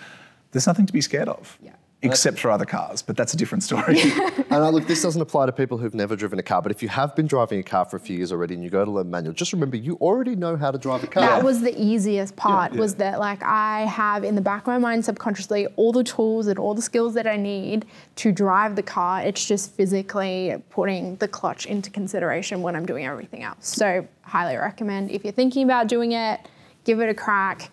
There's 0.53 0.67
nothing 0.67 0.87
to 0.87 0.93
be 0.93 1.01
scared 1.01 1.29
of. 1.29 1.59
Yeah. 1.63 1.73
Except 2.05 2.39
for 2.39 2.51
other 2.51 2.65
cars, 2.65 3.03
but 3.03 3.17
that's 3.17 3.35
a 3.35 3.37
different 3.37 3.63
story. 3.63 4.01
And 4.55 4.63
uh, 4.63 4.71
look, 4.71 4.87
this 4.87 5.03
doesn't 5.03 5.21
apply 5.21 5.47
to 5.47 5.53
people 5.53 5.79
who've 5.79 5.95
never 5.95 6.15
driven 6.15 6.39
a 6.39 6.43
car, 6.43 6.63
but 6.63 6.71
if 6.71 6.81
you 6.81 6.89
have 6.89 7.17
been 7.17 7.27
driving 7.27 7.59
a 7.59 7.63
car 7.65 7.85
for 7.87 7.97
a 7.97 8.01
few 8.01 8.17
years 8.17 8.31
already 8.31 8.55
and 8.55 8.63
you 8.63 8.71
go 8.71 8.85
to 8.85 8.91
learn 8.91 9.11
manual, 9.11 9.35
just 9.35 9.53
remember 9.53 9.77
you 9.77 9.97
already 9.97 10.37
know 10.37 10.57
how 10.57 10.71
to 10.71 10.79
drive 10.79 11.03
a 11.03 11.09
car. 11.09 11.23
That 11.23 11.43
was 11.43 11.61
the 11.61 11.75
easiest 11.77 12.37
part 12.37 12.73
Yeah. 12.73 12.79
was 12.79 12.95
that 12.97 13.19
like 13.19 13.43
I 13.43 13.81
have 13.87 14.23
in 14.23 14.37
the 14.37 14.41
back 14.41 14.63
of 14.63 14.67
my 14.69 14.79
mind 14.79 15.05
subconsciously 15.05 15.67
all 15.75 15.91
the 15.91 16.05
tools 16.05 16.47
and 16.47 16.57
all 16.57 16.73
the 16.75 16.83
skills 16.83 17.15
that 17.15 17.27
I 17.27 17.37
need 17.37 17.85
to 18.17 18.31
drive 18.31 18.77
the 18.77 18.83
car. 18.85 19.23
It's 19.23 19.45
just 19.45 19.73
physically 19.73 20.63
putting 20.71 21.17
the 21.17 21.27
clutch 21.27 21.67
into 21.67 21.91
consideration 21.91 22.63
when 22.63 22.77
I'm 22.77 22.87
doing 22.87 23.07
everything 23.07 23.43
else. 23.43 23.67
So 23.67 24.07
highly 24.23 24.57
recommend 24.57 25.11
if 25.11 25.25
you're 25.25 25.33
thinking 25.33 25.65
about 25.65 25.89
doing 25.89 26.13
it, 26.13 26.39
give 26.85 27.01
it 27.01 27.09
a 27.09 27.15
crack. 27.15 27.73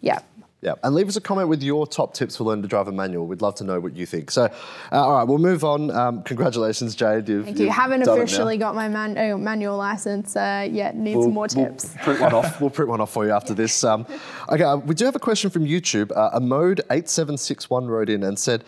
Yeah. 0.00 0.20
Yeah, 0.64 0.76
and 0.82 0.94
leave 0.94 1.08
us 1.08 1.16
a 1.16 1.20
comment 1.20 1.48
with 1.50 1.62
your 1.62 1.86
top 1.86 2.14
tips 2.14 2.38
for 2.38 2.44
learning 2.44 2.62
to 2.62 2.68
drive 2.68 2.88
a 2.88 2.92
manual. 2.92 3.26
We'd 3.26 3.42
love 3.42 3.54
to 3.56 3.64
know 3.64 3.78
what 3.80 3.94
you 3.94 4.06
think. 4.06 4.30
So, 4.30 4.44
uh, 4.44 4.50
all 4.92 5.12
right, 5.12 5.24
we'll 5.24 5.36
move 5.36 5.62
on. 5.62 5.90
Um, 5.90 6.22
congratulations, 6.22 6.94
Jade. 6.94 7.28
You've, 7.28 7.44
Thank 7.44 7.58
you. 7.58 7.66
you've 7.66 7.74
Haven't 7.74 8.00
done 8.00 8.14
it 8.14 8.16
now. 8.16 8.22
officially 8.24 8.56
got 8.56 8.74
my 8.74 8.88
man- 8.88 9.18
oh, 9.18 9.36
manual 9.36 9.76
license 9.76 10.34
uh, 10.36 10.66
yet. 10.70 10.96
Need 10.96 11.16
We'll- 11.16 11.24
some 11.24 11.34
more 11.34 11.48
we'll 11.54 11.66
tips. 11.66 11.94
print 12.02 12.18
one 12.20 12.32
off. 12.32 12.60
We'll 12.62 12.70
print 12.70 12.88
one 12.88 13.02
off 13.02 13.12
for 13.12 13.26
you 13.26 13.32
after 13.32 13.52
this. 13.52 13.84
Um, 13.84 14.06
okay, 14.48 14.62
uh, 14.64 14.76
we 14.76 14.94
do 14.94 15.04
have 15.04 15.14
a 15.14 15.18
question 15.20 15.50
from 15.50 15.66
YouTube. 15.66 16.10
Uh, 16.16 16.30
a 16.32 16.40
mode 16.40 16.80
eight 16.90 17.10
seven 17.10 17.36
six 17.36 17.68
one 17.68 17.86
wrote 17.86 18.08
in 18.08 18.22
and 18.22 18.38
said. 18.38 18.64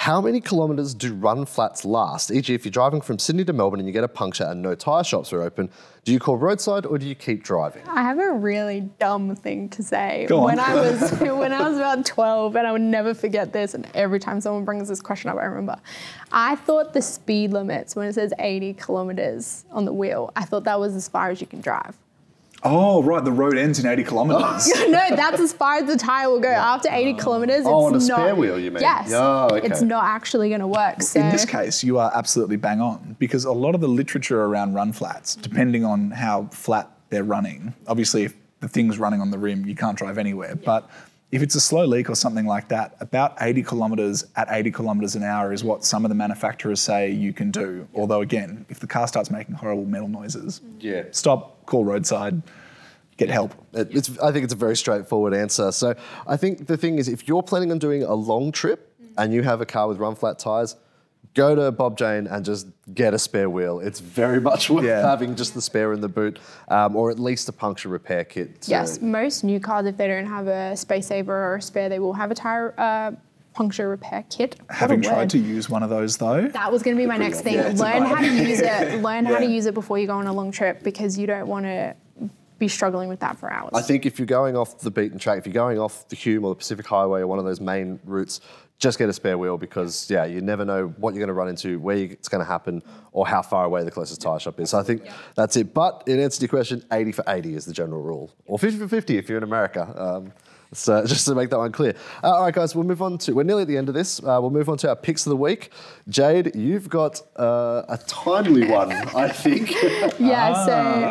How 0.00 0.18
many 0.22 0.40
kilometres 0.40 0.94
do 0.94 1.12
run 1.12 1.44
flats 1.44 1.84
last? 1.84 2.30
E.g., 2.30 2.54
if 2.54 2.64
you're 2.64 2.72
driving 2.72 3.02
from 3.02 3.18
Sydney 3.18 3.44
to 3.44 3.52
Melbourne 3.52 3.80
and 3.80 3.86
you 3.86 3.92
get 3.92 4.02
a 4.02 4.08
puncture 4.08 4.44
and 4.44 4.62
no 4.62 4.74
tyre 4.74 5.04
shops 5.04 5.30
are 5.30 5.42
open, 5.42 5.68
do 6.06 6.12
you 6.12 6.18
call 6.18 6.38
roadside 6.38 6.86
or 6.86 6.96
do 6.96 7.06
you 7.06 7.14
keep 7.14 7.44
driving? 7.44 7.86
I 7.86 8.00
have 8.00 8.18
a 8.18 8.32
really 8.32 8.80
dumb 8.98 9.36
thing 9.36 9.68
to 9.68 9.82
say. 9.82 10.24
Go 10.26 10.38
on. 10.38 10.44
when 10.44 10.58
I 10.58 10.74
was 10.90 11.10
when 11.20 11.52
I 11.52 11.68
was 11.68 11.76
about 11.76 12.06
12, 12.06 12.56
and 12.56 12.66
I 12.66 12.72
would 12.72 12.80
never 12.80 13.12
forget 13.12 13.52
this, 13.52 13.74
and 13.74 13.86
every 13.92 14.18
time 14.18 14.40
someone 14.40 14.64
brings 14.64 14.88
this 14.88 15.02
question 15.02 15.28
up, 15.28 15.36
I 15.36 15.44
remember. 15.44 15.76
I 16.32 16.56
thought 16.56 16.94
the 16.94 17.02
speed 17.02 17.52
limits 17.52 17.94
when 17.94 18.08
it 18.08 18.14
says 18.14 18.32
80 18.38 18.72
kilometers 18.72 19.66
on 19.70 19.84
the 19.84 19.92
wheel, 19.92 20.32
I 20.34 20.46
thought 20.46 20.64
that 20.64 20.80
was 20.80 20.94
as 20.94 21.08
far 21.08 21.28
as 21.28 21.42
you 21.42 21.46
can 21.46 21.60
drive. 21.60 21.94
Oh, 22.62 23.02
right, 23.02 23.24
the 23.24 23.32
road 23.32 23.56
ends 23.56 23.78
in 23.78 23.86
80 23.86 24.04
kilometres. 24.04 24.68
no, 24.88 25.16
that's 25.16 25.40
as 25.40 25.52
far 25.52 25.76
as 25.76 25.86
the 25.86 25.96
tire 25.96 26.28
will 26.28 26.40
go. 26.40 26.48
After 26.48 26.88
80 26.90 27.14
kilometers, 27.14 27.62
Oh, 27.66 27.94
it's 27.94 28.04
on 28.04 28.16
a 28.16 28.18
not. 28.18 28.20
spare 28.26 28.34
wheel, 28.34 28.58
you 28.58 28.70
mean? 28.70 28.82
Yes. 28.82 29.10
Oh, 29.12 29.48
okay. 29.52 29.66
It's 29.66 29.82
not 29.82 30.04
actually 30.04 30.48
going 30.48 30.60
to 30.60 30.66
work. 30.66 31.02
So 31.02 31.20
In 31.20 31.30
this 31.30 31.44
case, 31.44 31.82
you 31.82 31.98
are 31.98 32.10
absolutely 32.14 32.56
bang 32.56 32.80
on 32.80 33.16
because 33.18 33.44
a 33.44 33.52
lot 33.52 33.74
of 33.74 33.80
the 33.80 33.88
literature 33.88 34.42
around 34.42 34.74
run 34.74 34.92
flats, 34.92 35.34
depending 35.36 35.84
on 35.84 36.10
how 36.10 36.46
flat 36.52 36.90
they're 37.08 37.24
running, 37.24 37.74
obviously, 37.86 38.24
if 38.24 38.34
the 38.60 38.68
thing's 38.68 38.98
running 38.98 39.20
on 39.20 39.30
the 39.30 39.38
rim, 39.38 39.64
you 39.66 39.74
can't 39.74 39.96
drive 39.96 40.18
anywhere. 40.18 40.54
But 40.54 40.88
if 41.32 41.42
it's 41.42 41.54
a 41.54 41.60
slow 41.60 41.84
leak 41.86 42.10
or 42.10 42.14
something 42.16 42.46
like 42.46 42.68
that, 42.68 42.96
about 43.00 43.36
80 43.40 43.62
kilometres 43.62 44.24
at 44.36 44.48
80 44.50 44.72
kilometres 44.72 45.14
an 45.14 45.22
hour 45.22 45.52
is 45.52 45.62
what 45.62 45.84
some 45.84 46.04
of 46.04 46.08
the 46.08 46.14
manufacturers 46.14 46.80
say 46.80 47.10
you 47.10 47.32
can 47.32 47.50
do. 47.50 47.86
Although, 47.94 48.20
again, 48.20 48.66
if 48.68 48.80
the 48.80 48.86
car 48.86 49.06
starts 49.06 49.30
making 49.30 49.54
horrible 49.54 49.84
metal 49.84 50.08
noises, 50.08 50.60
Yeah. 50.80 51.04
stop, 51.12 51.64
call 51.66 51.84
roadside, 51.84 52.42
get 53.16 53.28
help. 53.30 53.54
It- 53.74 53.88
It's, 53.92 54.18
I 54.18 54.32
think 54.32 54.44
it's 54.44 54.52
a 54.54 54.56
very 54.56 54.76
straightforward 54.76 55.32
answer. 55.34 55.70
So 55.70 55.94
I 56.26 56.36
think 56.36 56.66
the 56.66 56.76
thing 56.76 56.98
is, 56.98 57.08
if 57.08 57.28
you're 57.28 57.42
planning 57.44 57.70
on 57.70 57.78
doing 57.78 58.02
a 58.02 58.14
long 58.14 58.50
trip 58.50 58.90
mm. 59.00 59.10
and 59.16 59.32
you 59.32 59.42
have 59.42 59.60
a 59.60 59.66
car 59.66 59.86
with 59.86 59.98
run 59.98 60.16
flat 60.16 60.38
tires, 60.40 60.74
go 61.34 61.54
to 61.54 61.70
Bob 61.72 61.96
Jane 61.96 62.26
and 62.26 62.44
just 62.44 62.66
get 62.92 63.14
a 63.14 63.18
spare 63.18 63.48
wheel. 63.48 63.80
It's 63.80 64.00
very 64.00 64.40
much 64.50 64.68
worth 64.70 64.84
Yeah. 64.84 65.00
having 65.08 65.36
just 65.36 65.54
the 65.54 65.62
spare 65.62 65.92
in 65.92 66.00
the 66.00 66.08
boot, 66.08 66.38
um, 66.68 66.96
or 66.96 67.10
at 67.10 67.18
least 67.18 67.48
a 67.48 67.52
puncture 67.52 67.88
repair 67.88 68.24
kit. 68.24 68.62
to- 68.62 68.70
Yes, 68.70 69.00
most 69.00 69.44
new 69.44 69.60
cars, 69.60 69.86
if 69.86 69.96
they 69.96 70.08
don't 70.08 70.26
have 70.26 70.46
a 70.48 70.76
space 70.76 71.06
saver 71.06 71.34
or 71.34 71.56
a 71.56 71.62
spare, 71.62 71.88
they 71.88 71.98
will 71.98 72.14
have 72.14 72.30
a 72.30 72.34
tire 72.34 72.74
uh, 72.78 73.12
puncture 73.54 73.88
repair 73.88 74.24
kit. 74.30 74.56
What 74.66 74.76
Having 74.76 75.02
tried 75.02 75.30
to 75.30 75.38
use 75.38 75.68
one 75.68 75.82
of 75.82 75.90
those 75.90 76.16
though, 76.16 76.48
That 76.48 76.70
was 76.72 76.82
going 76.82 76.96
to 76.96 77.00
be 77.02 77.06
my 77.06 77.16
next 77.16 77.40
thing. 77.42 77.54
Yeah, 77.54 77.72
learn 77.76 78.02
how 78.02 78.16
to 78.20 78.26
use 78.26 78.60
it. 78.60 79.00
Learn 79.02 79.24
how 79.24 79.38
to 79.38 79.46
use 79.46 79.66
it 79.66 79.74
before 79.74 79.98
you 79.98 80.06
go 80.06 80.14
on 80.14 80.26
a 80.26 80.32
long 80.32 80.50
trip 80.50 80.82
because 80.82 81.18
you 81.18 81.26
don't 81.26 81.46
want 81.48 81.64
to 81.66 81.94
be 82.60 82.68
struggling 82.68 83.08
with 83.08 83.18
that 83.20 83.38
for 83.38 83.50
hours. 83.50 83.70
I 83.74 83.82
think 83.82 84.06
if 84.06 84.18
you're 84.18 84.26
going 84.26 84.56
off 84.56 84.78
the 84.78 84.90
beaten 84.90 85.18
track, 85.18 85.38
if 85.38 85.46
you're 85.46 85.52
going 85.52 85.80
off 85.80 86.06
the 86.08 86.14
Hume 86.14 86.44
or 86.44 86.50
the 86.50 86.58
Pacific 86.58 86.86
Highway 86.86 87.22
or 87.22 87.26
one 87.26 87.40
of 87.40 87.44
those 87.44 87.60
main 87.60 87.98
routes, 88.04 88.40
just 88.78 88.98
get 88.98 89.08
a 89.08 89.12
spare 89.12 89.36
wheel 89.36 89.58
because 89.58 90.08
yeah, 90.08 90.24
you 90.24 90.40
never 90.40 90.64
know 90.64 90.88
what 90.98 91.14
you're 91.14 91.20
going 91.20 91.28
to 91.28 91.34
run 91.34 91.48
into, 91.48 91.80
where 91.80 91.96
it's 91.96 92.28
going 92.28 92.40
to 92.42 92.50
happen, 92.50 92.82
or 93.12 93.26
how 93.26 93.42
far 93.42 93.64
away 93.64 93.82
the 93.82 93.90
closest 93.90 94.20
tire 94.22 94.38
shop 94.38 94.60
is. 94.60 94.70
So 94.70 94.78
I 94.78 94.82
think 94.82 95.02
that's 95.34 95.56
it. 95.56 95.74
But 95.74 96.04
in 96.06 96.20
answer 96.20 96.38
to 96.38 96.42
your 96.42 96.48
question, 96.48 96.84
80 96.92 97.12
for 97.12 97.24
80 97.26 97.54
is 97.56 97.64
the 97.64 97.72
general 97.72 98.02
rule, 98.02 98.32
or 98.46 98.58
50 98.58 98.78
for 98.78 98.88
50 98.88 99.18
if 99.18 99.28
you're 99.28 99.38
in 99.38 99.44
America. 99.44 99.92
Um, 99.96 100.32
so 100.72 101.04
just 101.06 101.26
to 101.26 101.34
make 101.34 101.50
that 101.50 101.58
one 101.58 101.72
clear. 101.72 101.94
Uh, 102.22 102.30
all 102.34 102.42
right, 102.42 102.54
guys, 102.54 102.74
we'll 102.74 102.84
move 102.84 103.02
on 103.02 103.18
to. 103.18 103.32
We're 103.34 103.42
nearly 103.42 103.62
at 103.62 103.68
the 103.68 103.76
end 103.76 103.88
of 103.88 103.94
this. 103.94 104.20
Uh, 104.20 104.38
we'll 104.40 104.50
move 104.50 104.68
on 104.68 104.76
to 104.78 104.88
our 104.88 104.96
picks 104.96 105.26
of 105.26 105.30
the 105.30 105.36
week. 105.36 105.70
Jade, 106.08 106.54
you've 106.54 106.88
got 106.88 107.20
uh, 107.36 107.82
a 107.88 107.98
timely 108.06 108.68
one, 108.70 108.92
I 108.92 109.28
think. 109.28 109.70
yeah, 110.18 110.52
Ah, 110.54 110.64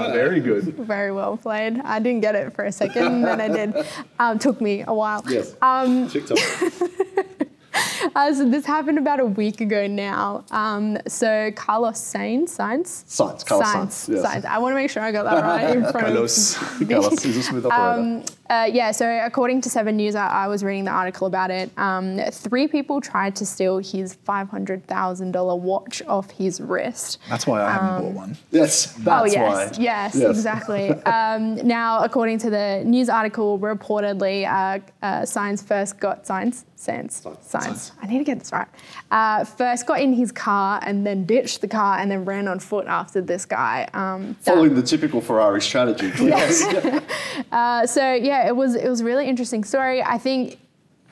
so 0.08 0.12
very 0.13 0.39
good. 0.39 0.63
very 0.78 1.12
well 1.12 1.38
played. 1.38 1.80
I 1.84 2.00
didn't 2.00 2.22
get 2.22 2.36
it 2.36 2.54
for 2.54 2.65
a 2.65 2.72
second, 2.72 3.04
and 3.08 3.24
then 3.26 3.41
I 3.41 3.48
did. 3.48 3.86
Um, 4.19 4.38
took 4.38 4.60
me 4.60 4.84
a 4.86 4.93
while. 4.93 5.24
yes. 5.30 5.56
Um, 5.62 6.10
TikTok. 6.10 6.38
Uh, 8.15 8.34
so 8.34 8.50
this 8.50 8.65
happened 8.65 8.98
about 8.98 9.19
a 9.19 9.26
week 9.26 9.62
ago 9.62 9.86
now. 9.88 10.43
Um, 10.52 10.98
so 11.08 11.52
Carlos 11.56 11.98
Sainz, 12.00 12.50
Sainz, 12.58 13.04
Science, 13.08 13.43
Carlos 13.43 13.67
Sainz, 13.67 13.88
Sainz, 13.88 14.10
yes. 14.15 14.26
Sainz. 14.26 14.45
I 14.45 14.58
want 14.58 14.72
to 14.72 14.76
make 14.76 14.89
sure 14.89 15.04
I 15.04 15.12
got 15.12 15.24
that 15.24 15.43
right 15.43 15.76
in 15.76 15.82
front 15.84 16.00
Carlos. 16.08 16.56
of 16.82 16.88
Carlos 16.89 17.26
is 17.26 17.38
a 17.38 17.43
smooth 17.43 17.65
operator. 17.65 18.00
um, 18.02 18.24
uh, 18.49 18.69
yeah, 18.71 18.91
so 18.91 19.21
according 19.23 19.62
to 19.62 19.69
Seven 19.69 19.95
News, 19.97 20.15
I, 20.15 20.27
I 20.27 20.47
was 20.47 20.63
reading 20.63 20.85
the 20.85 20.91
article 20.91 21.27
about 21.27 21.51
it. 21.51 21.69
Um, 21.77 22.19
three 22.31 22.67
people 22.67 22.99
tried 22.99 23.35
to 23.38 23.45
steal 23.45 23.77
his 23.77 24.17
$500,000 24.27 25.59
watch 25.59 26.01
off 26.07 26.31
his 26.31 26.59
wrist. 26.59 27.19
That's 27.29 27.45
why 27.45 27.63
I 27.63 27.71
haven't 27.71 28.05
bought 28.05 28.13
one. 28.13 28.38
yes, 28.51 28.93
that's 28.93 29.21
oh, 29.21 29.25
yes, 29.25 29.77
why. 29.77 29.83
yes, 29.83 30.15
exactly. 30.15 30.89
um, 31.03 31.55
now, 31.55 32.03
according 32.03 32.39
to 32.39 32.49
the 32.49 32.83
news 32.85 33.09
article, 33.09 33.59
reportedly, 33.59 34.47
uh, 34.49 34.79
uh, 35.05 35.25
Science 35.25 35.62
first 35.62 35.99
got 35.99 36.25
Science, 36.25 36.65
Science, 36.75 37.23
Science. 37.41 37.91
I 38.01 38.07
need 38.07 38.19
to 38.19 38.23
get 38.23 38.39
this 38.39 38.51
right. 38.51 38.67
Uh, 39.12 39.43
first 39.43 39.85
got 39.85 40.01
in 40.01 40.13
his 40.13 40.31
car 40.31 40.79
and 40.83 41.05
then 41.05 41.25
ditched 41.25 41.62
the 41.62 41.67
car 41.67 41.99
and 41.99 42.09
then 42.09 42.25
ran 42.25 42.47
on 42.47 42.59
foot 42.59 42.88
after 42.88 43.21
this 43.21 43.45
guy. 43.45 43.88
Um, 43.93 44.38
that- 44.43 44.53
Following 44.53 44.75
the 44.75 44.81
typical 44.81 45.21
Ferrari 45.21 45.62
strategy. 45.62 46.12
Yes. 46.19 46.63
Uh, 47.51 47.88
so 47.88 48.13
yeah, 48.13 48.38
it 48.47 48.56
was 48.56 48.75
it 48.75 48.89
was 48.89 49.02
a 49.02 49.06
really 49.06 49.28
interesting 49.28 49.63
story. 49.63 50.04
I 50.04 50.17
think 50.17 50.60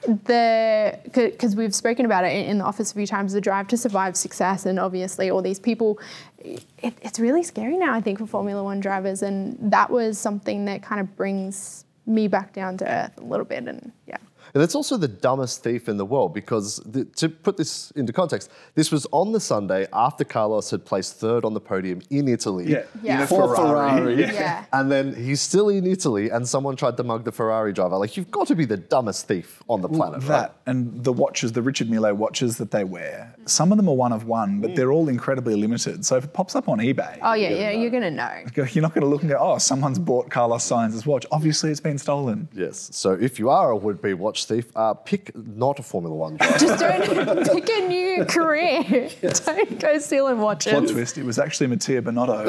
the 0.04 1.00
because 1.04 1.56
we've 1.56 1.74
spoken 1.74 2.06
about 2.06 2.24
it 2.24 2.34
in, 2.34 2.46
in 2.46 2.58
the 2.60 2.66
office 2.66 2.92
a 2.92 2.96
few 2.96 3.08
times, 3.08 3.34
the 3.34 3.42
drive 3.42 3.68
to 3.70 3.78
survive 3.78 4.16
success, 4.16 4.66
and 4.66 4.80
obviously 4.80 5.30
all 5.30 5.42
these 5.42 5.60
people. 5.60 6.00
It, 6.40 6.98
it's 7.02 7.20
really 7.20 7.44
scary 7.44 7.78
now, 7.78 7.94
I 7.94 8.02
think, 8.02 8.20
for 8.20 8.28
Formula 8.28 8.64
One 8.64 8.80
drivers, 8.80 9.22
and 9.22 9.58
that 9.60 9.90
was 9.90 10.18
something 10.18 10.66
that 10.66 10.82
kind 10.82 11.02
of 11.02 11.16
brings 11.16 11.86
me 12.06 12.28
back 12.28 12.54
down 12.54 12.78
to 12.78 12.90
earth 12.90 13.18
a 13.18 13.24
little 13.24 13.46
bit, 13.46 13.68
and 13.68 13.92
yeah. 14.08 14.18
And 14.54 14.64
it's 14.64 14.76
also 14.76 14.98
the 14.98 15.08
dumbest 15.08 15.64
thief 15.64 15.90
in 15.90 15.98
the 15.98 16.06
world 16.06 16.34
because, 16.34 16.78
the, 16.86 17.06
to 17.06 17.30
put 17.30 17.58
this 17.58 17.92
into 17.92 18.14
context, 18.14 18.52
this 18.76 18.92
was 18.92 19.06
on 19.12 19.32
the 19.32 19.40
Sunday 19.40 19.88
after 19.94 20.24
Carlos 20.24 20.70
had 20.72 20.86
placed 20.86 21.20
third 21.20 21.46
on 21.46 21.54
the 21.54 21.60
podium 21.60 22.02
in 22.10 22.28
Italy 22.28 22.66
Yeah, 22.68 22.84
Yeah. 23.02 23.18
in 23.18 23.22
a 23.24 23.28
for 23.28 23.56
Ferrari. 23.56 24.16
Ferrari. 24.16 24.34
Yeah. 24.34 24.66
And 24.74 24.92
then 24.92 25.14
he's 25.16 25.42
still 25.42 25.70
in 25.70 25.86
Italy 25.86 26.30
and 26.30 26.48
someone 26.48 26.76
tried 26.76 26.98
to 26.98 27.04
mug 27.04 27.24
the 27.26 27.32
Ferrari 27.32 27.74
driver. 27.74 27.98
Like, 27.98 28.18
you've 28.18 28.32
got 28.32 28.48
to 28.48 28.56
be 28.56 28.66
the 28.66 28.78
dumbest 28.78 29.28
thief 29.28 29.62
on 29.68 29.82
the 29.82 29.90
planet, 29.90 30.22
right? 30.22 30.28
That 30.28 30.56
and 30.66 31.04
the 31.04 31.14
watches, 31.14 31.52
the 31.54 31.62
Richard 31.62 31.90
Mille 31.90 32.14
watches 32.16 32.58
that 32.58 32.72
they 32.72 32.84
wear, 32.84 33.36
some 33.46 33.72
of 33.72 33.78
them 33.78 33.90
are 33.90 33.96
one 33.96 34.12
of 34.12 34.26
one, 34.26 34.62
but 34.62 34.72
mm. 34.72 34.76
they're 34.76 34.92
all 34.92 35.10
incredibly 35.10 35.56
limited. 35.56 36.06
So 36.06 36.18
if 36.18 36.26
it 36.26 36.34
pops 36.34 36.56
up 36.56 36.68
on 36.70 36.80
eBay, 36.80 37.20
Oh 37.22 37.34
yeah, 37.34 37.50
yeah, 37.50 37.72
you're 37.72 37.92
gonna 37.92 38.12
know. 38.12 38.44
you're 38.56 38.82
not 38.82 38.94
going 38.94 39.02
to 39.04 39.08
look 39.08 39.22
and 39.22 39.32
go, 39.32 39.38
oh, 39.40 39.58
someone's 39.58 40.00
bought 40.00 40.30
Carlos 40.30 40.64
Sainz's 40.64 41.06
watch. 41.06 41.26
Obviously, 41.32 41.72
it's 41.72 41.80
been 41.80 41.98
stolen. 41.98 42.48
Yes. 42.54 42.90
So 42.94 43.12
if 43.14 43.40
you 43.40 43.50
are 43.50 43.72
a 43.72 43.76
would-be 43.76 44.14
watch 44.14 44.37
thief, 44.46 44.66
uh, 44.76 44.94
pick 44.94 45.36
not 45.36 45.80
a 45.80 45.84
Formula 45.84 46.16
One 46.16 46.38
driver. 46.38 46.58
Just 46.60 46.80
don't 46.80 47.46
pick 47.54 47.70
a 47.70 47.88
new 47.88 48.26
career. 48.30 49.10
Don't 49.22 49.80
go 49.80 49.98
stealing 50.00 50.40
watches. 50.40 50.74
Plot 50.74 50.88
twist, 50.88 51.18
it 51.18 51.24
was 51.26 51.40
actually 51.40 51.68
Mattia 51.68 52.02
Binotto 52.02 52.46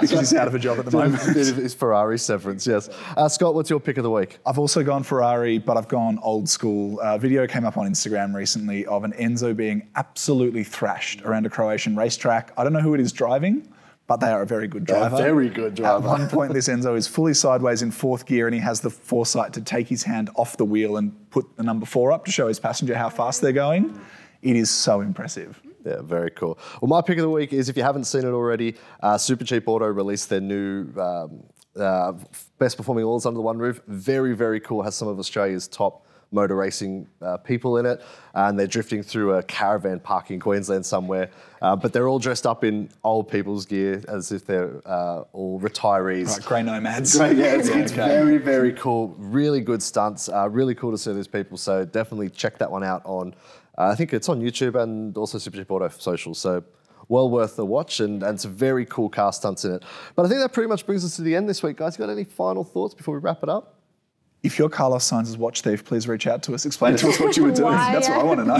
because 0.00 0.10
he's 0.18 0.34
out 0.34 0.48
of 0.48 0.54
a 0.54 0.58
job 0.58 0.78
at 0.78 0.84
the 0.84 0.90
moment. 0.90 1.20
it's 1.36 1.74
Ferrari 1.74 2.18
severance, 2.18 2.66
yes. 2.66 2.88
Uh, 3.16 3.28
Scott, 3.28 3.54
what's 3.54 3.70
your 3.70 3.80
pick 3.80 3.96
of 3.96 4.04
the 4.04 4.10
week? 4.10 4.38
I've 4.46 4.58
also 4.58 4.82
gone 4.82 5.02
Ferrari, 5.02 5.58
but 5.58 5.76
I've 5.76 5.88
gone 5.88 6.18
old 6.22 6.48
school. 6.48 7.00
A 7.00 7.18
video 7.18 7.46
came 7.46 7.64
up 7.64 7.76
on 7.76 7.86
Instagram 7.88 8.34
recently 8.34 8.86
of 8.86 9.04
an 9.04 9.12
Enzo 9.12 9.54
being 9.56 9.88
absolutely 9.96 10.64
thrashed 10.64 11.22
around 11.22 11.46
a 11.46 11.50
Croatian 11.50 11.96
racetrack. 11.96 12.52
I 12.56 12.64
don't 12.64 12.72
know 12.72 12.80
who 12.80 12.94
it 12.94 13.00
is 13.00 13.12
driving, 13.12 13.66
but 14.10 14.18
they 14.18 14.32
are 14.32 14.42
a 14.42 14.46
very 14.46 14.66
good 14.66 14.86
driver. 14.86 15.16
very 15.16 15.48
good 15.48 15.76
driver. 15.76 15.98
At 15.98 16.02
one 16.02 16.28
point, 16.28 16.52
this 16.52 16.66
Enzo 16.66 16.96
is 16.96 17.06
fully 17.06 17.32
sideways 17.32 17.80
in 17.80 17.92
fourth 17.92 18.26
gear, 18.26 18.48
and 18.48 18.52
he 18.52 18.60
has 18.60 18.80
the 18.80 18.90
foresight 18.90 19.52
to 19.52 19.60
take 19.60 19.86
his 19.86 20.02
hand 20.02 20.30
off 20.34 20.56
the 20.56 20.64
wheel 20.64 20.96
and 20.96 21.30
put 21.30 21.56
the 21.56 21.62
number 21.62 21.86
four 21.86 22.10
up 22.10 22.24
to 22.24 22.32
show 22.32 22.48
his 22.48 22.58
passenger 22.58 22.96
how 22.96 23.08
fast 23.08 23.40
they're 23.40 23.52
going. 23.52 24.00
It 24.42 24.56
is 24.56 24.68
so 24.68 25.00
impressive. 25.00 25.60
Yeah, 25.86 26.02
very 26.02 26.32
cool. 26.32 26.58
Well, 26.82 26.88
my 26.88 27.02
pick 27.02 27.18
of 27.18 27.22
the 27.22 27.30
week 27.30 27.52
is 27.52 27.68
if 27.68 27.76
you 27.76 27.84
haven't 27.84 28.02
seen 28.02 28.22
it 28.22 28.32
already, 28.32 28.74
uh, 29.00 29.16
Super 29.16 29.44
Cheap 29.44 29.68
Auto 29.68 29.86
released 29.86 30.28
their 30.28 30.40
new 30.40 30.88
um, 30.98 31.44
uh, 31.76 32.14
best 32.58 32.78
performing 32.78 33.04
oils 33.04 33.26
under 33.26 33.36
the 33.36 33.42
one 33.42 33.58
roof. 33.58 33.80
Very, 33.86 34.34
very 34.34 34.58
cool. 34.58 34.82
Has 34.82 34.96
some 34.96 35.06
of 35.06 35.20
Australia's 35.20 35.68
top 35.68 36.04
motor 36.32 36.54
racing 36.54 37.06
uh, 37.22 37.36
people 37.36 37.78
in 37.78 37.86
it, 37.86 38.02
and 38.34 38.58
they're 38.58 38.66
drifting 38.66 39.02
through 39.02 39.34
a 39.34 39.42
caravan 39.42 40.00
park 40.00 40.30
in 40.30 40.38
Queensland 40.40 40.84
somewhere. 40.86 41.30
Uh, 41.60 41.76
but 41.76 41.92
they're 41.92 42.08
all 42.08 42.18
dressed 42.18 42.46
up 42.46 42.64
in 42.64 42.88
old 43.04 43.28
people's 43.28 43.66
gear 43.66 44.02
as 44.08 44.32
if 44.32 44.46
they're 44.46 44.80
uh, 44.86 45.22
all 45.32 45.60
retirees. 45.60 46.30
Like 46.30 46.44
grey 46.44 46.62
nomads. 46.62 47.16
Great, 47.16 47.36
yeah, 47.36 47.56
it's, 47.56 47.68
it's 47.68 47.92
okay. 47.92 48.06
very, 48.06 48.38
very 48.38 48.72
cool. 48.72 49.14
Really 49.18 49.60
good 49.60 49.82
stunts. 49.82 50.28
Uh, 50.28 50.48
really 50.48 50.74
cool 50.74 50.90
to 50.90 50.98
see 50.98 51.12
these 51.12 51.28
people. 51.28 51.56
So 51.56 51.84
definitely 51.84 52.30
check 52.30 52.58
that 52.58 52.70
one 52.70 52.84
out 52.84 53.02
on. 53.04 53.34
Uh, 53.76 53.88
I 53.88 53.94
think 53.94 54.12
it's 54.12 54.28
on 54.28 54.40
YouTube 54.40 54.80
and 54.80 55.16
also 55.16 55.38
Super 55.38 55.56
Cheap 55.58 55.70
Auto 55.70 55.88
social. 55.88 56.34
So 56.34 56.62
well 57.08 57.28
worth 57.28 57.56
the 57.56 57.66
watch, 57.66 57.98
and, 58.00 58.22
and 58.22 58.40
some 58.40 58.54
very 58.54 58.86
cool 58.86 59.10
car 59.10 59.32
stunts 59.32 59.64
in 59.64 59.72
it. 59.72 59.82
But 60.14 60.24
I 60.24 60.28
think 60.28 60.40
that 60.40 60.52
pretty 60.52 60.68
much 60.68 60.86
brings 60.86 61.04
us 61.04 61.16
to 61.16 61.22
the 61.22 61.34
end 61.34 61.48
this 61.48 61.62
week, 61.62 61.76
guys. 61.76 61.96
Got 61.96 62.08
any 62.08 62.24
final 62.24 62.62
thoughts 62.62 62.94
before 62.94 63.14
we 63.16 63.20
wrap 63.20 63.42
it 63.42 63.48
up? 63.48 63.79
If 64.42 64.58
you're 64.58 64.70
Carlos 64.70 65.04
Sainz's 65.04 65.36
watch 65.36 65.60
thief, 65.60 65.84
please 65.84 66.08
reach 66.08 66.26
out 66.26 66.42
to 66.44 66.54
us. 66.54 66.64
Explain 66.64 66.96
to 66.96 67.10
us 67.10 67.20
what 67.20 67.36
you 67.36 67.44
were 67.44 67.52
doing. 67.52 67.74
That's 67.74 68.08
what 68.08 68.18
I 68.18 68.22
want 68.22 68.40
to 68.40 68.46
know. 68.46 68.56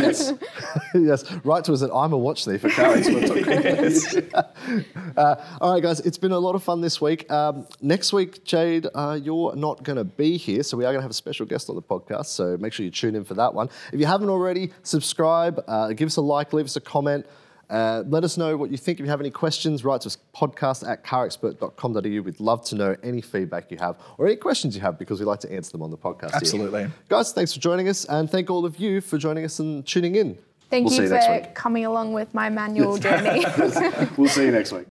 yes, 1.09 1.25
write 1.43 1.64
to 1.64 1.73
us 1.73 1.83
at 1.83 1.88
I'm 1.95 2.12
a 2.12 2.19
watch 2.19 2.45
thief 2.45 2.62
at 2.66 2.79
uh, 5.16 5.37
all 5.59 5.73
right, 5.73 5.83
guys, 5.83 6.01
it's 6.01 6.19
been 6.19 6.33
a 6.33 6.38
lot 6.38 6.55
of 6.55 6.62
fun 6.62 6.83
this 6.83 7.01
week. 7.01 7.33
Um, 7.33 7.66
next 7.81 8.12
week, 8.12 8.45
Jade, 8.45 8.88
uh, 8.95 9.19
you're 9.23 9.57
not 9.57 9.83
going 9.83 9.97
to 9.97 10.05
be 10.05 10.37
here, 10.37 10.62
so 10.62 10.77
we 10.77 10.85
are 10.85 10.93
going 10.93 10.99
to 10.99 11.03
have 11.03 11.11
a 11.11 11.14
special 11.14 11.47
guest 11.47 11.71
on 11.71 11.77
the 11.77 11.83
podcast. 11.83 12.27
So 12.27 12.59
make 12.59 12.75
sure 12.75 12.85
you 12.85 12.90
tune 12.90 13.16
in 13.16 13.25
for 13.25 13.33
that 13.35 13.55
one. 13.55 13.71
If 13.90 14.01
you 14.01 14.07
haven't 14.07 14.29
already, 14.29 14.73
subscribe, 14.83 15.64
uh, 15.66 15.95
give 15.95 16.09
us 16.09 16.16
a 16.16 16.21
like, 16.21 16.53
leave 16.53 16.66
us 16.66 16.77
a 16.77 16.81
comment. 16.83 17.25
Uh, 17.70 18.02
let 18.09 18.24
us 18.24 18.37
know 18.37 18.56
what 18.56 18.70
you 18.70 18.76
think. 18.76 18.98
If 18.98 19.04
you 19.04 19.11
have 19.11 19.20
any 19.20 19.30
questions, 19.30 19.85
write 19.85 20.00
to 20.02 20.09
us 20.09 20.18
podcast 20.35 20.87
at 20.87 21.04
carexpert.com.au. 21.04 22.22
We'd 22.22 22.40
love 22.40 22.64
to 22.66 22.74
know 22.74 22.96
any 23.02 23.20
feedback 23.20 23.70
you 23.70 23.78
have 23.78 23.96
or 24.18 24.26
any 24.26 24.37
questions 24.37 24.74
you 24.74 24.80
have 24.83 24.98
because 24.98 25.20
we 25.20 25.26
like 25.26 25.40
to 25.40 25.52
answer 25.52 25.72
them 25.72 25.83
on 25.83 25.90
the 25.90 25.96
podcast. 25.96 26.30
here. 26.30 26.37
Absolutely. 26.37 26.90
Guys, 27.09 27.33
thanks 27.33 27.54
for 27.54 27.61
joining 27.61 27.88
us 27.88 28.04
and 28.06 28.28
thank 28.28 28.50
all 28.50 28.66
of 28.66 28.78
you 28.78 29.00
for 29.00 29.18
joining 29.18 29.44
us 29.44 29.61
and 29.61 29.87
tuning 29.87 30.16
in. 30.16 30.37
Thank 30.68 30.88
We'll 30.88 30.94
you 30.96 31.02
you 31.02 31.09
for 31.09 31.50
coming 31.54 31.85
along 31.85 32.12
with 32.12 32.33
my 32.33 32.48
manual 32.48 32.96
journey. 32.96 33.44
We'll 34.16 34.28
see 34.28 34.44
you 34.44 34.52
next 34.52 34.72
week. 34.72 34.87